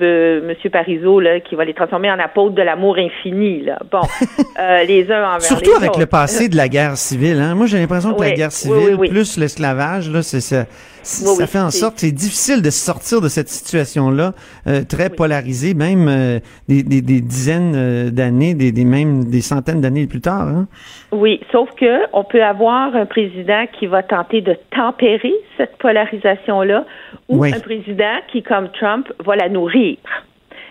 Monsieur 0.46 0.70
Parizeau, 0.70 1.20
là, 1.22 1.40
qui 1.40 1.56
va 1.56 1.64
les 1.64 1.74
transformer 1.74 2.12
en 2.12 2.20
apôtres 2.20 2.56
de 2.56 2.62
l'amour 2.62 2.98
infini. 2.98 3.62
Là. 3.62 3.80
Bon, 3.90 4.02
euh, 4.60 4.84
les 4.84 5.10
uns 5.10 5.26
envers 5.26 5.42
Surtout 5.42 5.72
les 5.72 5.78
avec 5.78 5.90
autres. 5.92 6.00
le 6.00 6.06
passé 6.08 6.50
de 6.50 6.58
la 6.58 6.68
guerre 6.68 6.98
civile. 6.98 7.40
Hein? 7.40 7.56
Moi, 7.56 7.68
j'ai 7.68 7.78
l'impression 7.78 8.14
que 8.14 8.22
la 8.22 8.32
guerre 8.32 8.52
civile 8.52 8.78
oui, 8.90 8.96
oui. 9.00 9.10
plus 9.10 9.38
l'esclavage, 9.38 10.10
là, 10.10 10.22
c'est 10.22 10.42
ça. 10.42 10.66
Ça 11.04 11.32
oui, 11.38 11.48
fait 11.48 11.60
en 11.60 11.72
sorte 11.72 11.96
que 11.96 12.02
c'est 12.02 12.12
difficile 12.12 12.62
de 12.62 12.70
sortir 12.70 13.22
de 13.22 13.28
cette 13.28 13.50
situation-là, 13.50 14.34
euh, 14.68 14.84
très 14.88 15.10
polarisée, 15.10 15.74
même 15.74 16.08
euh, 16.08 16.40
des, 16.68 16.84
des, 16.84 17.02
des 17.02 17.22
dizaines 17.22 17.74
euh, 17.76 18.10
d'années, 18.10 18.54
des, 18.54 18.72
des 18.72 18.86
même 18.86 19.26
des 19.26 19.42
centaines 19.42 19.82
d'années 19.82 20.08
plus 20.08 20.22
tard. 20.22 20.48
Hein? 20.48 20.68
Oui, 21.12 21.42
sauf 21.52 21.70
que 21.80 22.02
on 22.14 22.24
peut 22.24 22.44
avoir 22.44 22.96
un 22.96 23.06
président 23.06 23.66
qui 23.80 23.88
va 23.88 24.04
tenter 24.04 24.42
de 24.42 24.56
tempérer 24.76 25.34
cette 25.58 25.78
polarisation-là, 25.78 26.86
ou 27.30 27.40
Oui. 27.40 27.54
un 27.54 27.60
président 27.60 28.18
qui, 28.32 28.44
comme 28.44 28.70
Trump, 28.80 29.08
va 29.26 29.36
la 29.36 29.50
nourrir 29.50 29.98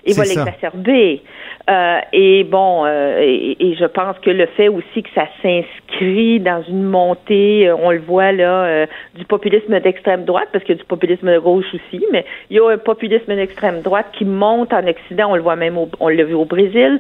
et 0.05 0.13
va 0.13 0.25
l'exacerber. 0.25 1.23
Euh, 1.69 1.99
et 2.13 2.45
bon, 2.45 2.85
euh, 2.85 3.21
et, 3.21 3.57
et 3.61 3.77
je 3.77 3.85
pense 3.85 4.19
que 4.21 4.31
le 4.31 4.47
fait 4.47 4.69
aussi 4.69 5.03
que 5.03 5.11
ça 5.15 5.27
s'inscrit 5.43 6.41
dans 6.41 6.63
une 6.63 6.83
montée, 6.83 7.69
euh, 7.69 7.77
on 7.77 7.91
le 7.91 8.01
voit 8.01 8.33
là, 8.33 8.65
euh, 8.65 8.87
du 9.15 9.25
populisme 9.25 9.79
d'extrême 9.79 10.25
droite, 10.25 10.49
parce 10.53 10.65
qu'il 10.65 10.75
y 10.75 10.79
a 10.79 10.81
du 10.81 10.87
populisme 10.87 11.33
de 11.33 11.39
gauche 11.39 11.67
aussi, 11.75 12.05
mais 12.11 12.25
il 12.49 12.57
y 12.57 12.61
a 12.61 12.69
un 12.69 12.79
populisme 12.79 13.35
d'extrême 13.37 13.83
droite 13.83 14.07
qui 14.13 14.25
monte 14.25 14.73
en 14.73 14.87
Occident, 14.87 15.31
on 15.31 15.37
le 15.37 15.43
voit 15.43 15.57
même, 15.57 15.79
au, 15.79 15.89
on 16.01 16.09
l'a 16.09 16.25
vu 16.25 16.35
au 16.35 16.45
Brésil. 16.45 16.99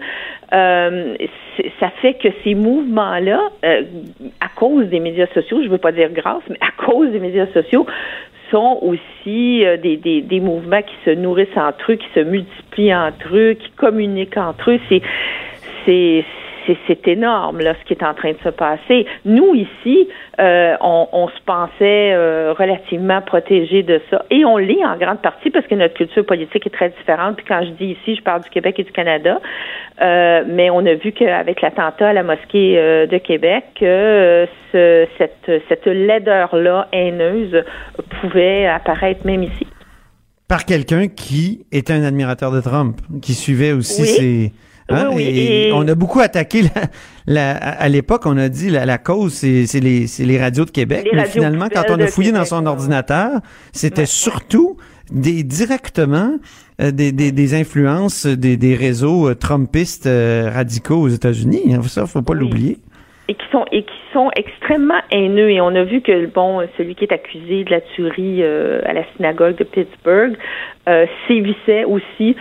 Euh, 0.53 1.17
ça 1.79 1.91
fait 2.03 2.15
que 2.15 2.29
ces 2.45 2.55
mouvements-là, 2.55 3.41
euh, 3.65 3.83
à 4.41 4.49
cause 4.55 4.87
des 4.87 5.01
médias 5.01 5.27
sociaux, 5.35 5.63
je 5.65 5.69
veux 5.69 5.79
pas 5.79 5.93
dire 5.93 6.11
grâce, 6.11 6.43
mais 6.49 6.59
à 6.61 6.85
cause 6.85 7.11
des 7.11 7.21
médias 7.21 7.47
sociaux, 7.49 7.87
sont 8.51 8.79
aussi 8.83 9.65
euh, 9.65 9.77
des, 9.77 9.97
des, 9.97 10.41
mouvements 10.41 10.83
qui 10.83 10.95
se 11.05 11.11
nourrissent 11.11 11.57
entre 11.57 11.93
eux, 11.93 11.97
qui 11.97 12.09
se 12.15 12.21
multiplient 12.21 12.95
entre 12.95 13.37
eux, 13.37 13.55
qui 13.55 13.71
communiquent 13.73 14.37
entre 14.37 14.73
eux. 14.73 14.81
C'est 14.89 15.03
c'est 15.87 16.25
c'est- 16.87 17.07
énorme 17.09 17.61
là 17.61 17.75
ce 17.81 17.85
qui 17.87 17.95
est 17.95 18.05
en 18.05 18.15
train 18.15 18.33
de 18.33 18.39
se 18.45 18.51
passer. 18.51 19.07
Nous 19.25 19.55
ici, 19.55 20.09
euh, 20.39 20.77
on, 20.81 21.09
on 21.13 21.29
se 21.29 21.41
pensait 21.47 22.13
euh, 22.13 22.53
relativement 22.57 23.21
protégés 23.23 23.83
de 23.83 24.01
ça, 24.11 24.25
et 24.31 24.45
on 24.45 24.57
l'est 24.59 24.85
en 24.85 24.97
grande 24.97 25.21
partie 25.23 25.51
parce 25.51 25.67
que 25.67 25.75
notre 25.75 25.95
culture 25.95 26.25
politique 26.27 26.67
est 26.67 26.71
très 26.71 26.91
différente. 26.91 27.37
Puis 27.37 27.47
quand 27.49 27.63
je 27.65 27.71
dis 27.71 27.97
ici, 28.01 28.17
je 28.17 28.23
parle 28.23 28.43
du 28.43 28.51
Québec 28.51 28.79
et 28.79 28.85
du 28.85 28.93
Canada, 28.93 29.41
Euh, 30.03 30.45
mais 30.49 30.71
on 30.71 30.87
a 30.87 30.95
vu 30.95 31.13
qu'avec 31.13 31.61
l'attentat 31.61 32.09
à 32.09 32.13
la 32.15 32.23
mosquée 32.23 32.77
de 33.11 33.19
Québec, 33.19 33.65
que 33.79 34.47
ce- 34.73 35.07
cette 35.19 35.51
cette 35.69 35.85
laideur 35.87 36.57
là 36.57 36.89
haineuse 36.93 37.63
pouvait 38.21 38.67
apparaître 38.67 39.27
même 39.27 39.43
ici. 39.43 39.67
Par 40.49 40.65
quelqu'un 40.65 41.09
qui 41.09 41.67
était 41.71 41.93
un 41.93 42.03
admirateur 42.03 42.51
de 42.51 42.61
Trump, 42.63 42.97
qui 43.21 43.35
suivait 43.35 43.73
aussi 43.73 44.01
Oui. 44.03 44.09
ses... 44.09 44.53
hein, 44.91 45.07
Oui, 45.11 45.17
oui, 45.17 45.23
et 45.25 45.69
et- 45.69 45.73
On 45.73 45.87
a 45.89 45.95
beaucoup 45.95 46.21
attaqué 46.21 46.63
la, 46.63 46.71
la- 47.27 47.57
à 47.57 47.89
l'époque, 47.89 48.23
on 48.27 48.37
a 48.37 48.49
dit 48.49 48.71
la, 48.71 48.85
la 48.87 48.99
cause, 48.99 49.33
c'est 49.35 49.81
les, 49.81 50.39
radios 50.39 50.65
de 50.65 50.71
Québec. 50.71 51.07
Les 51.11 51.17
mais 51.17 51.27
finalement, 51.27 51.69
quand 51.73 51.85
on 51.91 51.99
a 52.01 52.07
fouillé 52.07 52.33
dans 52.33 52.45
son 52.45 52.67
ordinateur, 52.67 53.41
c'était 53.73 54.07
surtout 54.07 54.77
des 55.13 55.43
directement 55.43 56.37
euh, 56.81 56.93
des, 56.93 57.11
des, 57.13 57.33
des 57.33 57.55
influences 57.55 58.27
des, 58.27 58.57
des 58.57 58.75
réseaux 58.77 59.29
euh, 59.29 59.35
trumpistes 59.35 60.07
euh, 60.07 60.49
radicaux 60.55 61.01
aux 61.01 61.09
États-Unis. 61.09 61.75
hein. 61.75 61.83
Ça, 61.83 62.07
faut 62.07 62.23
pas 62.23 62.35
l'oublier. 62.35 62.79
et 63.29 63.35
qui 63.35 63.45
sont 63.53 63.65
et 63.73 63.83
qui 63.83 63.99
sont 64.13 64.31
extrêmement 64.37 65.01
haineux 65.11 65.51
et 65.51 65.61
on 65.61 65.75
a 65.75 65.83
vu 65.85 66.01
que 66.01 66.27
bon 66.27 66.67
celui 66.79 66.95
qui 66.95 67.05
est 67.05 67.13
accusé 67.13 67.65
de 67.65 67.71
la 67.71 67.81
tuerie 67.81 68.43
euh, 68.43 68.81
à 68.85 68.93
la 68.93 69.03
synagogue 69.17 69.57
de 69.57 69.65
Pittsburgh 69.65 70.35
euh, 70.89 71.07
sévissait 71.29 71.85
aussi 71.85 72.35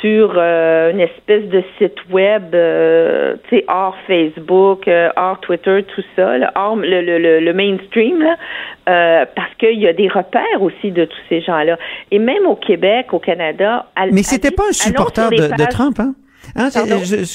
sur 0.00 0.34
euh, 0.36 0.90
une 0.92 1.00
espèce 1.00 1.44
de 1.48 1.62
site 1.78 1.96
web, 2.10 2.54
euh, 2.54 3.34
tu 3.48 3.56
sais, 3.58 3.64
hors 3.68 3.96
Facebook, 4.06 4.86
euh, 4.86 5.08
hors 5.16 5.40
Twitter, 5.40 5.84
tout 5.94 6.02
ça, 6.14 6.38
là, 6.38 6.52
hors 6.54 6.76
le, 6.76 7.00
le, 7.02 7.18
le, 7.18 7.40
le 7.40 7.52
mainstream, 7.52 8.20
là, 8.22 8.36
euh, 8.88 9.24
parce 9.34 9.52
qu'il 9.58 9.78
y 9.80 9.86
a 9.88 9.92
des 9.92 10.08
repères 10.08 10.60
aussi 10.60 10.92
de 10.92 11.04
tous 11.04 11.18
ces 11.28 11.40
gens-là. 11.40 11.76
Et 12.10 12.18
même 12.18 12.46
au 12.46 12.56
Québec, 12.56 13.12
au 13.12 13.18
Canada, 13.18 13.86
al- 13.96 14.12
Mais 14.12 14.22
c'était 14.22 14.50
pas 14.52 14.64
un 14.68 14.72
supporter 14.72 15.30
de, 15.30 15.64
Trump, 15.70 15.98
hein? 16.00 16.14
Hein, 16.56 16.68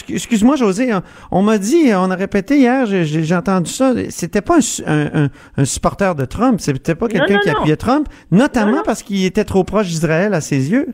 Excuse-moi, 0.09 0.55
José, 0.55 0.89
on, 1.31 1.41
m'a 1.43 1.57
dit, 1.57 1.91
on 1.95 2.09
a 2.09 2.15
répété 2.15 2.55
hier, 2.57 2.85
j'ai- 2.87 3.35
entendu 3.35 3.69
ça, 3.69 3.91
c'était 4.09 4.41
pas 4.41 4.55
un, 4.55 4.91
un- 4.91 5.23
un- 5.25 5.29
un 5.57 5.65
supporter 5.65 6.15
de 6.15 6.25
Trump, 6.25 6.59
c'était 6.59 6.95
pas 6.95 7.07
quelqu'un 7.07 7.37
qui 7.39 7.49
appuyait 7.49 7.75
Trump, 7.75 8.07
notamment 8.31 8.71
Non, 8.71 8.77
non. 8.77 8.83
parce 8.85 9.03
qu'il 9.03 9.23
était 9.25 9.43
trop 9.43 9.63
proche 9.63 9.87
d'Israël 9.87 10.33
à 10.33 10.41
ses 10.41 10.71
yeux. 10.71 10.87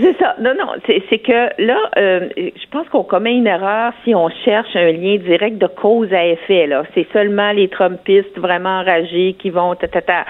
C'est 0.00 0.18
ça. 0.18 0.36
Non, 0.40 0.54
non. 0.58 0.72
C'est 0.86 1.18
que 1.18 1.62
là, 1.62 1.78
euh, 1.96 2.28
je 2.36 2.66
pense 2.70 2.88
qu'on 2.88 3.04
commet 3.04 3.36
une 3.36 3.46
erreur 3.46 3.92
si 4.04 4.14
on 4.14 4.28
cherche 4.44 4.74
un 4.74 4.92
lien 4.92 5.16
direct 5.16 5.58
de 5.58 5.66
cause 5.66 6.12
à 6.12 6.24
effet. 6.26 6.66
Là, 6.66 6.84
c'est 6.94 7.06
seulement 7.12 7.52
les 7.52 7.68
Trumpistes 7.68 8.36
vraiment 8.38 8.80
enragés 8.80 9.36
qui 9.38 9.50
vont 9.50 9.74
ta 9.74 9.88
ta 9.88 10.02
ta. 10.02 10.24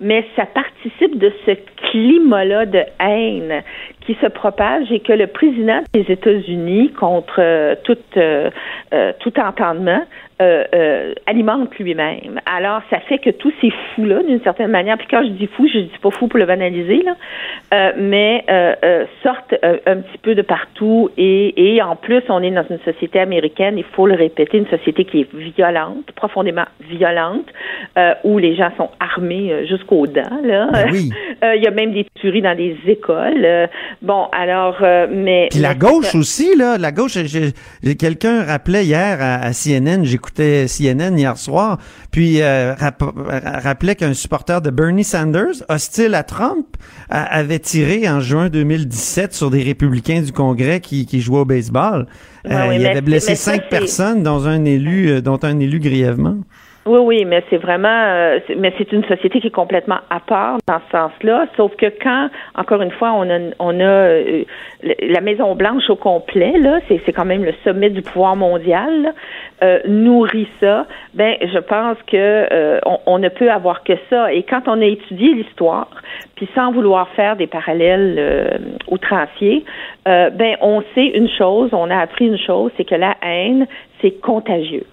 Mais 0.00 0.24
ça 0.36 0.46
participe 0.46 1.18
de 1.18 1.32
ce 1.44 1.52
climat-là 1.90 2.66
de 2.66 2.82
haine 3.00 3.62
qui 4.06 4.16
se 4.20 4.26
propage 4.26 4.90
et 4.90 5.00
que 5.00 5.12
le 5.12 5.26
président 5.26 5.80
des 5.92 6.06
États-Unis, 6.08 6.92
contre 6.92 7.40
euh, 7.40 7.74
tout 7.84 7.98
euh, 8.16 8.50
euh, 8.94 9.12
tout 9.20 9.38
entendement, 9.38 10.02
euh, 10.40 10.64
euh, 10.72 11.14
alimente 11.26 11.76
lui-même. 11.78 12.40
Alors, 12.46 12.80
ça 12.90 13.00
fait 13.00 13.18
que 13.18 13.30
tous 13.30 13.52
ces 13.60 13.70
fous-là, 13.70 14.22
d'une 14.22 14.40
certaine 14.42 14.70
manière, 14.70 14.96
puis 14.96 15.08
quand 15.10 15.24
je 15.24 15.30
dis 15.30 15.48
fou, 15.48 15.66
je 15.66 15.80
dis 15.80 15.98
pas 16.00 16.10
fou 16.10 16.28
pour 16.28 16.38
le 16.38 16.46
banaliser, 16.46 17.02
là, 17.02 17.16
euh, 17.74 17.92
mais 17.98 18.44
sortent 19.22 19.54
un 19.62 19.96
petit 19.96 20.18
peu 20.22 20.34
de 20.36 20.42
partout 20.42 21.10
et, 21.18 21.74
et 21.74 21.82
en 21.82 21.96
plus, 21.96 22.22
on 22.28 22.42
est 22.42 22.52
dans 22.52 22.64
une 22.70 22.78
société 22.80 23.18
américaine, 23.18 23.76
il 23.76 23.84
faut 23.84 24.06
le 24.06 24.14
répéter, 24.14 24.58
une 24.58 24.68
société 24.68 25.04
qui 25.04 25.22
est 25.22 25.34
violente, 25.34 26.12
profondément 26.14 26.66
violente, 26.80 27.46
où 28.24 28.38
les 28.38 28.54
gens 28.54 28.70
sont 28.76 28.90
armés 29.00 29.52
euh, 29.52 29.66
jusqu'aux 29.88 30.06
dents. 30.06 30.40
Là. 30.44 30.68
Ben 30.72 30.88
oui. 30.92 31.10
Euh, 31.44 31.54
Il 31.54 31.62
y 31.62 31.68
a 31.68 31.70
même 31.70 31.92
des 31.92 32.04
tueries 32.20 32.42
dans 32.42 32.56
des 32.56 32.76
écoles. 32.88 33.44
Euh, 33.44 33.68
bon, 34.02 34.24
alors, 34.32 34.78
euh, 34.82 35.06
mais... 35.08 35.46
Puis 35.52 35.60
la 35.60 35.76
gauche 35.76 36.12
aussi, 36.16 36.56
là, 36.56 36.78
la 36.78 36.90
gauche, 36.90 37.16
quelqu'un 37.96 38.42
rappelait 38.42 38.84
hier 38.84 39.18
à, 39.20 39.34
à 39.36 39.52
CNN, 39.52 40.02
j'écoutais 40.02 40.66
CNN 40.66 41.16
hier 41.16 41.36
soir, 41.36 41.78
puis 42.10 42.42
euh, 42.42 42.74
rap- 42.74 43.04
rappelait 43.62 43.94
qu'un 43.94 44.14
supporter 44.14 44.60
de 44.62 44.70
Bernie 44.70 45.04
Sanders, 45.04 45.62
hostile 45.68 46.16
à 46.16 46.24
Trump, 46.24 46.66
avait 47.08 47.60
tiré 47.60 48.08
en 48.08 48.18
juin 48.18 48.48
2017 48.48 49.32
sur 49.32 49.52
des 49.52 49.62
républicains 49.62 50.22
du 50.22 50.32
Congrès 50.32 50.80
qui, 50.80 51.06
qui 51.06 51.20
jouaient 51.20 51.38
au 51.42 51.44
baseball. 51.44 52.06
Ouais, 52.44 52.52
Euh, 52.52 52.68
oui, 52.68 52.74
il 52.78 52.82
mais- 52.82 52.88
avait 52.88 53.00
blessé 53.00 53.36
ça, 53.36 53.52
cinq 53.52 53.68
personnes, 53.68 54.24
dont 54.24 54.44
un 54.44 54.64
élu, 54.64 55.22
dont 55.22 55.38
un 55.44 55.60
élu 55.60 55.78
grièvement. 55.78 56.38
Oui, 56.88 57.00
oui, 57.00 57.24
mais 57.26 57.44
c'est 57.50 57.58
vraiment, 57.58 57.86
euh, 57.90 58.38
mais 58.56 58.72
c'est 58.78 58.90
une 58.92 59.04
société 59.04 59.42
qui 59.42 59.48
est 59.48 59.50
complètement 59.50 59.98
à 60.08 60.20
part 60.20 60.56
dans 60.66 60.80
ce 60.86 60.96
sens-là. 60.96 61.44
Sauf 61.54 61.76
que 61.76 61.92
quand, 62.02 62.30
encore 62.54 62.80
une 62.80 62.92
fois, 62.92 63.12
on 63.12 63.28
a, 63.28 63.38
on 63.58 63.78
a 63.78 63.82
euh, 63.82 64.44
la 64.82 65.20
Maison 65.20 65.54
Blanche 65.54 65.90
au 65.90 65.96
complet, 65.96 66.54
là, 66.58 66.80
c'est, 66.88 67.12
quand 67.12 67.26
même 67.26 67.44
le 67.44 67.52
sommet 67.62 67.90
du 67.90 68.00
pouvoir 68.00 68.36
mondial, 68.36 69.12
euh, 69.62 69.80
nourrit 69.86 70.48
ça. 70.60 70.86
Ben, 71.12 71.36
je 71.42 71.58
pense 71.58 71.98
que 72.06 72.78
on, 72.86 73.00
on 73.04 73.18
ne 73.18 73.28
peut 73.28 73.50
avoir 73.50 73.84
que 73.84 73.92
ça. 74.08 74.32
Et 74.32 74.42
quand 74.44 74.62
on 74.66 74.80
a 74.80 74.86
étudié 74.86 75.34
l'histoire, 75.34 75.90
puis 76.36 76.48
sans 76.54 76.72
vouloir 76.72 77.10
faire 77.10 77.36
des 77.36 77.48
parallèles 77.48 78.60
outranciers, 78.90 79.62
ben, 80.06 80.56
on 80.62 80.82
sait 80.94 81.08
une 81.08 81.28
chose, 81.28 81.68
on 81.72 81.90
a 81.90 81.98
appris 81.98 82.28
une 82.28 82.38
chose, 82.38 82.70
c'est 82.78 82.84
que 82.84 82.94
la 82.94 83.14
haine, 83.22 83.66
c'est 84.00 84.22
contagieux. 84.22 84.86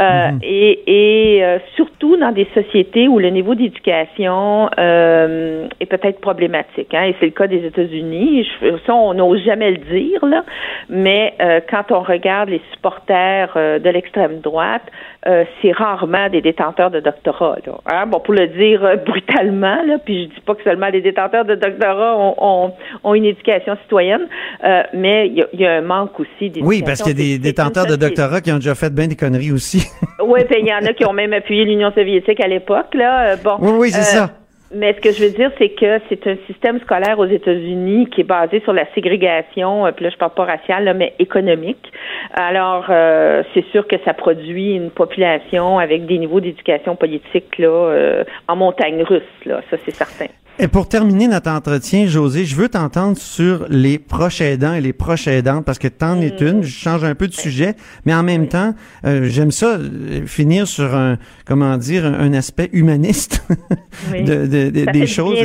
Euh, 0.00 0.30
Et, 0.42 1.36
et 1.36 1.44
euh, 1.44 1.58
surtout 1.76 2.16
dans 2.16 2.32
des 2.32 2.48
sociétés 2.52 3.06
où 3.06 3.20
le 3.20 3.30
niveau 3.30 3.54
d'éducation 3.54 4.68
euh, 4.76 5.68
est 5.78 5.86
peut-être 5.86 6.20
problématique. 6.20 6.92
Hein, 6.92 7.04
et 7.04 7.14
c'est 7.20 7.26
le 7.26 7.32
cas 7.32 7.46
des 7.46 7.64
États-Unis. 7.64 8.46
Ça, 8.86 8.94
on 8.94 9.14
n'ose 9.14 9.42
jamais 9.44 9.70
le 9.70 9.76
dire, 9.76 10.24
là. 10.26 10.44
Mais 10.88 11.34
euh, 11.40 11.60
quand 11.70 11.92
on 11.92 12.00
regarde 12.00 12.48
les 12.48 12.60
supporters 12.72 13.52
euh, 13.54 13.78
de 13.78 13.88
l'extrême 13.88 14.40
droite, 14.40 14.82
euh, 15.26 15.44
c'est 15.62 15.72
rarement 15.72 16.28
des 16.28 16.40
détenteurs 16.40 16.90
de 16.90 17.00
doctorat. 17.00 17.56
Là, 17.64 17.74
hein? 17.86 18.06
Bon, 18.06 18.18
pour 18.18 18.34
le 18.34 18.48
dire 18.48 18.80
brutalement, 19.06 19.78
là, 19.86 19.98
puis 20.04 20.24
je 20.24 20.34
dis 20.34 20.40
pas 20.44 20.54
que 20.56 20.64
seulement 20.64 20.88
les 20.88 21.00
détenteurs 21.00 21.44
de 21.44 21.54
doctorat 21.54 22.18
ont, 22.18 22.34
ont, 22.38 22.72
ont 23.04 23.14
une 23.14 23.24
éducation 23.24 23.76
citoyenne, 23.84 24.26
euh, 24.64 24.82
mais 24.92 25.28
il 25.28 25.46
y, 25.52 25.62
y 25.62 25.66
a 25.66 25.74
un 25.74 25.82
manque 25.82 26.18
aussi 26.18 26.50
d'éducation. 26.50 26.66
Oui, 26.66 26.82
parce 26.84 27.00
qu'il 27.00 27.12
y 27.18 27.34
a 27.34 27.36
des 27.36 27.38
détenteurs 27.38 27.86
de 27.86 27.96
doctorat 27.96 28.40
qui 28.40 28.50
ont 28.52 28.56
déjà 28.56 28.74
fait 28.74 28.92
bien 28.92 29.06
des 29.06 29.16
conneries 29.16 29.52
aussi. 29.52 29.83
Oui, 30.24 30.44
puis 30.48 30.60
il 30.60 30.66
y 30.66 30.72
en 30.72 30.84
a 30.86 30.92
qui 30.92 31.04
ont 31.04 31.12
même 31.12 31.32
appuyé 31.32 31.64
l'Union 31.64 31.90
soviétique 31.92 32.40
à 32.40 32.46
l'époque, 32.48 32.94
là. 32.94 33.32
Euh, 33.32 33.36
Bon. 33.42 33.56
Oui, 33.60 33.72
oui, 33.78 33.90
c'est 33.90 33.98
Euh, 34.18 34.26
ça. 34.26 34.30
Mais 34.76 34.92
ce 34.94 35.00
que 35.00 35.12
je 35.12 35.22
veux 35.24 35.30
dire, 35.30 35.52
c'est 35.58 35.68
que 35.68 36.00
c'est 36.08 36.26
un 36.26 36.36
système 36.48 36.80
scolaire 36.80 37.18
aux 37.20 37.26
États-Unis 37.26 38.08
qui 38.10 38.22
est 38.22 38.24
basé 38.24 38.60
sur 38.60 38.72
la 38.72 38.86
ségrégation, 38.92 39.86
euh, 39.86 39.92
puis 39.92 40.04
là 40.04 40.10
je 40.10 40.16
parle 40.16 40.32
pas 40.34 40.44
raciale, 40.46 40.84
là, 40.84 40.94
mais 40.94 41.12
économique. 41.20 41.92
Alors, 42.32 42.86
euh, 42.90 43.44
c'est 43.52 43.64
sûr 43.66 43.86
que 43.86 43.96
ça 44.04 44.14
produit 44.14 44.74
une 44.74 44.90
population 44.90 45.78
avec 45.78 46.06
des 46.06 46.18
niveaux 46.18 46.40
d'éducation 46.40 46.96
politique 46.96 47.56
là 47.58 47.68
euh, 47.68 48.24
en 48.48 48.56
montagne 48.56 49.02
russe, 49.04 49.22
là, 49.46 49.60
ça 49.70 49.76
c'est 49.84 49.94
certain. 49.94 50.26
Et 50.60 50.68
pour 50.68 50.88
terminer 50.88 51.26
notre 51.26 51.50
entretien, 51.50 52.06
José, 52.06 52.44
je 52.44 52.54
veux 52.54 52.68
t'entendre 52.68 53.18
sur 53.18 53.66
les 53.68 53.98
proches 53.98 54.40
aidants 54.40 54.74
et 54.74 54.80
les 54.80 54.92
proches 54.92 55.26
aidantes 55.26 55.64
parce 55.64 55.80
que 55.80 55.88
t'en 55.88 56.20
es 56.20 56.36
une. 56.40 56.62
Je 56.62 56.70
change 56.70 57.02
un 57.02 57.16
peu 57.16 57.26
de 57.26 57.34
sujet, 57.34 57.74
mais 58.04 58.14
en 58.14 58.22
même 58.22 58.46
temps, 58.46 58.72
euh, 59.04 59.24
j'aime 59.24 59.50
ça 59.50 59.78
euh, 59.78 60.24
finir 60.26 60.68
sur 60.68 60.94
un, 60.94 61.18
comment 61.44 61.76
dire, 61.76 62.06
un, 62.06 62.32
aspect 62.34 62.70
humaniste 62.72 63.42
de, 64.12 64.46
de, 64.46 64.92
des 64.92 65.06
choses. 65.08 65.36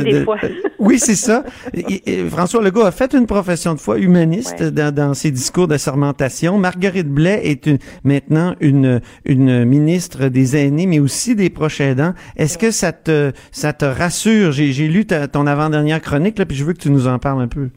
oui, 0.78 1.00
c'est 1.00 1.16
ça. 1.16 1.44
François 2.30 2.62
Legault 2.62 2.84
a 2.84 2.92
fait 2.92 3.12
une 3.12 3.26
profession 3.26 3.74
de 3.74 3.80
foi 3.80 3.98
humaniste 3.98 4.62
dans, 4.62 4.94
dans, 4.94 5.14
ses 5.14 5.32
discours 5.32 5.66
de 5.66 5.76
sermentation. 5.76 6.56
Marguerite 6.56 7.08
Blais 7.08 7.40
est 7.44 7.66
une, 7.66 7.78
maintenant 8.04 8.54
une, 8.60 9.00
une 9.24 9.64
ministre 9.64 10.28
des 10.28 10.56
aînés, 10.56 10.86
mais 10.86 11.00
aussi 11.00 11.34
des 11.34 11.50
proches 11.50 11.80
aidants. 11.80 12.14
Est-ce 12.36 12.58
que 12.58 12.70
ça 12.70 12.92
te, 12.92 13.32
ça 13.50 13.72
te 13.72 13.84
rassure? 13.84 14.52
J'ai 14.52 14.86
lu 14.86 14.99
ton 15.04 15.46
avant-dernière 15.46 16.00
chronique, 16.00 16.38
là, 16.38 16.46
puis 16.46 16.56
je 16.56 16.64
veux 16.64 16.72
que 16.72 16.80
tu 16.80 16.90
nous 16.90 17.08
en 17.08 17.18
parles 17.18 17.42
un 17.42 17.48
peu. 17.48 17.68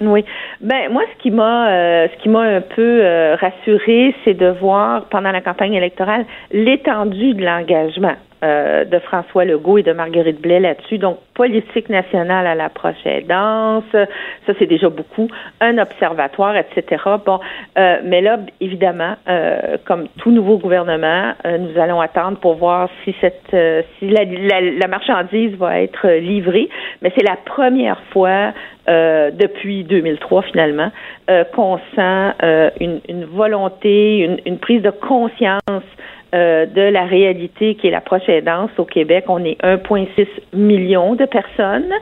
Oui. 0.00 0.24
Ben 0.60 0.90
moi, 0.90 1.02
ce 1.12 1.22
qui 1.22 1.30
m'a, 1.30 1.70
euh, 1.70 2.08
ce 2.08 2.22
qui 2.22 2.28
m'a 2.28 2.40
un 2.40 2.60
peu 2.62 3.00
euh, 3.02 3.36
rassuré, 3.36 4.14
c'est 4.24 4.34
de 4.34 4.46
voir 4.60 5.04
pendant 5.06 5.30
la 5.30 5.40
campagne 5.42 5.74
électorale 5.74 6.24
l'étendue 6.52 7.34
de 7.34 7.44
l'engagement. 7.44 8.16
Euh, 8.42 8.86
de 8.86 8.98
François 9.00 9.44
Legault 9.44 9.76
et 9.76 9.82
de 9.82 9.92
Marguerite 9.92 10.40
Blais 10.40 10.60
là-dessus. 10.60 10.96
Donc, 10.96 11.18
politique 11.34 11.90
nationale 11.90 12.46
à 12.46 12.54
la 12.54 12.70
prochaine 12.70 13.26
danse, 13.26 13.84
ça 13.92 14.54
c'est 14.58 14.64
déjà 14.66 14.88
beaucoup. 14.88 15.28
Un 15.60 15.76
observatoire, 15.76 16.56
etc. 16.56 17.02
Bon, 17.26 17.38
euh, 17.76 17.98
mais 18.02 18.22
là, 18.22 18.38
évidemment, 18.62 19.16
euh, 19.28 19.76
comme 19.84 20.08
tout 20.16 20.30
nouveau 20.30 20.56
gouvernement, 20.56 21.34
nous 21.44 21.78
allons 21.78 22.00
attendre 22.00 22.38
pour 22.38 22.54
voir 22.54 22.88
si 23.04 23.14
cette, 23.20 23.54
si 23.98 24.08
la, 24.08 24.24
la, 24.24 24.88
marchandise 24.88 25.54
va 25.56 25.82
être 25.82 26.08
livrée. 26.08 26.70
Mais 27.02 27.12
c'est 27.14 27.26
la 27.26 27.36
première 27.36 28.00
fois 28.10 28.52
depuis 28.86 29.84
2003 29.84 30.42
finalement 30.42 30.90
qu'on 31.54 31.78
sent 31.94 32.32
une, 32.80 33.00
une, 33.08 33.24
volonté, 33.24 34.18
une, 34.18 34.40
une, 34.46 34.58
prise 34.58 34.82
de 34.82 34.90
conscience 34.90 35.84
euh, 36.32 36.66
de 36.66 36.82
la 36.82 37.04
réalité 37.04 37.74
qui 37.74 37.88
est 37.88 37.90
la 37.90 38.00
proche 38.00 38.28
aidance 38.28 38.70
au 38.78 38.84
Québec. 38.84 39.24
On 39.28 39.44
est 39.44 39.60
1,6 39.62 40.26
million 40.52 41.14
de 41.14 41.24
personnes. 41.24 41.92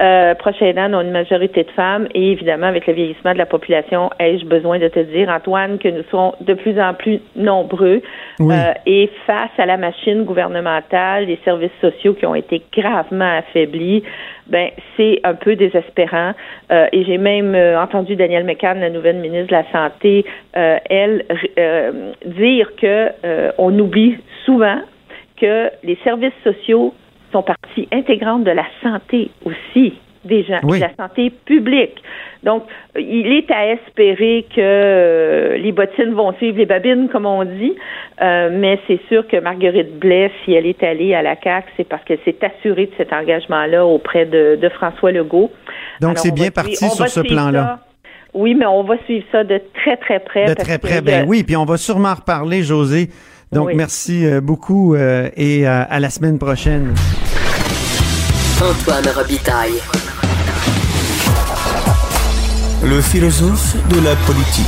Euh, 0.00 0.34
proche 0.34 0.60
aidants 0.62 0.92
ont 0.94 1.02
une 1.02 1.10
majorité 1.10 1.64
de 1.64 1.70
femmes 1.70 2.08
et 2.14 2.32
évidemment, 2.32 2.66
avec 2.66 2.86
le 2.86 2.94
vieillissement 2.94 3.32
de 3.32 3.38
la 3.38 3.46
population, 3.46 4.10
ai-je 4.18 4.46
besoin 4.46 4.78
de 4.78 4.88
te 4.88 5.00
dire, 5.00 5.28
Antoine, 5.28 5.78
que 5.78 5.88
nous 5.88 6.02
sommes 6.10 6.32
de 6.40 6.54
plus 6.54 6.80
en 6.80 6.94
plus 6.94 7.20
nombreux 7.36 8.00
euh, 8.40 8.72
et 8.86 9.10
face 9.26 9.50
à 9.58 9.66
la 9.66 9.76
machine 9.76 10.24
gouvernementale, 10.24 11.26
les 11.26 11.38
services 11.44 11.70
sociaux 11.80 12.14
qui 12.14 12.26
ont 12.26 12.34
été 12.34 12.62
gravement 12.72 13.38
affaiblis, 13.38 14.02
ben 14.46 14.70
c'est 14.96 15.20
un 15.24 15.34
peu 15.34 15.56
désespérant. 15.56 16.32
Euh, 16.70 16.86
et 16.92 17.04
j'ai 17.04 17.18
même 17.18 17.54
euh, 17.54 17.80
entendu 17.80 18.16
Danielle 18.16 18.44
McCann, 18.44 18.80
la 18.80 18.90
nouvelle 18.90 19.16
ministre 19.16 19.48
de 19.48 19.52
la 19.52 19.70
Santé, 19.72 20.24
euh, 20.56 20.78
elle 20.90 21.24
dire 22.26 22.74
que 22.76 23.10
on 23.58 23.78
oublie 23.78 24.18
souvent 24.44 24.80
que 25.40 25.70
les 25.82 25.98
services 26.04 26.32
sociaux 26.42 26.94
sont 27.32 27.42
partie 27.42 27.88
intégrante 27.92 28.44
de 28.44 28.50
la 28.50 28.66
santé 28.82 29.30
aussi 29.44 29.94
des 30.24 30.44
gens, 30.44 30.60
de 30.62 30.80
la 30.80 30.94
santé 30.96 31.30
publique. 31.44 32.02
Donc, 32.44 32.64
il 32.94 33.32
est 33.32 33.50
à 33.50 33.72
espérer 33.72 34.46
que 34.54 34.60
euh, 34.60 35.56
les 35.56 35.72
bottines 35.72 36.12
vont 36.12 36.32
suivre 36.34 36.58
les 36.58 36.66
babines, 36.66 37.08
comme 37.10 37.24
on 37.24 37.44
dit, 37.44 37.72
euh, 38.20 38.50
mais 38.52 38.78
c'est 38.86 39.00
sûr 39.08 39.26
que 39.26 39.40
Marguerite 39.40 39.98
Blais, 39.98 40.30
si 40.44 40.52
elle 40.52 40.66
est 40.66 40.82
allée 40.82 41.14
à 41.14 41.22
la 41.22 41.36
CAQ, 41.42 41.68
c'est 41.76 41.88
parce 41.88 42.04
qu'elle 42.04 42.18
s'est 42.24 42.36
assurée 42.42 42.86
de 42.86 42.92
cet 42.98 43.12
engagement-là 43.12 43.86
auprès 43.86 44.26
de, 44.26 44.68
François 44.74 45.12
Legault. 45.12 45.50
Donc, 46.00 46.18
c'est 46.18 46.34
bien 46.34 46.50
parti 46.50 46.76
sur 46.76 47.08
ce 47.08 47.20
plan-là. 47.20 47.80
Oui, 48.34 48.54
mais 48.54 48.66
on 48.66 48.82
va 48.82 48.96
suivre 49.04 49.24
ça 49.30 49.44
de 49.44 49.60
très, 49.74 49.96
très 49.96 50.18
près. 50.18 50.46
De 50.46 50.54
très 50.54 50.78
près, 50.78 51.00
ben 51.00 51.24
oui, 51.26 51.44
puis 51.44 51.56
on 51.56 51.64
va 51.64 51.76
sûrement 51.76 52.14
reparler, 52.14 52.62
José. 52.62 53.08
Donc, 53.52 53.70
merci 53.74 54.26
euh, 54.26 54.40
beaucoup 54.40 54.96
et 54.96 55.66
à 55.66 56.00
la 56.00 56.10
semaine 56.10 56.38
prochaine. 56.38 56.94
Antoine 58.60 59.06
Robitaille. 59.14 60.03
Le 62.84 63.00
philosophe 63.00 63.76
de 63.88 64.04
la 64.04 64.14
politique. 64.26 64.66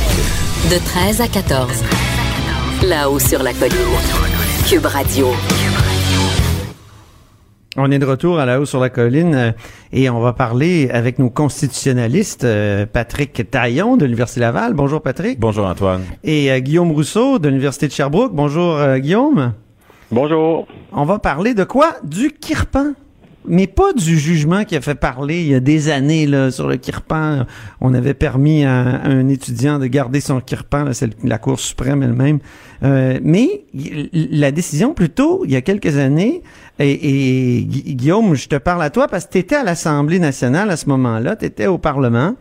De 0.71 0.83
13 0.83 1.21
à 1.21 1.27
14. 1.27 1.83
Là-haut 2.87 3.19
sur 3.19 3.43
la 3.43 3.53
colline. 3.53 3.77
Cube 4.67 4.87
Radio. 4.87 5.27
On 7.75 7.91
est 7.91 7.99
de 7.99 8.05
retour 8.05 8.39
à 8.39 8.47
la 8.47 8.59
haut 8.59 8.65
sur 8.65 8.79
la 8.79 8.89
colline 8.89 9.35
euh, 9.35 9.51
et 9.93 10.09
on 10.09 10.19
va 10.19 10.33
parler 10.33 10.89
avec 10.91 11.19
nos 11.19 11.29
constitutionnalistes, 11.29 12.43
euh, 12.43 12.87
Patrick 12.91 13.51
Taillon 13.51 13.97
de 13.97 14.05
l'Université 14.05 14.39
Laval. 14.39 14.73
Bonjour 14.73 14.99
Patrick. 15.03 15.39
Bonjour 15.39 15.67
Antoine. 15.67 16.01
Et 16.23 16.51
euh, 16.51 16.57
Guillaume 16.57 16.91
Rousseau 16.91 17.37
de 17.37 17.49
l'Université 17.49 17.87
de 17.87 17.91
Sherbrooke. 17.91 18.33
Bonjour 18.33 18.79
Guillaume. 18.97 19.53
Bonjour. 20.11 20.67
On 20.91 21.05
va 21.05 21.19
parler 21.19 21.53
de 21.53 21.65
quoi? 21.65 21.97
Du 22.03 22.31
kirpan 22.31 22.93
mais 23.47 23.67
pas 23.67 23.93
du 23.93 24.17
jugement 24.17 24.63
qui 24.65 24.75
a 24.75 24.81
fait 24.81 24.95
parler 24.95 25.41
il 25.41 25.47
y 25.47 25.55
a 25.55 25.59
des 25.59 25.89
années 25.89 26.25
là, 26.25 26.51
sur 26.51 26.67
le 26.67 26.77
kirpan. 26.77 27.45
On 27.81 27.93
avait 27.93 28.13
permis 28.13 28.65
à, 28.65 29.01
un 29.03 29.27
étudiant 29.27 29.79
de 29.79 29.87
garder 29.87 30.19
son 30.19 30.39
kirpan, 30.41 30.87
c'est 30.93 31.09
la 31.23 31.37
Cour 31.37 31.59
suprême 31.59 32.03
elle-même. 32.03 32.39
Euh, 32.83 33.19
mais 33.23 33.63
la 34.13 34.51
décision, 34.51 34.93
plutôt, 34.93 35.43
il 35.45 35.51
y 35.51 35.55
a 35.55 35.61
quelques 35.61 35.97
années, 35.97 36.43
et, 36.79 37.63
Guillaume, 37.65 38.35
je 38.35 38.47
te 38.47 38.55
parle 38.55 38.83
à 38.83 38.89
toi 38.89 39.07
parce 39.07 39.25
que 39.25 39.31
tu 39.31 39.37
étais 39.39 39.55
à 39.55 39.63
l'Assemblée 39.63 40.19
nationale 40.19 40.69
à 40.69 40.77
ce 40.77 40.87
moment-là, 40.89 41.35
tu 41.35 41.45
étais 41.45 41.67
au 41.67 41.77
Parlement, 41.77 42.35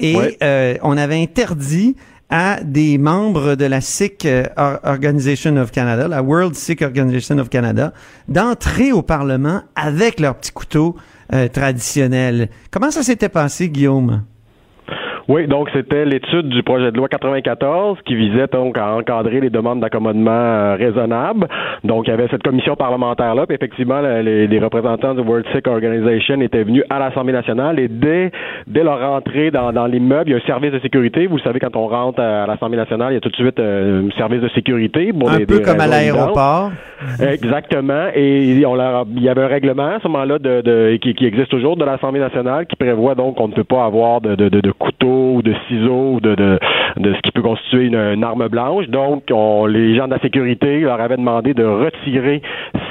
et 0.00 0.36
euh, 0.42 0.76
on 0.82 0.96
avait 0.96 1.22
interdit 1.22 1.96
à 2.30 2.60
des 2.62 2.98
membres 2.98 3.54
de 3.54 3.64
la 3.64 3.80
Sikh 3.80 4.24
euh, 4.24 4.44
Organization 4.84 5.56
of 5.56 5.70
Canada, 5.70 6.08
la 6.08 6.22
World 6.22 6.54
Sikh 6.54 6.82
Organization 6.82 7.38
of 7.38 7.48
Canada, 7.48 7.92
d'entrer 8.28 8.92
au 8.92 9.02
Parlement 9.02 9.62
avec 9.74 10.20
leur 10.20 10.34
petit 10.36 10.52
couteau 10.52 10.96
euh, 11.32 11.48
traditionnel. 11.48 12.48
Comment 12.70 12.90
ça 12.90 13.02
s'était 13.02 13.28
passé, 13.28 13.68
Guillaume? 13.68 14.24
Oui, 15.28 15.48
donc 15.48 15.68
c'était 15.72 16.04
l'étude 16.04 16.48
du 16.48 16.62
projet 16.62 16.92
de 16.92 16.96
loi 16.96 17.08
94 17.08 17.98
qui 18.06 18.14
visait 18.14 18.46
donc 18.52 18.78
à 18.78 18.92
encadrer 18.92 19.40
les 19.40 19.50
demandes 19.50 19.80
d'accommodement 19.80 20.30
euh, 20.30 20.76
raisonnables. 20.76 21.48
Donc 21.82 22.06
il 22.06 22.10
y 22.10 22.12
avait 22.12 22.28
cette 22.28 22.44
commission 22.44 22.76
parlementaire 22.76 23.34
là, 23.34 23.44
puis 23.44 23.56
effectivement 23.56 24.00
les, 24.00 24.46
les, 24.46 24.58
représentants 24.60 25.14
du 25.14 25.20
World 25.22 25.44
Sick 25.52 25.66
Organization 25.66 26.40
étaient 26.40 26.62
venus 26.62 26.84
à 26.90 27.00
l'Assemblée 27.00 27.32
nationale 27.32 27.80
et 27.80 27.88
dès 27.88 28.30
dès 28.68 28.84
leur 28.84 29.02
entrée 29.02 29.50
dans, 29.50 29.72
dans 29.72 29.86
l'immeuble, 29.86 30.30
il 30.30 30.32
y 30.32 30.34
a 30.34 30.38
un 30.38 30.46
service 30.46 30.72
de 30.72 30.78
sécurité. 30.80 31.26
Vous 31.26 31.38
savez 31.40 31.58
quand 31.58 31.74
on 31.76 31.88
rentre 31.88 32.20
à 32.20 32.46
l'Assemblée 32.46 32.76
nationale, 32.76 33.12
il 33.12 33.14
y 33.14 33.18
a 33.18 33.20
tout 33.20 33.28
de 33.28 33.36
suite 33.36 33.58
euh, 33.58 34.08
un 34.08 34.16
service 34.16 34.40
de 34.40 34.48
sécurité. 34.50 35.12
un 35.26 35.44
peu 35.44 35.60
comme 35.60 35.80
à 35.80 35.86
l'aéroport. 35.86 36.70
Exactement. 37.20 38.06
Et 38.14 38.64
on 38.66 38.74
leur, 38.74 39.06
il 39.14 39.22
y 39.22 39.28
avait 39.28 39.42
un 39.42 39.48
règlement 39.48 39.86
à 39.86 40.00
ce 40.00 40.08
moment-là 40.08 40.38
de, 40.38 40.60
de 40.62 40.96
qui, 40.96 41.14
qui, 41.14 41.26
existe 41.26 41.50
toujours 41.50 41.76
de 41.76 41.84
l'Assemblée 41.84 42.20
nationale 42.20 42.66
qui 42.66 42.76
prévoit 42.76 43.14
donc 43.14 43.36
qu'on 43.36 43.48
ne 43.48 43.54
peut 43.54 43.64
pas 43.64 43.84
avoir 43.84 44.20
de, 44.20 44.34
de, 44.34 44.48
de, 44.48 44.60
de 44.60 44.70
ou 45.16 45.42
de 45.42 45.54
ciseaux 45.68 46.14
ou 46.14 46.20
de, 46.20 46.34
de, 46.34 46.58
de 46.96 47.14
ce 47.14 47.20
qui 47.20 47.32
peut 47.32 47.42
constituer 47.42 47.86
une, 47.86 48.24
arme 48.24 48.48
blanche. 48.48 48.86
Donc, 48.88 49.24
on, 49.30 49.66
les 49.66 49.96
gens 49.96 50.06
de 50.06 50.12
la 50.12 50.20
sécurité 50.20 50.80
leur 50.80 51.00
avaient 51.00 51.16
demandé 51.16 51.54
de 51.54 51.64
retirer 51.64 52.42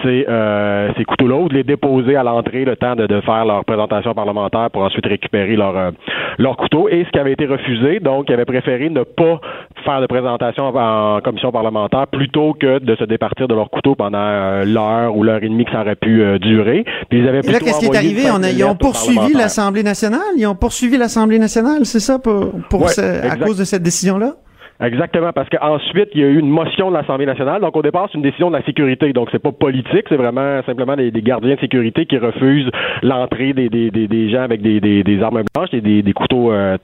ces, 0.03 0.25
euh, 0.27 0.89
ces 0.97 1.05
couteaux-là 1.05 1.35
ou 1.35 1.49
de 1.49 1.55
les 1.55 1.63
déposer 1.63 2.15
à 2.15 2.23
l'entrée 2.23 2.65
le 2.65 2.75
temps 2.75 2.95
de, 2.95 3.07
de, 3.07 3.21
faire 3.21 3.45
leur 3.45 3.65
présentation 3.65 4.13
parlementaire 4.13 4.69
pour 4.71 4.83
ensuite 4.83 5.05
récupérer 5.05 5.55
leur, 5.55 5.75
euh, 5.77 5.91
leur 6.37 6.57
couteau. 6.57 6.87
Et 6.89 7.03
ce 7.05 7.09
qui 7.09 7.19
avait 7.19 7.33
été 7.33 7.45
refusé, 7.45 7.99
donc, 7.99 8.25
ils 8.29 8.33
avaient 8.33 8.45
préféré 8.45 8.89
ne 8.89 9.03
pas 9.03 9.39
faire 9.83 10.01
de 10.01 10.07
présentation 10.07 10.65
en, 10.75 11.19
commission 11.21 11.51
parlementaire 11.51 12.07
plutôt 12.07 12.53
que 12.53 12.79
de 12.79 12.95
se 12.95 13.03
départir 13.03 13.47
de 13.47 13.53
leur 13.53 13.69
couteau 13.69 13.95
pendant 13.95 14.17
euh, 14.19 14.63
l'heure 14.65 15.15
ou 15.15 15.23
l'heure 15.23 15.43
et 15.43 15.49
demie 15.49 15.65
que 15.65 15.71
ça 15.71 15.81
aurait 15.81 15.95
pu 15.95 16.21
euh, 16.21 16.39
durer. 16.39 16.83
Puis 17.09 17.19
ils 17.19 17.27
avaient 17.27 17.39
et 17.39 17.51
là, 17.51 17.59
qu'est-ce 17.59 17.79
qui 17.79 17.85
est 17.85 17.95
arrivé? 17.95 18.23
On 18.31 18.43
a, 18.43 18.49
ils 18.49 18.63
ont 18.63 18.75
poursuivi 18.75 19.33
l'Assemblée 19.33 19.83
nationale? 19.83 20.19
Ils 20.37 20.47
ont 20.47 20.55
poursuivi 20.55 20.97
l'Assemblée 20.97 21.39
nationale, 21.39 21.85
c'est 21.85 21.99
ça? 21.99 22.14
Pour, 22.19 22.87
à 22.87 23.37
cause 23.37 23.57
de 23.57 23.63
cette 23.63 23.83
décision-là? 23.83 24.33
Exactement, 24.81 25.31
parce 25.31 25.47
qu'ensuite, 25.47 26.09
il 26.13 26.21
y 26.21 26.23
a 26.25 26.27
eu 26.27 26.37
une 26.37 26.49
motion 26.49 26.89
de 26.89 26.97
l'Assemblée 26.97 27.25
nationale. 27.25 27.61
Donc, 27.61 27.77
au 27.77 27.81
départ, 27.81 28.09
c'est 28.11 28.17
une 28.17 28.23
décision 28.23 28.49
de 28.51 28.57
la 28.57 28.63
sécurité. 28.63 29.13
Donc, 29.13 29.29
c'est 29.31 29.39
pas 29.39 29.53
politique, 29.53 30.05
c'est 30.09 30.17
vraiment 30.17 30.61
simplement 30.65 30.97
des, 30.97 31.11
gardiens 31.11 31.55
de 31.55 31.59
sécurité 31.61 32.05
qui 32.05 32.17
refusent 32.17 32.69
l'entrée 33.01 33.53
des, 33.53 33.69
des, 33.69 33.89
des, 33.89 34.29
gens 34.29 34.41
avec 34.41 34.61
des, 34.61 34.81
des, 34.81 35.23
armes 35.23 35.43
blanches 35.53 35.69
et 35.71 35.79
des, 35.79 36.13
couteaux 36.13 36.51
euh, 36.51 36.77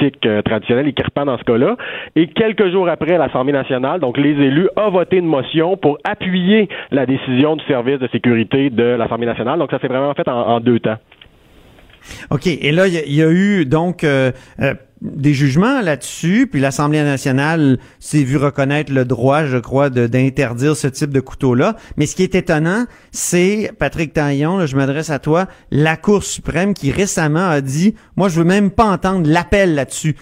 sikh 0.00 0.26
euh, 0.26 0.42
traditionnels, 0.42 0.86
les 0.86 0.92
kirpans 0.92 1.24
dans 1.24 1.38
ce 1.38 1.44
cas-là. 1.44 1.76
Et 2.16 2.26
quelques 2.26 2.70
jours 2.70 2.88
après, 2.88 3.16
l'Assemblée 3.16 3.52
nationale, 3.52 4.00
donc 4.00 4.18
les 4.18 4.30
élus, 4.30 4.68
ont 4.76 4.90
voté 4.90 5.18
une 5.18 5.26
motion 5.26 5.76
pour 5.76 5.98
appuyer 6.02 6.68
la 6.90 7.06
décision 7.06 7.54
du 7.54 7.64
service 7.66 8.00
de 8.00 8.08
sécurité 8.08 8.70
de 8.70 8.82
l'Assemblée 8.82 9.26
nationale. 9.26 9.58
Donc 9.60 9.70
ça 9.70 9.78
s'est 9.78 9.88
vraiment 9.88 10.14
fait 10.14 10.28
en, 10.28 10.58
deux 10.58 10.80
temps. 10.80 10.96
OK. 12.30 12.46
Et 12.46 12.72
là, 12.72 12.86
il 12.86 13.14
y, 13.14 13.22
a 13.22 13.30
eu 13.30 13.64
donc 13.66 14.04
euh, 14.04 14.32
euh, 14.60 14.74
des 15.00 15.32
jugements 15.32 15.80
là-dessus, 15.80 16.46
puis 16.50 16.60
l'Assemblée 16.60 17.02
nationale 17.02 17.78
s'est 17.98 18.22
vu 18.22 18.36
reconnaître 18.36 18.92
le 18.92 19.04
droit, 19.04 19.44
je 19.44 19.56
crois, 19.56 19.88
d'interdire 19.90 20.76
ce 20.76 20.88
type 20.88 21.10
de 21.10 21.20
couteau-là. 21.20 21.76
Mais 21.96 22.06
ce 22.06 22.14
qui 22.14 22.22
est 22.22 22.34
étonnant, 22.34 22.84
c'est, 23.10 23.72
Patrick 23.78 24.12
Taillon, 24.12 24.66
je 24.66 24.76
m'adresse 24.76 25.10
à 25.10 25.18
toi, 25.18 25.46
la 25.70 25.96
Cour 25.96 26.22
suprême 26.22 26.74
qui 26.74 26.90
récemment 26.90 27.48
a 27.48 27.60
dit, 27.60 27.94
moi 28.16 28.28
je 28.28 28.38
veux 28.38 28.44
même 28.44 28.70
pas 28.70 28.84
entendre 28.84 29.28
l'appel 29.28 29.74
là-dessus 29.74 30.16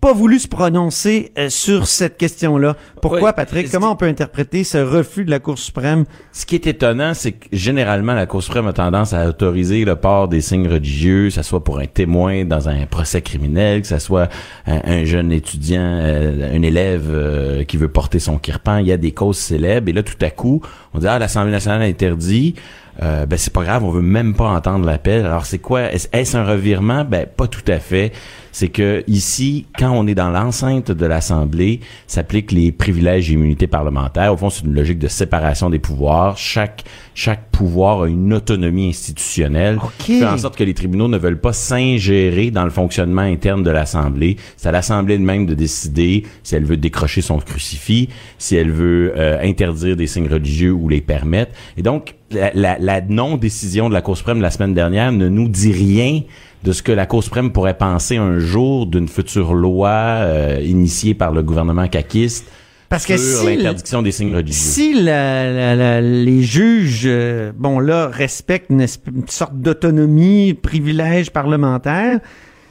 pas 0.00 0.12
voulu 0.12 0.38
se 0.38 0.48
prononcer 0.48 1.32
euh, 1.38 1.48
sur 1.48 1.86
cette 1.86 2.18
question-là. 2.18 2.76
Pourquoi, 3.00 3.32
Patrick? 3.32 3.70
Comment 3.70 3.92
on 3.92 3.96
peut 3.96 4.06
interpréter 4.06 4.64
ce 4.64 4.78
refus 4.78 5.24
de 5.24 5.30
la 5.30 5.38
Cour 5.38 5.58
suprême? 5.58 6.04
Ce 6.32 6.44
qui 6.44 6.54
est 6.54 6.66
étonnant, 6.66 7.14
c'est 7.14 7.32
que 7.32 7.46
généralement, 7.52 8.14
la 8.14 8.26
Cour 8.26 8.42
suprême 8.42 8.66
a 8.66 8.72
tendance 8.72 9.12
à 9.12 9.28
autoriser 9.28 9.84
le 9.84 9.96
port 9.96 10.28
des 10.28 10.40
signes 10.40 10.68
religieux, 10.68 11.28
que 11.28 11.34
ce 11.34 11.42
soit 11.42 11.64
pour 11.64 11.78
un 11.78 11.86
témoin 11.86 12.44
dans 12.44 12.68
un 12.68 12.84
procès 12.86 13.22
criminel, 13.22 13.82
que 13.82 13.88
ce 13.88 13.98
soit 13.98 14.28
un, 14.66 15.04
jeune 15.04 15.32
étudiant, 15.32 15.80
euh, 15.80 16.54
un 16.54 16.62
élève 16.62 17.08
euh, 17.10 17.64
qui 17.64 17.76
veut 17.76 17.88
porter 17.88 18.18
son 18.18 18.38
kirpan. 18.38 18.78
Il 18.78 18.86
y 18.86 18.92
a 18.92 18.98
des 18.98 19.12
causes 19.12 19.38
célèbres. 19.38 19.88
Et 19.88 19.92
là, 19.92 20.02
tout 20.02 20.22
à 20.22 20.30
coup, 20.30 20.60
on 20.92 20.98
dit, 20.98 21.06
ah, 21.08 21.18
l'Assemblée 21.18 21.52
nationale 21.52 21.82
a 21.82 21.86
interdit. 21.86 22.54
Euh, 23.02 23.24
ben 23.24 23.38
c'est 23.38 23.52
pas 23.52 23.64
grave, 23.64 23.84
on 23.84 23.90
veut 23.90 24.02
même 24.02 24.34
pas 24.34 24.48
entendre 24.48 24.84
l'appel. 24.84 25.24
Alors 25.24 25.46
c'est 25.46 25.58
quoi? 25.58 25.92
Est-ce 25.92 26.36
un 26.36 26.44
revirement? 26.44 27.04
Ben 27.04 27.26
pas 27.26 27.46
tout 27.46 27.64
à 27.68 27.78
fait 27.78 28.12
c'est 28.52 28.68
que 28.68 29.02
ici, 29.08 29.66
quand 29.78 29.90
on 29.90 30.06
est 30.06 30.14
dans 30.14 30.30
l'enceinte 30.30 30.90
de 30.90 31.06
l'Assemblée, 31.06 31.80
s'appliquent 32.06 32.52
les 32.52 32.70
privilèges 32.70 33.30
et 33.30 33.34
immunités 33.34 33.66
parlementaires. 33.66 34.32
Au 34.32 34.36
fond, 34.36 34.50
c'est 34.50 34.64
une 34.64 34.74
logique 34.74 34.98
de 34.98 35.08
séparation 35.08 35.70
des 35.70 35.78
pouvoirs. 35.78 36.36
Chaque 36.36 36.84
chaque 37.14 37.50
pouvoir 37.50 38.02
a 38.02 38.08
une 38.08 38.32
autonomie 38.32 38.88
institutionnelle 38.88 39.78
qui 39.98 40.18
fait 40.18 40.26
en 40.26 40.38
sorte 40.38 40.56
que 40.56 40.64
les 40.64 40.74
tribunaux 40.74 41.08
ne 41.08 41.18
veulent 41.18 41.40
pas 41.40 41.52
s'ingérer 41.52 42.50
dans 42.50 42.64
le 42.64 42.70
fonctionnement 42.70 43.22
interne 43.22 43.62
de 43.62 43.70
l'Assemblée. 43.70 44.36
C'est 44.56 44.68
à 44.68 44.72
l'Assemblée 44.72 45.14
elle-même 45.14 45.46
de 45.46 45.54
décider 45.54 46.24
si 46.42 46.54
elle 46.54 46.64
veut 46.64 46.76
décrocher 46.76 47.20
son 47.20 47.38
crucifix, 47.38 48.08
si 48.38 48.56
elle 48.56 48.70
veut 48.70 49.12
euh, 49.16 49.38
interdire 49.42 49.96
des 49.96 50.06
signes 50.06 50.28
religieux 50.28 50.72
ou 50.72 50.88
les 50.88 51.00
permettre. 51.00 51.52
Et 51.76 51.82
donc, 51.82 52.14
la, 52.30 52.50
la, 52.54 52.78
la 52.78 53.00
non-décision 53.02 53.88
de 53.88 53.94
la 53.94 54.00
Cour 54.00 54.16
suprême 54.16 54.40
la 54.40 54.50
semaine 54.50 54.72
dernière 54.74 55.12
ne 55.12 55.28
nous 55.28 55.48
dit 55.48 55.72
rien 55.72 56.22
de 56.64 56.72
ce 56.72 56.82
que 56.82 56.92
la 56.92 57.06
Cour 57.06 57.24
suprême 57.24 57.52
pourrait 57.52 57.76
penser 57.76 58.16
un 58.16 58.38
jour 58.38 58.86
d'une 58.86 59.08
future 59.08 59.54
loi 59.54 59.90
euh, 59.90 60.60
initiée 60.62 61.14
par 61.14 61.32
le 61.32 61.42
gouvernement 61.42 61.88
caquiste 61.88 62.46
parce 62.92 63.06
que 63.06 63.16
sur 63.16 63.44
l'interdiction 63.44 64.02
des 64.02 64.12
signes 64.12 64.34
religieux. 64.34 64.52
Si 64.52 64.92
les 64.92 66.42
juges, 66.42 67.04
euh, 67.06 67.50
bon 67.56 67.78
là, 67.78 68.08
respectent 68.08 68.68
une, 68.68 68.86
sorte 69.28 69.54
d'autonomie, 69.54 70.52
privilège 70.52 71.30
parlementaire, 71.30 72.20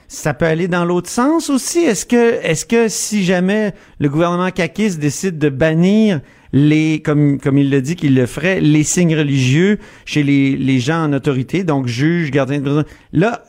ça 0.07 0.35
peut 0.35 0.45
aller 0.45 0.67
dans 0.67 0.85
l'autre 0.85 1.09
sens 1.09 1.49
aussi. 1.49 1.79
Est-ce 1.79 2.05
que, 2.05 2.35
est-ce 2.43 2.67
que 2.67 2.87
si 2.87 3.23
jamais 3.23 3.73
le 3.97 4.09
gouvernement 4.09 4.51
caquiste 4.51 4.99
décide 4.99 5.39
de 5.39 5.49
bannir 5.49 6.21
les, 6.53 7.01
comme, 7.01 7.39
comme 7.39 7.57
il 7.57 7.71
le 7.71 7.81
dit 7.81 7.95
qu'il 7.95 8.13
le 8.13 8.27
ferait, 8.27 8.61
les 8.61 8.83
signes 8.83 9.17
religieux 9.17 9.79
chez 10.05 10.21
les, 10.21 10.55
les 10.55 10.79
gens 10.79 11.03
en 11.03 11.13
autorité, 11.13 11.63
donc 11.63 11.87
juges, 11.87 12.29
gardiens 12.29 12.59
de 12.59 12.63
prison, 12.63 12.83
là, 13.11 13.41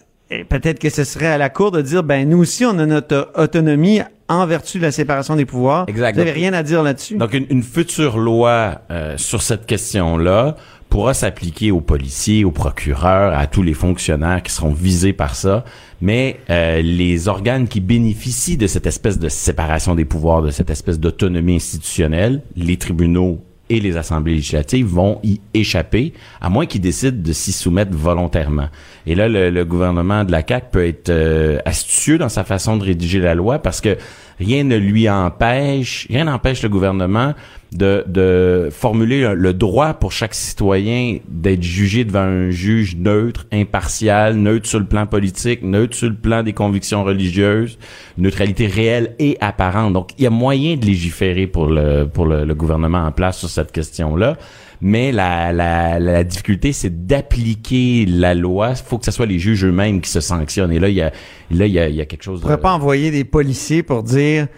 peut-être 0.49 0.79
que 0.79 0.91
ce 0.91 1.05
serait 1.05 1.27
à 1.27 1.39
la 1.39 1.51
Cour 1.51 1.71
de 1.71 1.83
dire, 1.83 2.03
ben 2.03 2.29
nous 2.29 2.39
aussi, 2.39 2.65
on 2.65 2.79
a 2.79 2.87
notre 2.87 3.31
autonomie 3.37 4.01
en 4.29 4.47
vertu 4.47 4.79
de 4.79 4.83
la 4.83 4.93
séparation 4.93 5.37
des 5.37 5.45
pouvoirs. 5.45 5.85
Exact. 5.89 6.13
Vous 6.13 6.19
n'avez 6.19 6.33
rien 6.33 6.53
à 6.53 6.63
dire 6.63 6.83
là-dessus. 6.83 7.17
Donc, 7.17 7.35
une, 7.35 7.63
future 7.63 8.19
loi 8.19 8.83
euh, 8.91 9.17
sur 9.19 9.43
cette 9.43 9.67
question-là 9.67 10.57
pourra 10.89 11.15
s'appliquer 11.15 11.71
aux 11.71 11.81
policiers, 11.81 12.45
aux 12.45 12.51
procureurs, 12.51 13.37
à 13.37 13.47
tous 13.47 13.63
les 13.63 13.75
fonctionnaires 13.75 14.43
qui 14.43 14.53
seront 14.53 14.73
visés 14.73 15.13
par 15.13 15.35
ça. 15.35 15.65
Mais 16.01 16.39
euh, 16.51 16.83
les 16.83 17.29
organes 17.29 17.67
qui 17.67 17.81
bénéficient 17.81 18.57
de 18.57 18.67
cette 18.67 18.87
espèce 18.87 19.19
de 19.19 19.29
séparation 19.29 19.95
des 19.95 20.05
pouvoirs, 20.05 20.43
de 20.43 20.51
cette 20.51 20.71
espèce 20.71 21.01
d'autonomie 21.01 21.57
institutionnelle, 21.57 22.43
les 22.57 22.77
tribunaux 22.77 23.41
et 23.71 23.81
les 23.81 23.97
assemblées 23.97 24.35
législatives 24.35 24.87
vont 24.87 25.19
y 25.23 25.41
échapper, 25.55 26.13
à 26.41 26.51
moins 26.51 26.67
qu'ils 26.67 26.81
décident 26.81 27.17
de 27.23 27.33
s'y 27.33 27.53
soumettre 27.53 27.93
volontairement. 27.93 28.69
Et 29.07 29.15
là, 29.15 29.29
le, 29.29 29.65
gouvernement 29.65 30.25
de 30.25 30.33
la 30.33 30.43
CAQ 30.47 30.67
peut 30.71 30.87
être 30.87 31.11
euh, 31.11 31.59
astucieux 31.65 32.19
dans 32.19 32.29
sa 32.29 32.45
façon 32.45 32.77
de 32.77 32.85
rédiger 32.85 33.21
la 33.21 33.35
loi 33.35 33.61
parce 33.61 33.81
que 33.81 33.97
rien 34.39 34.65
ne 34.65 34.77
lui 34.77 35.09
empêche, 35.09 36.07
rien 36.11 36.25
n'empêche 36.25 36.63
le 36.63 36.69
gouvernement 36.69 37.35
de, 37.73 38.05
de 38.07 38.69
formuler 38.71 39.33
le 39.35 39.55
droit 39.55 39.95
pour 39.95 40.13
chaque 40.13 40.35
citoyen 40.35 41.19
d'être 41.29 41.63
jugé 41.63 42.05
devant 42.05 42.21
un 42.21 42.51
juge 42.51 42.97
neutre, 42.97 43.47
impartial, 43.53 44.37
neutre 44.37 44.67
sur 44.67 44.79
le 44.79 44.85
plan 44.85 45.07
politique, 45.07 45.63
neutre 45.63 45.97
sur 45.97 46.09
le 46.09 46.15
plan 46.15 46.43
des 46.43 46.53
convictions 46.53 47.05
religieuses, 47.05 47.79
neutralité 48.19 48.67
réelle 48.67 49.15
et 49.19 49.37
apparente. 49.41 49.93
Donc, 49.93 50.11
il 50.19 50.25
y 50.25 50.27
a 50.27 50.31
moyen 50.31 50.77
de 50.77 50.85
légiférer 50.85 51.47
pour 51.47 51.67
le, 51.67 52.07
pour 52.07 52.27
le, 52.27 52.53
gouvernement 52.55 53.05
en 53.05 53.13
place 53.13 53.39
sur 53.39 53.49
cette 53.49 53.73
question-là 53.73 54.37
mais 54.85 55.13
la, 55.13 55.53
la, 55.53 56.25
difficulté, 56.25 56.73
c'est 56.73 57.07
d'appliquer 57.07 58.05
la 58.05 58.35
loi. 58.35 58.71
Il 58.71 58.77
faut 58.85 58.99
que 58.99 59.05
ce 59.05 59.13
soit 59.13 59.27
les 59.27 59.39
juges 59.39 59.65
eux-mêmes 59.65 60.01
qui 60.01 60.11
se 60.11 60.21
sanctionnent. 60.21 60.73
Et 60.73 60.81
là, 60.81 60.89
il 60.89 60.97
y 60.97 61.03
a, 61.03 61.13
là, 61.53 61.67
il 61.67 61.73
y 61.73 61.79
a, 61.79 61.89
il 61.89 61.95
y 61.95 62.01
a 62.01 62.05
quelque 62.05 62.25
chose. 62.25 62.41
On 62.41 62.49
ne 62.49 62.55
pourrait 62.55 62.61
pas 62.61 62.73
envoyer 62.73 63.13
des 63.13 63.23
policiers 63.23 63.85
pour 63.85 64.03
dire 64.03 64.49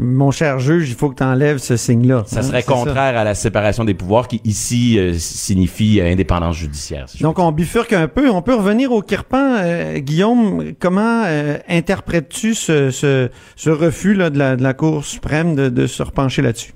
mon 0.00 0.30
cher 0.30 0.58
juge, 0.58 0.88
il 0.88 0.94
faut 0.94 1.10
que 1.10 1.16
tu 1.16 1.22
enlèves 1.22 1.58
ce 1.58 1.76
signe-là. 1.76 2.24
Ça 2.26 2.42
serait 2.42 2.62
contraire 2.62 3.16
à 3.16 3.24
la 3.24 3.34
séparation 3.34 3.84
des 3.84 3.94
pouvoirs 3.94 4.28
qui 4.28 4.40
ici 4.44 4.98
euh, 4.98 5.14
signifie 5.14 6.00
euh, 6.00 6.10
indépendance 6.10 6.56
judiciaire. 6.56 7.06
Donc 7.20 7.38
on 7.38 7.52
bifurque 7.52 7.92
un 7.92 8.08
peu. 8.08 8.30
On 8.30 8.42
peut 8.42 8.54
revenir 8.54 8.92
au 8.92 9.02
Kirpan. 9.02 9.56
Euh, 9.58 9.98
Guillaume, 9.98 10.72
comment 10.78 11.24
interprètes-tu 11.68 12.54
ce, 12.54 12.90
ce, 12.90 13.28
ce, 13.56 13.70
refus 13.70 14.14
là, 14.14 14.30
de, 14.30 14.38
la, 14.38 14.56
de 14.56 14.62
la 14.62 14.74
Cour 14.74 15.04
suprême 15.04 15.54
de, 15.54 15.68
de 15.68 15.86
se 15.86 16.02
repencher 16.02 16.42
là-dessus? 16.42 16.72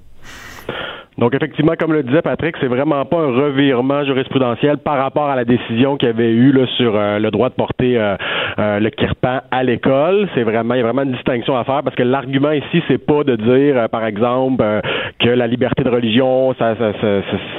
Donc 1.17 1.33
effectivement, 1.35 1.75
comme 1.79 1.93
le 1.93 2.03
disait 2.03 2.23
Patrick, 2.23 2.57
c'est 2.61 2.67
vraiment 2.67 3.05
pas 3.05 3.19
un 3.19 3.31
revirement 3.31 4.05
jurisprudentiel 4.05 4.79
par 4.79 4.99
rapport 4.99 5.29
à 5.29 5.37
la 5.37 5.45
décision 5.45 5.97
qu'il 5.97 6.09
y 6.09 6.11
avait 6.11 6.31
eu 6.31 6.51
là, 6.51 6.67
sur 6.77 6.97
euh, 6.97 7.21
le 7.21 7.31
droit 7.31 7.51
de 7.51 7.55
porter 7.55 7.97
euh, 7.97 8.17
euh, 8.59 8.81
le 8.81 8.91
kirpan 8.91 9.41
à 9.53 9.63
l'école. 9.63 10.29
C'est 10.35 10.43
vraiment 10.43 10.75
il 10.75 10.79
y 10.79 10.81
a 10.81 10.83
vraiment 10.83 11.03
une 11.03 11.13
distinction 11.13 11.57
à 11.57 11.63
faire 11.63 11.83
parce 11.85 11.95
que 11.95 12.03
l'argument 12.03 12.51
ici 12.51 12.83
c'est 12.89 12.99
pas 12.99 13.23
de 13.23 13.37
dire 13.37 13.89
par 13.91 14.05
exemple 14.05 14.65
que 15.21 15.29
la 15.29 15.47
liberté 15.47 15.85
de 15.85 15.89
religion 15.89 16.53
ça, 16.59 16.75
ça, 16.77 16.93
ça 17.01 17.09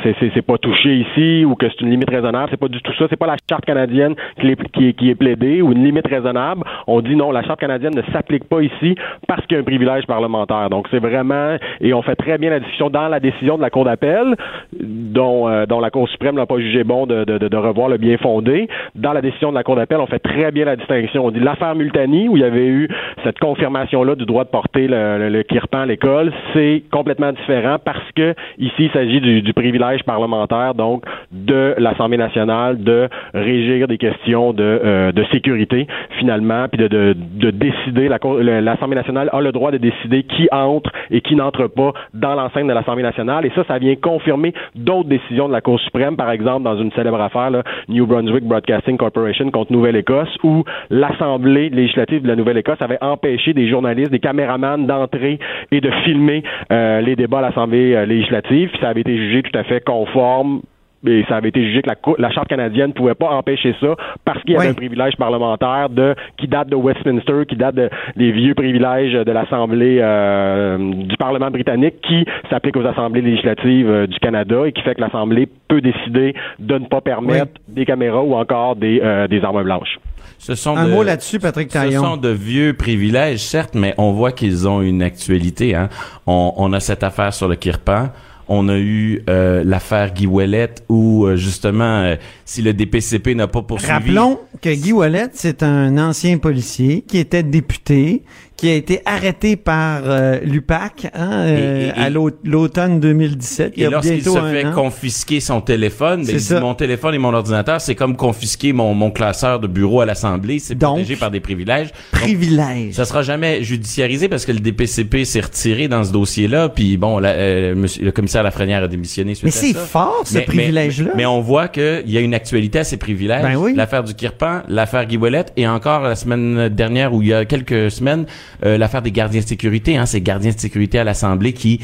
c'est 0.04 0.42
pas 0.46 0.58
touché 0.58 0.98
ici 0.98 1.46
ou 1.46 1.56
que 1.56 1.70
c'est 1.70 1.82
une 1.82 1.92
limite 1.92 2.10
raisonnable. 2.10 2.50
C'est 2.52 2.60
pas 2.60 2.68
du 2.68 2.82
tout 2.82 2.94
ça. 3.00 3.06
C'est 3.10 3.16
pas 3.16 3.28
la 3.28 3.38
charte 3.50 3.66
canadienne 3.66 4.16
qui 4.42 4.48
est, 4.48 4.72
qui, 4.72 4.90
est, 4.90 4.94
qui 4.94 5.10
est 5.10 5.16
plaidée 5.16 5.62
ou 5.62 5.72
une 5.72 5.84
limite 5.84 6.08
raisonnable. 6.08 6.64
On 6.88 7.00
dit 7.00 7.16
non, 7.16 7.32
la 7.32 7.44
charte 7.44 7.62
canadienne 7.62 7.96
ne 7.96 8.04
s'applique 8.12 8.50
pas 8.50 8.62
ici 8.62 8.96
parce 9.28 9.46
qu'il 9.46 9.56
y 9.56 9.58
a 9.58 9.62
un 9.62 9.66
privilège 9.66 10.06
parlementaire. 10.08 10.70
Donc 10.70 10.88
c'est 10.92 11.00
vraiment 11.00 11.56
et 11.80 11.94
on 11.94 12.02
fait 12.02 12.16
très 12.16 12.38
bien 12.38 12.50
la 12.50 12.60
discussion 12.60 12.90
dans 12.90 13.08
la 13.08 13.22
décision 13.22 13.45
de 13.58 13.62
la 13.62 13.70
Cour 13.70 13.86
d'appel, 13.86 14.36
dont, 14.80 15.48
euh, 15.48 15.66
dont 15.66 15.80
la 15.80 15.90
Cour 15.90 16.10
suprême 16.10 16.36
n'a 16.36 16.46
pas 16.46 16.58
jugé 16.58 16.84
bon 16.84 17.06
de, 17.06 17.56
revoir 17.56 17.90
le 17.90 17.98
bien 17.98 18.18
fondé. 18.18 18.68
Dans 18.96 19.14
la 19.14 19.22
décision 19.22 19.50
de 19.50 19.56
la 19.56 19.64
Cour 19.64 19.76
d'appel, 19.76 20.00
on 20.00 20.08
fait 20.08 20.20
très 20.20 20.52
bien 20.52 20.66
la 20.66 20.76
distinction. 20.76 21.26
On 21.26 21.32
dit 21.32 21.40
l'affaire 21.40 21.76
Multani, 21.76 22.28
où 22.28 22.38
il 22.38 22.42
y 22.42 22.46
avait 22.46 22.68
eu 22.68 22.90
cette 23.24 23.40
confirmation-là 23.40 24.16
du 24.16 24.26
droit 24.26 24.44
de 24.44 24.50
porter 24.50 24.88
le, 24.88 25.30
le, 25.30 25.44
kirpan 25.44 25.82
à 25.82 25.86
l'école, 25.86 26.34
c'est 26.54 26.84
complètement 26.92 27.32
différent 27.32 27.78
parce 27.84 28.12
que 28.16 28.34
ici, 28.58 28.74
il 28.86 28.92
s'agit 28.92 29.22
du, 29.22 29.54
privilège 29.54 30.04
parlementaire, 30.04 30.74
donc 30.74 31.04
de 31.32 31.76
l'Assemblée 31.78 32.18
nationale, 32.18 32.84
de 32.84 33.08
régir 33.34 33.88
des 33.88 33.98
questions 33.98 34.54
de, 34.54 34.64
euh, 34.64 35.12
sécurité, 35.32 35.88
finalement, 36.20 36.68
puis 36.68 36.88
de 36.88 37.16
décider, 37.52 38.10
l'Assemblée 38.10 38.96
nationale 38.96 39.30
a 39.32 39.42
le 39.42 39.52
droit 39.52 39.72
de 39.72 39.78
décider 39.78 40.24
qui 40.24 40.48
entre 40.52 40.92
et 41.10 41.22
qui 41.22 41.36
n'entre 41.36 41.68
pas 41.68 41.94
dans 42.14 42.36
l'enceinte 42.36 42.68
de 42.68 42.74
l'Assemblée 42.74 43.04
nationale 43.04 43.35
et 43.44 43.52
ça, 43.56 43.64
ça 43.68 43.78
vient 43.78 43.96
confirmer 43.96 44.54
d'autres 44.76 45.10
décisions 45.10 45.48
de 45.48 45.54
la 45.54 45.62
Cour 45.62 45.80
suprême, 45.80 46.16
par 46.16 46.32
exemple, 46.32 46.64
dans 46.64 46.78
une 46.78 46.92
célèbre 46.92 47.20
affaire, 47.20 47.52
New 47.90 48.06
Brunswick 48.06 48.44
Broadcasting 48.44 48.98
Corporation 48.98 49.50
contre 49.52 49.72
Nouvelle-Écosse, 49.72 50.38
où 50.44 50.64
l'Assemblée 50.90 51.70
législative 51.70 52.22
de 52.22 52.28
la 52.28 52.36
Nouvelle-Écosse 52.36 52.82
avait 52.82 53.02
empêché 53.02 53.54
des 53.54 53.68
journalistes, 53.68 54.12
des 54.12 54.20
caméramans 54.20 54.86
d'entrer 54.86 55.40
et 55.72 55.82
de 55.82 55.92
filmer 56.04 56.44
euh, 56.72 57.02
les 57.02 57.16
débats 57.16 57.40
à 57.40 57.42
l'Assemblée 57.42 57.94
euh, 57.94 58.06
législative. 58.06 58.72
ça 58.80 58.90
avait 58.90 59.02
été 59.02 59.18
jugé 59.18 59.42
tout 59.44 59.58
à 59.58 59.64
fait 59.64 59.84
conforme 59.84 60.62
et 61.08 61.24
ça 61.28 61.38
avait 61.38 61.50
été 61.50 61.64
jugé 61.64 61.82
que 61.82 61.90
la, 61.90 61.96
la 62.18 62.32
Charte 62.32 62.48
canadienne 62.48 62.88
ne 62.88 62.94
pouvait 62.94 63.16
pas 63.16 63.30
empêcher 63.30 63.76
ça 63.80 63.96
parce 64.24 64.42
qu'il 64.44 64.54
y 64.54 64.58
avait 64.58 64.70
un 64.70 64.74
privilège 64.74 65.16
parlementaire 65.18 65.90
de 65.90 66.16
qui 66.38 66.48
date 66.48 66.70
de 66.70 66.76
Westminster, 66.76 67.46
qui 67.48 67.56
date 67.56 67.76
des 67.76 68.32
vieux 68.32 68.54
privilèges 68.54 69.14
de 69.14 69.32
l'Assemblée 69.32 70.00
euh, 70.02 70.78
du 70.78 71.16
Parlement 71.18 71.52
britannique 71.52 71.96
qui 72.02 72.26
s'applique 72.50 72.76
aux 72.78 72.86
assemblées 72.86 73.22
législatives 73.22 73.90
euh, 73.90 74.08
du 74.08 74.20
Canada 74.20 74.66
et 74.66 74.72
qui 74.72 74.82
fait 74.82 74.96
que 74.96 75.02
l'Assemblée 75.02 75.48
peut 75.68 75.82
décider 75.82 76.34
de 76.60 76.78
ne 76.78 76.86
pas 76.86 77.02
permettre 77.02 77.54
des 77.68 77.86
caméras 77.86 78.24
ou 78.24 78.36
encore 78.36 78.76
des, 78.76 79.02
euh, 79.04 79.28
des 79.28 79.44
armes 79.44 79.64
blanches. 79.64 80.00
Ce 80.38 80.56
sont 80.56 80.76
Un 80.76 80.88
de, 80.88 80.92
mot 80.92 81.04
là-dessus, 81.04 81.40
Patrick 81.40 81.70
Taillon. 81.70 82.02
Ce 82.02 82.06
sont 82.06 82.18
de 82.18 82.30
vieux 82.30 82.74
privilèges, 82.74 83.40
certes, 83.40 83.74
mais 83.74 83.94
on 83.98 84.12
voit 84.12 84.32
qu'ils 84.32 84.68
ont 84.68 84.82
une 84.82 85.02
actualité. 85.02 85.76
Hein. 85.76 85.90
On, 86.28 86.54
on 86.58 86.74
a 86.74 86.80
cette 86.80 87.04
affaire 87.04 87.34
sur 87.34 87.48
le 87.48 87.56
Kirpan. 87.56 88.10
On 88.48 88.70
a 88.70 88.78
eu 88.78 89.24
euh, 89.30 89.64
l'affaire 89.64 90.14
Guy 90.14 90.28
Ouellet 90.28 90.70
où 90.88 91.26
euh, 91.26 91.36
justement, 91.36 92.02
euh, 92.02 92.16
si 92.46 92.62
le 92.62 92.74
DPCP 92.74 93.36
n'a 93.36 93.48
pas 93.48 93.62
poursuivi... 93.62 93.92
Rappelons 93.92 94.40
que 94.62 94.70
Guy 94.70 94.94
Wallet, 94.94 95.30
c'est 95.34 95.64
un 95.64 95.98
ancien 95.98 96.38
policier 96.38 97.04
qui 97.08 97.18
était 97.18 97.44
député, 97.44 98.22
qui 98.58 98.70
a 98.70 98.76
été 98.76 99.02
arrêté 99.06 99.58
par 99.58 100.02
euh, 100.06 100.40
l'UPAC 100.44 101.08
hein, 101.14 101.30
euh, 101.46 101.92
à 101.96 102.10
l'au- 102.10 102.32
l'automne 102.46 103.00
2017. 103.02 103.74
Il 103.76 103.84
y 103.84 103.86
Et 103.86 103.90
lorsqu'il 103.90 104.24
se 104.24 104.30
fait 104.30 104.66
an. 104.66 104.72
confisquer 104.72 105.40
son 105.42 105.60
téléphone, 105.60 106.24
ben, 106.26 106.36
il 106.36 106.38
dit, 106.38 106.54
mon 106.62 106.74
téléphone 106.74 107.14
et 107.16 107.18
mon 107.18 107.34
ordinateur, 107.34 107.82
c'est 107.82 107.96
comme 107.96 108.16
confisquer 108.16 108.72
mon, 108.72 108.94
mon 108.94 109.12
classeur 109.12 109.60
de 109.60 109.68
bureau 109.68 110.00
à 110.02 110.06
l'Assemblée, 110.06 110.60
c'est 110.60 110.76
protégé 110.76 111.16
par 111.18 111.32
des 111.32 111.42
privilèges. 111.42 111.88
Donc, 112.14 112.22
Privilège. 112.22 112.94
ça 112.94 113.04
sera 113.06 113.24
jamais 113.24 113.62
judiciarisé 113.64 114.30
parce 114.30 114.46
que 114.46 114.52
le 114.54 114.60
DPCP 114.60 115.26
s'est 115.26 115.42
retiré 115.42 115.88
dans 115.88 116.04
ce 116.06 116.12
dossier-là, 116.14 116.70
puis 116.70 116.96
bon, 116.98 117.20
la- 117.20 117.32
euh, 117.34 117.76
monsieur- 117.76 118.06
le 118.06 118.12
commissaire 118.12 118.44
Lafrenière 118.44 118.84
a 118.84 118.88
démissionné 118.88 119.36
suite 119.36 119.46
Mais 119.46 119.52
c'est 119.52 119.74
fort, 119.74 120.22
ce 120.26 120.36
mais- 120.36 120.42
privilège-là. 120.46 121.12
Mais, 121.16 121.26
on 121.26 121.42
voit 121.42 121.68
qu'il 121.68 122.04
y 122.10 122.18
a 122.18 122.22
une 122.22 122.34
actualité 122.34 122.80
à 122.80 122.84
ces 122.86 122.98
privilèges. 122.98 123.42
Ben 123.44 123.56
oui. 123.58 123.74
L'affaire 123.76 124.04
du 124.04 124.14
Kirpan, 124.14 124.62
l'affaire 124.70 125.06
Guy 125.06 125.20
et 125.58 125.68
encore 125.68 126.02
la 126.04 126.16
semaine 126.16 126.70
dernière 126.70 127.14
ou 127.14 127.22
il 127.22 127.30
y 127.30 127.34
a 127.34 127.46
quelques 127.46 127.90
semaines, 127.92 128.26
euh, 128.64 128.78
l'affaire 128.78 129.02
des 129.02 129.12
gardiens 129.12 129.42
de 129.42 129.48
sécurité, 129.48 129.98
hein, 129.98 130.06
ces 130.06 130.22
gardiens 130.22 130.52
de 130.52 130.60
sécurité 130.60 131.00
à 131.00 131.04
l'Assemblée 131.04 131.54
qui 131.54 131.80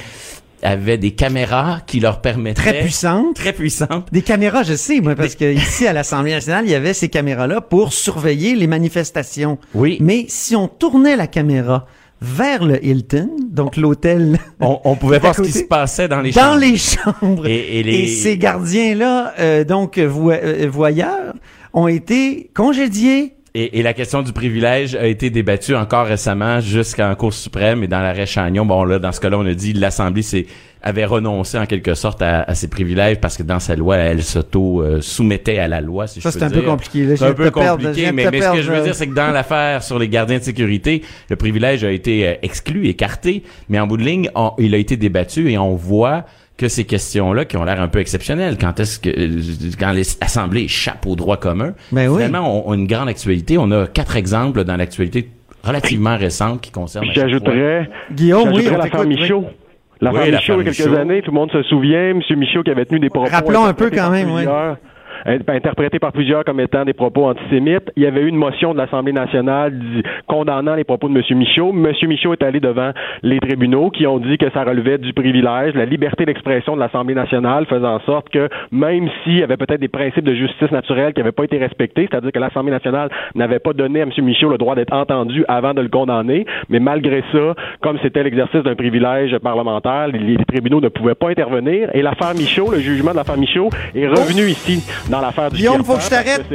avaient 0.64 0.98
des 1.00 1.12
caméras 1.12 1.82
qui 1.88 2.00
leur 2.00 2.22
permettaient... 2.22 2.62
Très 2.62 2.80
puissante. 2.82 3.36
Très 3.36 3.54
puissante. 3.54 4.08
Des 4.12 4.22
caméras, 4.22 4.62
je 4.64 4.76
sais, 4.76 5.02
moi, 5.02 5.16
parce 5.16 5.36
que 5.36 5.52
ici, 5.52 5.88
à 5.88 5.94
l'Assemblée 5.94 6.34
nationale, 6.34 6.66
il 6.66 6.72
y 6.72 6.76
avait 6.76 6.94
ces 6.94 7.10
caméras-là 7.10 7.62
pour 7.62 7.94
surveiller 7.94 8.56
les 8.56 8.68
manifestations. 8.68 9.58
Oui. 9.74 9.98
Mais 10.02 10.26
si 10.28 10.56
on 10.56 10.68
tournait 10.68 11.16
la 11.16 11.26
caméra 11.28 11.88
vers 12.22 12.64
le 12.64 12.84
Hilton, 12.86 13.32
donc 13.50 13.76
l'hôtel... 13.76 14.38
On, 14.60 14.80
on 14.84 14.96
pouvait 14.96 15.18
voir 15.20 15.34
ce 15.34 15.42
qui 15.42 15.52
se 15.52 15.64
passait 15.64 16.08
dans 16.08 16.22
les 16.22 16.32
dans 16.32 16.42
chambres. 16.42 16.60
les 16.60 16.78
chambres. 16.78 17.48
Et, 17.48 17.80
et 17.80 17.84
les... 17.84 17.96
Et 17.96 18.08
ces 18.08 18.38
gardiens-là, 18.38 19.34
euh, 19.40 19.64
donc 19.64 19.98
euh, 19.98 20.08
voyeurs, 20.72 21.34
ont 21.74 21.88
été 21.88 22.52
congédiés. 22.54 23.34
Et, 23.54 23.80
et 23.80 23.84
la 23.84 23.94
question 23.94 24.22
du 24.22 24.32
privilège 24.32 24.96
a 24.96 25.06
été 25.08 25.30
débattue 25.30 25.76
encore 25.76 26.06
récemment 26.06 26.62
jusqu'en 26.62 27.14
Cour 27.16 27.34
suprême 27.34 27.84
et 27.84 27.88
dans 27.88 28.00
l'arrêt 28.00 28.26
Chagnon. 28.26 28.66
Bon, 28.66 28.86
là, 28.86 28.98
dans 28.98 29.12
ce 29.12 29.20
cas-là, 29.20 29.38
on 29.40 29.46
a 29.46 29.54
dit 29.54 29.74
l'Assemblée 29.74 30.22
s'est- 30.22 30.46
avait 30.82 31.04
renoncé 31.04 31.58
en 31.58 31.66
quelque 31.66 31.94
sorte 31.94 32.22
à, 32.22 32.44
à 32.44 32.56
ses 32.56 32.70
privilèges 32.70 33.20
parce 33.20 33.36
que 33.36 33.44
dans 33.44 33.60
sa 33.60 33.76
loi, 33.76 33.98
elle 33.98 34.24
s'auto-soumettait 34.24 35.60
à 35.60 35.68
la 35.68 35.82
loi, 35.82 36.08
si 36.08 36.22
Ça, 36.22 36.30
je 36.30 36.34
peux 36.34 36.40
c'est 36.40 36.46
un 36.46 36.50
peu 36.50 36.56
dire. 36.62 36.70
compliqué, 36.70 37.18
C'est 37.18 37.26
un 37.26 37.34
peu 37.34 37.52
perdre, 37.52 37.84
compliqué, 37.84 38.12
mais, 38.12 38.30
mais 38.32 38.42
ce 38.42 38.52
que 38.54 38.62
je 38.62 38.70
veux 38.72 38.78
là. 38.78 38.84
dire, 38.84 38.96
c'est 38.96 39.08
que 39.08 39.14
dans 39.14 39.32
l'affaire 39.32 39.84
sur 39.84 40.00
les 40.00 40.08
gardiens 40.10 40.38
de 40.40 40.44
sécurité, 40.44 41.02
le 41.30 41.36
privilège 41.36 41.84
a 41.84 41.92
été 41.92 42.28
euh, 42.28 42.34
exclu, 42.42 42.88
écarté, 42.88 43.44
mais 43.70 43.80
en 43.80 43.88
bout 43.88 43.98
de 43.98 44.04
ligne, 44.04 44.30
on- 44.36 44.54
il 44.58 44.74
a 44.74 44.78
été 44.78 44.98
débattu 44.98 45.52
et 45.52 45.58
on 45.58 45.76
voit 45.76 46.26
que 46.62 46.68
ces 46.68 46.86
questions-là, 46.86 47.46
qui 47.46 47.58
ont 47.58 47.64
l'air 47.64 47.82
un 47.82 47.88
peu 47.88 48.00
exceptionnelles, 48.00 48.58
quand 48.62 48.80
est-ce 48.80 49.00
que 49.00 49.10
euh, 49.10 49.72
quand 49.80 49.92
l'Assemblée 49.92 50.62
échappe 50.64 51.06
au 51.08 51.16
droit 51.16 51.38
commun, 51.38 51.74
Ben 51.92 52.08
oui. 52.08 52.18
finalement, 52.24 52.64
on, 52.68 52.70
on 52.70 52.72
a 52.74 52.76
une 52.76 52.88
grande 52.88 53.10
actualité. 53.10 53.58
On 53.58 53.72
a 53.72 53.88
quatre 53.88 54.16
exemples 54.16 54.64
dans 54.64 54.78
l'actualité 54.78 55.30
relativement 55.64 56.16
récente 56.18 56.62
qui 56.62 56.72
chaque 56.72 57.04
J'ajouterais, 57.16 57.90
Guillaume, 58.12 58.52
oui, 58.54 58.68
on 58.72 58.78
l'affaire 58.78 59.06
Michaud. 59.06 59.46
L'affaire 60.00 60.24
Oui, 60.24 60.32
Michaud, 60.32 60.62
il 60.62 60.66
y 60.66 60.70
a 60.70 60.72
quelques 60.74 60.88
Michaud. 60.88 61.02
années, 61.02 61.22
tout 61.22 61.32
le 61.32 61.36
monde 61.36 61.52
se 61.52 61.64
souvient, 61.64 62.10
M. 62.10 62.22
Michaud 62.38 62.64
qui 62.64 62.72
avait 62.72 62.86
tenu 62.86 63.00
des 63.00 63.10
propos... 63.10 63.30
Rappelons 63.32 63.66
un 63.66 63.74
peu 63.74 63.90
quand 63.92 64.10
même, 64.10 64.32
oui. 64.32 64.44
Interprétés 65.26 66.00
par 66.00 66.12
plusieurs 66.12 66.44
comme 66.44 66.60
étant 66.60 66.86
des 66.86 66.94
propos 66.94 67.26
antisémites. 67.26 67.92
Il 67.96 68.04
y 68.04 68.06
avait 68.06 68.22
eu 68.22 68.28
une 68.28 68.36
motion 68.36 68.74
de 68.74 68.78
l'Assemblée 68.78 69.14
nationale 69.14 69.74
condamnant 70.28 70.76
les 70.76 70.84
propos 70.84 71.10
de 71.10 71.18
M. 71.18 71.38
Michaud. 71.38 71.70
M. 71.74 71.94
Michaud 72.08 72.34
est 72.34 72.44
allé 72.44 72.60
devant 72.60 72.92
les 73.24 73.40
tribunaux 73.40 73.90
qui 73.90 74.08
ont 74.08 74.20
dit 74.20 74.38
que 74.38 74.50
ça 74.52 74.64
relevait 74.64 74.98
du 74.98 75.14
privilège, 75.14 75.74
la 75.76 75.86
liberté 75.86 76.26
d'expression 76.26 76.76
de 76.76 76.80
l'Assemblée 76.80 77.16
nationale, 77.16 77.66
faisant 77.66 77.96
en 77.96 78.00
sorte 78.02 78.30
que 78.30 78.50
même 78.72 79.10
s'il 79.24 79.40
y 79.40 79.44
avait 79.44 79.58
peut-être 79.58 79.80
des 79.80 79.88
principes 79.88 80.26
de 80.26 80.34
justice 80.34 80.72
naturelle 80.72 81.14
qui 81.14 81.20
n'avaient 81.20 81.32
pas 81.32 81.44
été 81.44 81.58
respectés, 81.58 82.08
c'est-à-dire 82.10 82.32
que 82.32 82.40
l'Assemblée 82.40 82.72
nationale 82.72 83.10
n'avait 83.36 83.60
pas 83.60 83.74
donné 83.74 84.02
à 84.02 84.04
M. 84.04 84.12
Michaud 84.24 84.50
le 84.50 84.58
droit 84.58 84.76
d'être 84.76 84.94
entendu 84.94 85.46
avant 85.48 85.74
de 85.74 85.82
le 85.82 85.90
condamner, 85.90 86.46
mais 86.70 86.80
malgré 86.80 87.24
ça, 87.32 87.56
comme 87.82 87.98
c'était 88.02 88.24
l'exercice 88.24 88.64
d'un 88.64 88.76
privilège 88.76 89.38
parlementaire, 89.40 90.08
les 90.08 90.38
tribunaux 90.46 90.82
ne 90.82 90.90
pouvaient 90.90 91.16
pas 91.16 91.30
intervenir 91.30 91.90
et 91.94 92.02
l'affaire 92.02 92.34
Michaud, 92.36 92.72
le 92.72 92.80
jugement 92.80 93.12
de 93.12 93.18
l'affaire 93.18 93.38
Michaud 93.38 93.70
est 93.96 94.08
revenu 94.08 94.50
ici 94.50 94.84
dans 95.12 95.20
l'affaire 95.20 95.52
du 95.52 95.58
Guillaume, 95.58 95.84
faut 95.84 95.98
que 95.98 96.04
je 96.04 96.10
t'arrête. 96.10 96.46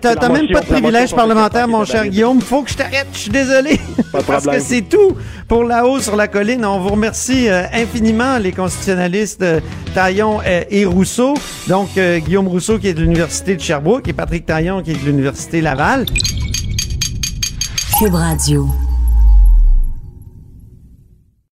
T'as 0.00 0.14
la 0.14 0.28
même 0.28 0.46
pas 0.46 0.46
de 0.46 0.52
la 0.54 0.62
privilège 0.62 1.14
parlementaire, 1.14 1.68
mon 1.68 1.84
cher. 1.84 2.06
Guillaume. 2.06 2.40
Faut 2.40 2.62
que 2.62 2.70
je 2.70 2.76
t'arrête. 2.76 3.08
Je 3.12 3.18
suis 3.18 3.30
désolé. 3.30 3.78
Parce 4.26 4.46
que 4.46 4.60
c'est 4.60 4.82
tout 4.82 5.16
pour 5.48 5.64
là-haut 5.64 6.00
sur 6.00 6.16
la 6.16 6.28
colline. 6.28 6.64
On 6.64 6.78
vous 6.78 6.90
remercie 6.90 7.48
euh, 7.48 7.64
infiniment, 7.72 8.38
les 8.38 8.52
constitutionnalistes 8.52 9.42
euh, 9.42 9.60
Taillon 9.94 10.40
euh, 10.46 10.62
et 10.70 10.84
Rousseau. 10.84 11.34
Donc, 11.66 11.98
euh, 11.98 12.18
Guillaume 12.18 12.48
Rousseau 12.48 12.78
qui 12.78 12.88
est 12.88 12.94
de 12.94 13.02
l'Université 13.02 13.56
de 13.56 13.60
Sherbrooke 13.60 14.06
et 14.08 14.12
Patrick 14.12 14.46
Taillon 14.46 14.82
qui 14.82 14.92
est 14.92 14.94
de 14.94 15.04
l'Université 15.04 15.60
Laval. 15.60 16.06
Cube 17.98 18.14
Radio. 18.14 18.68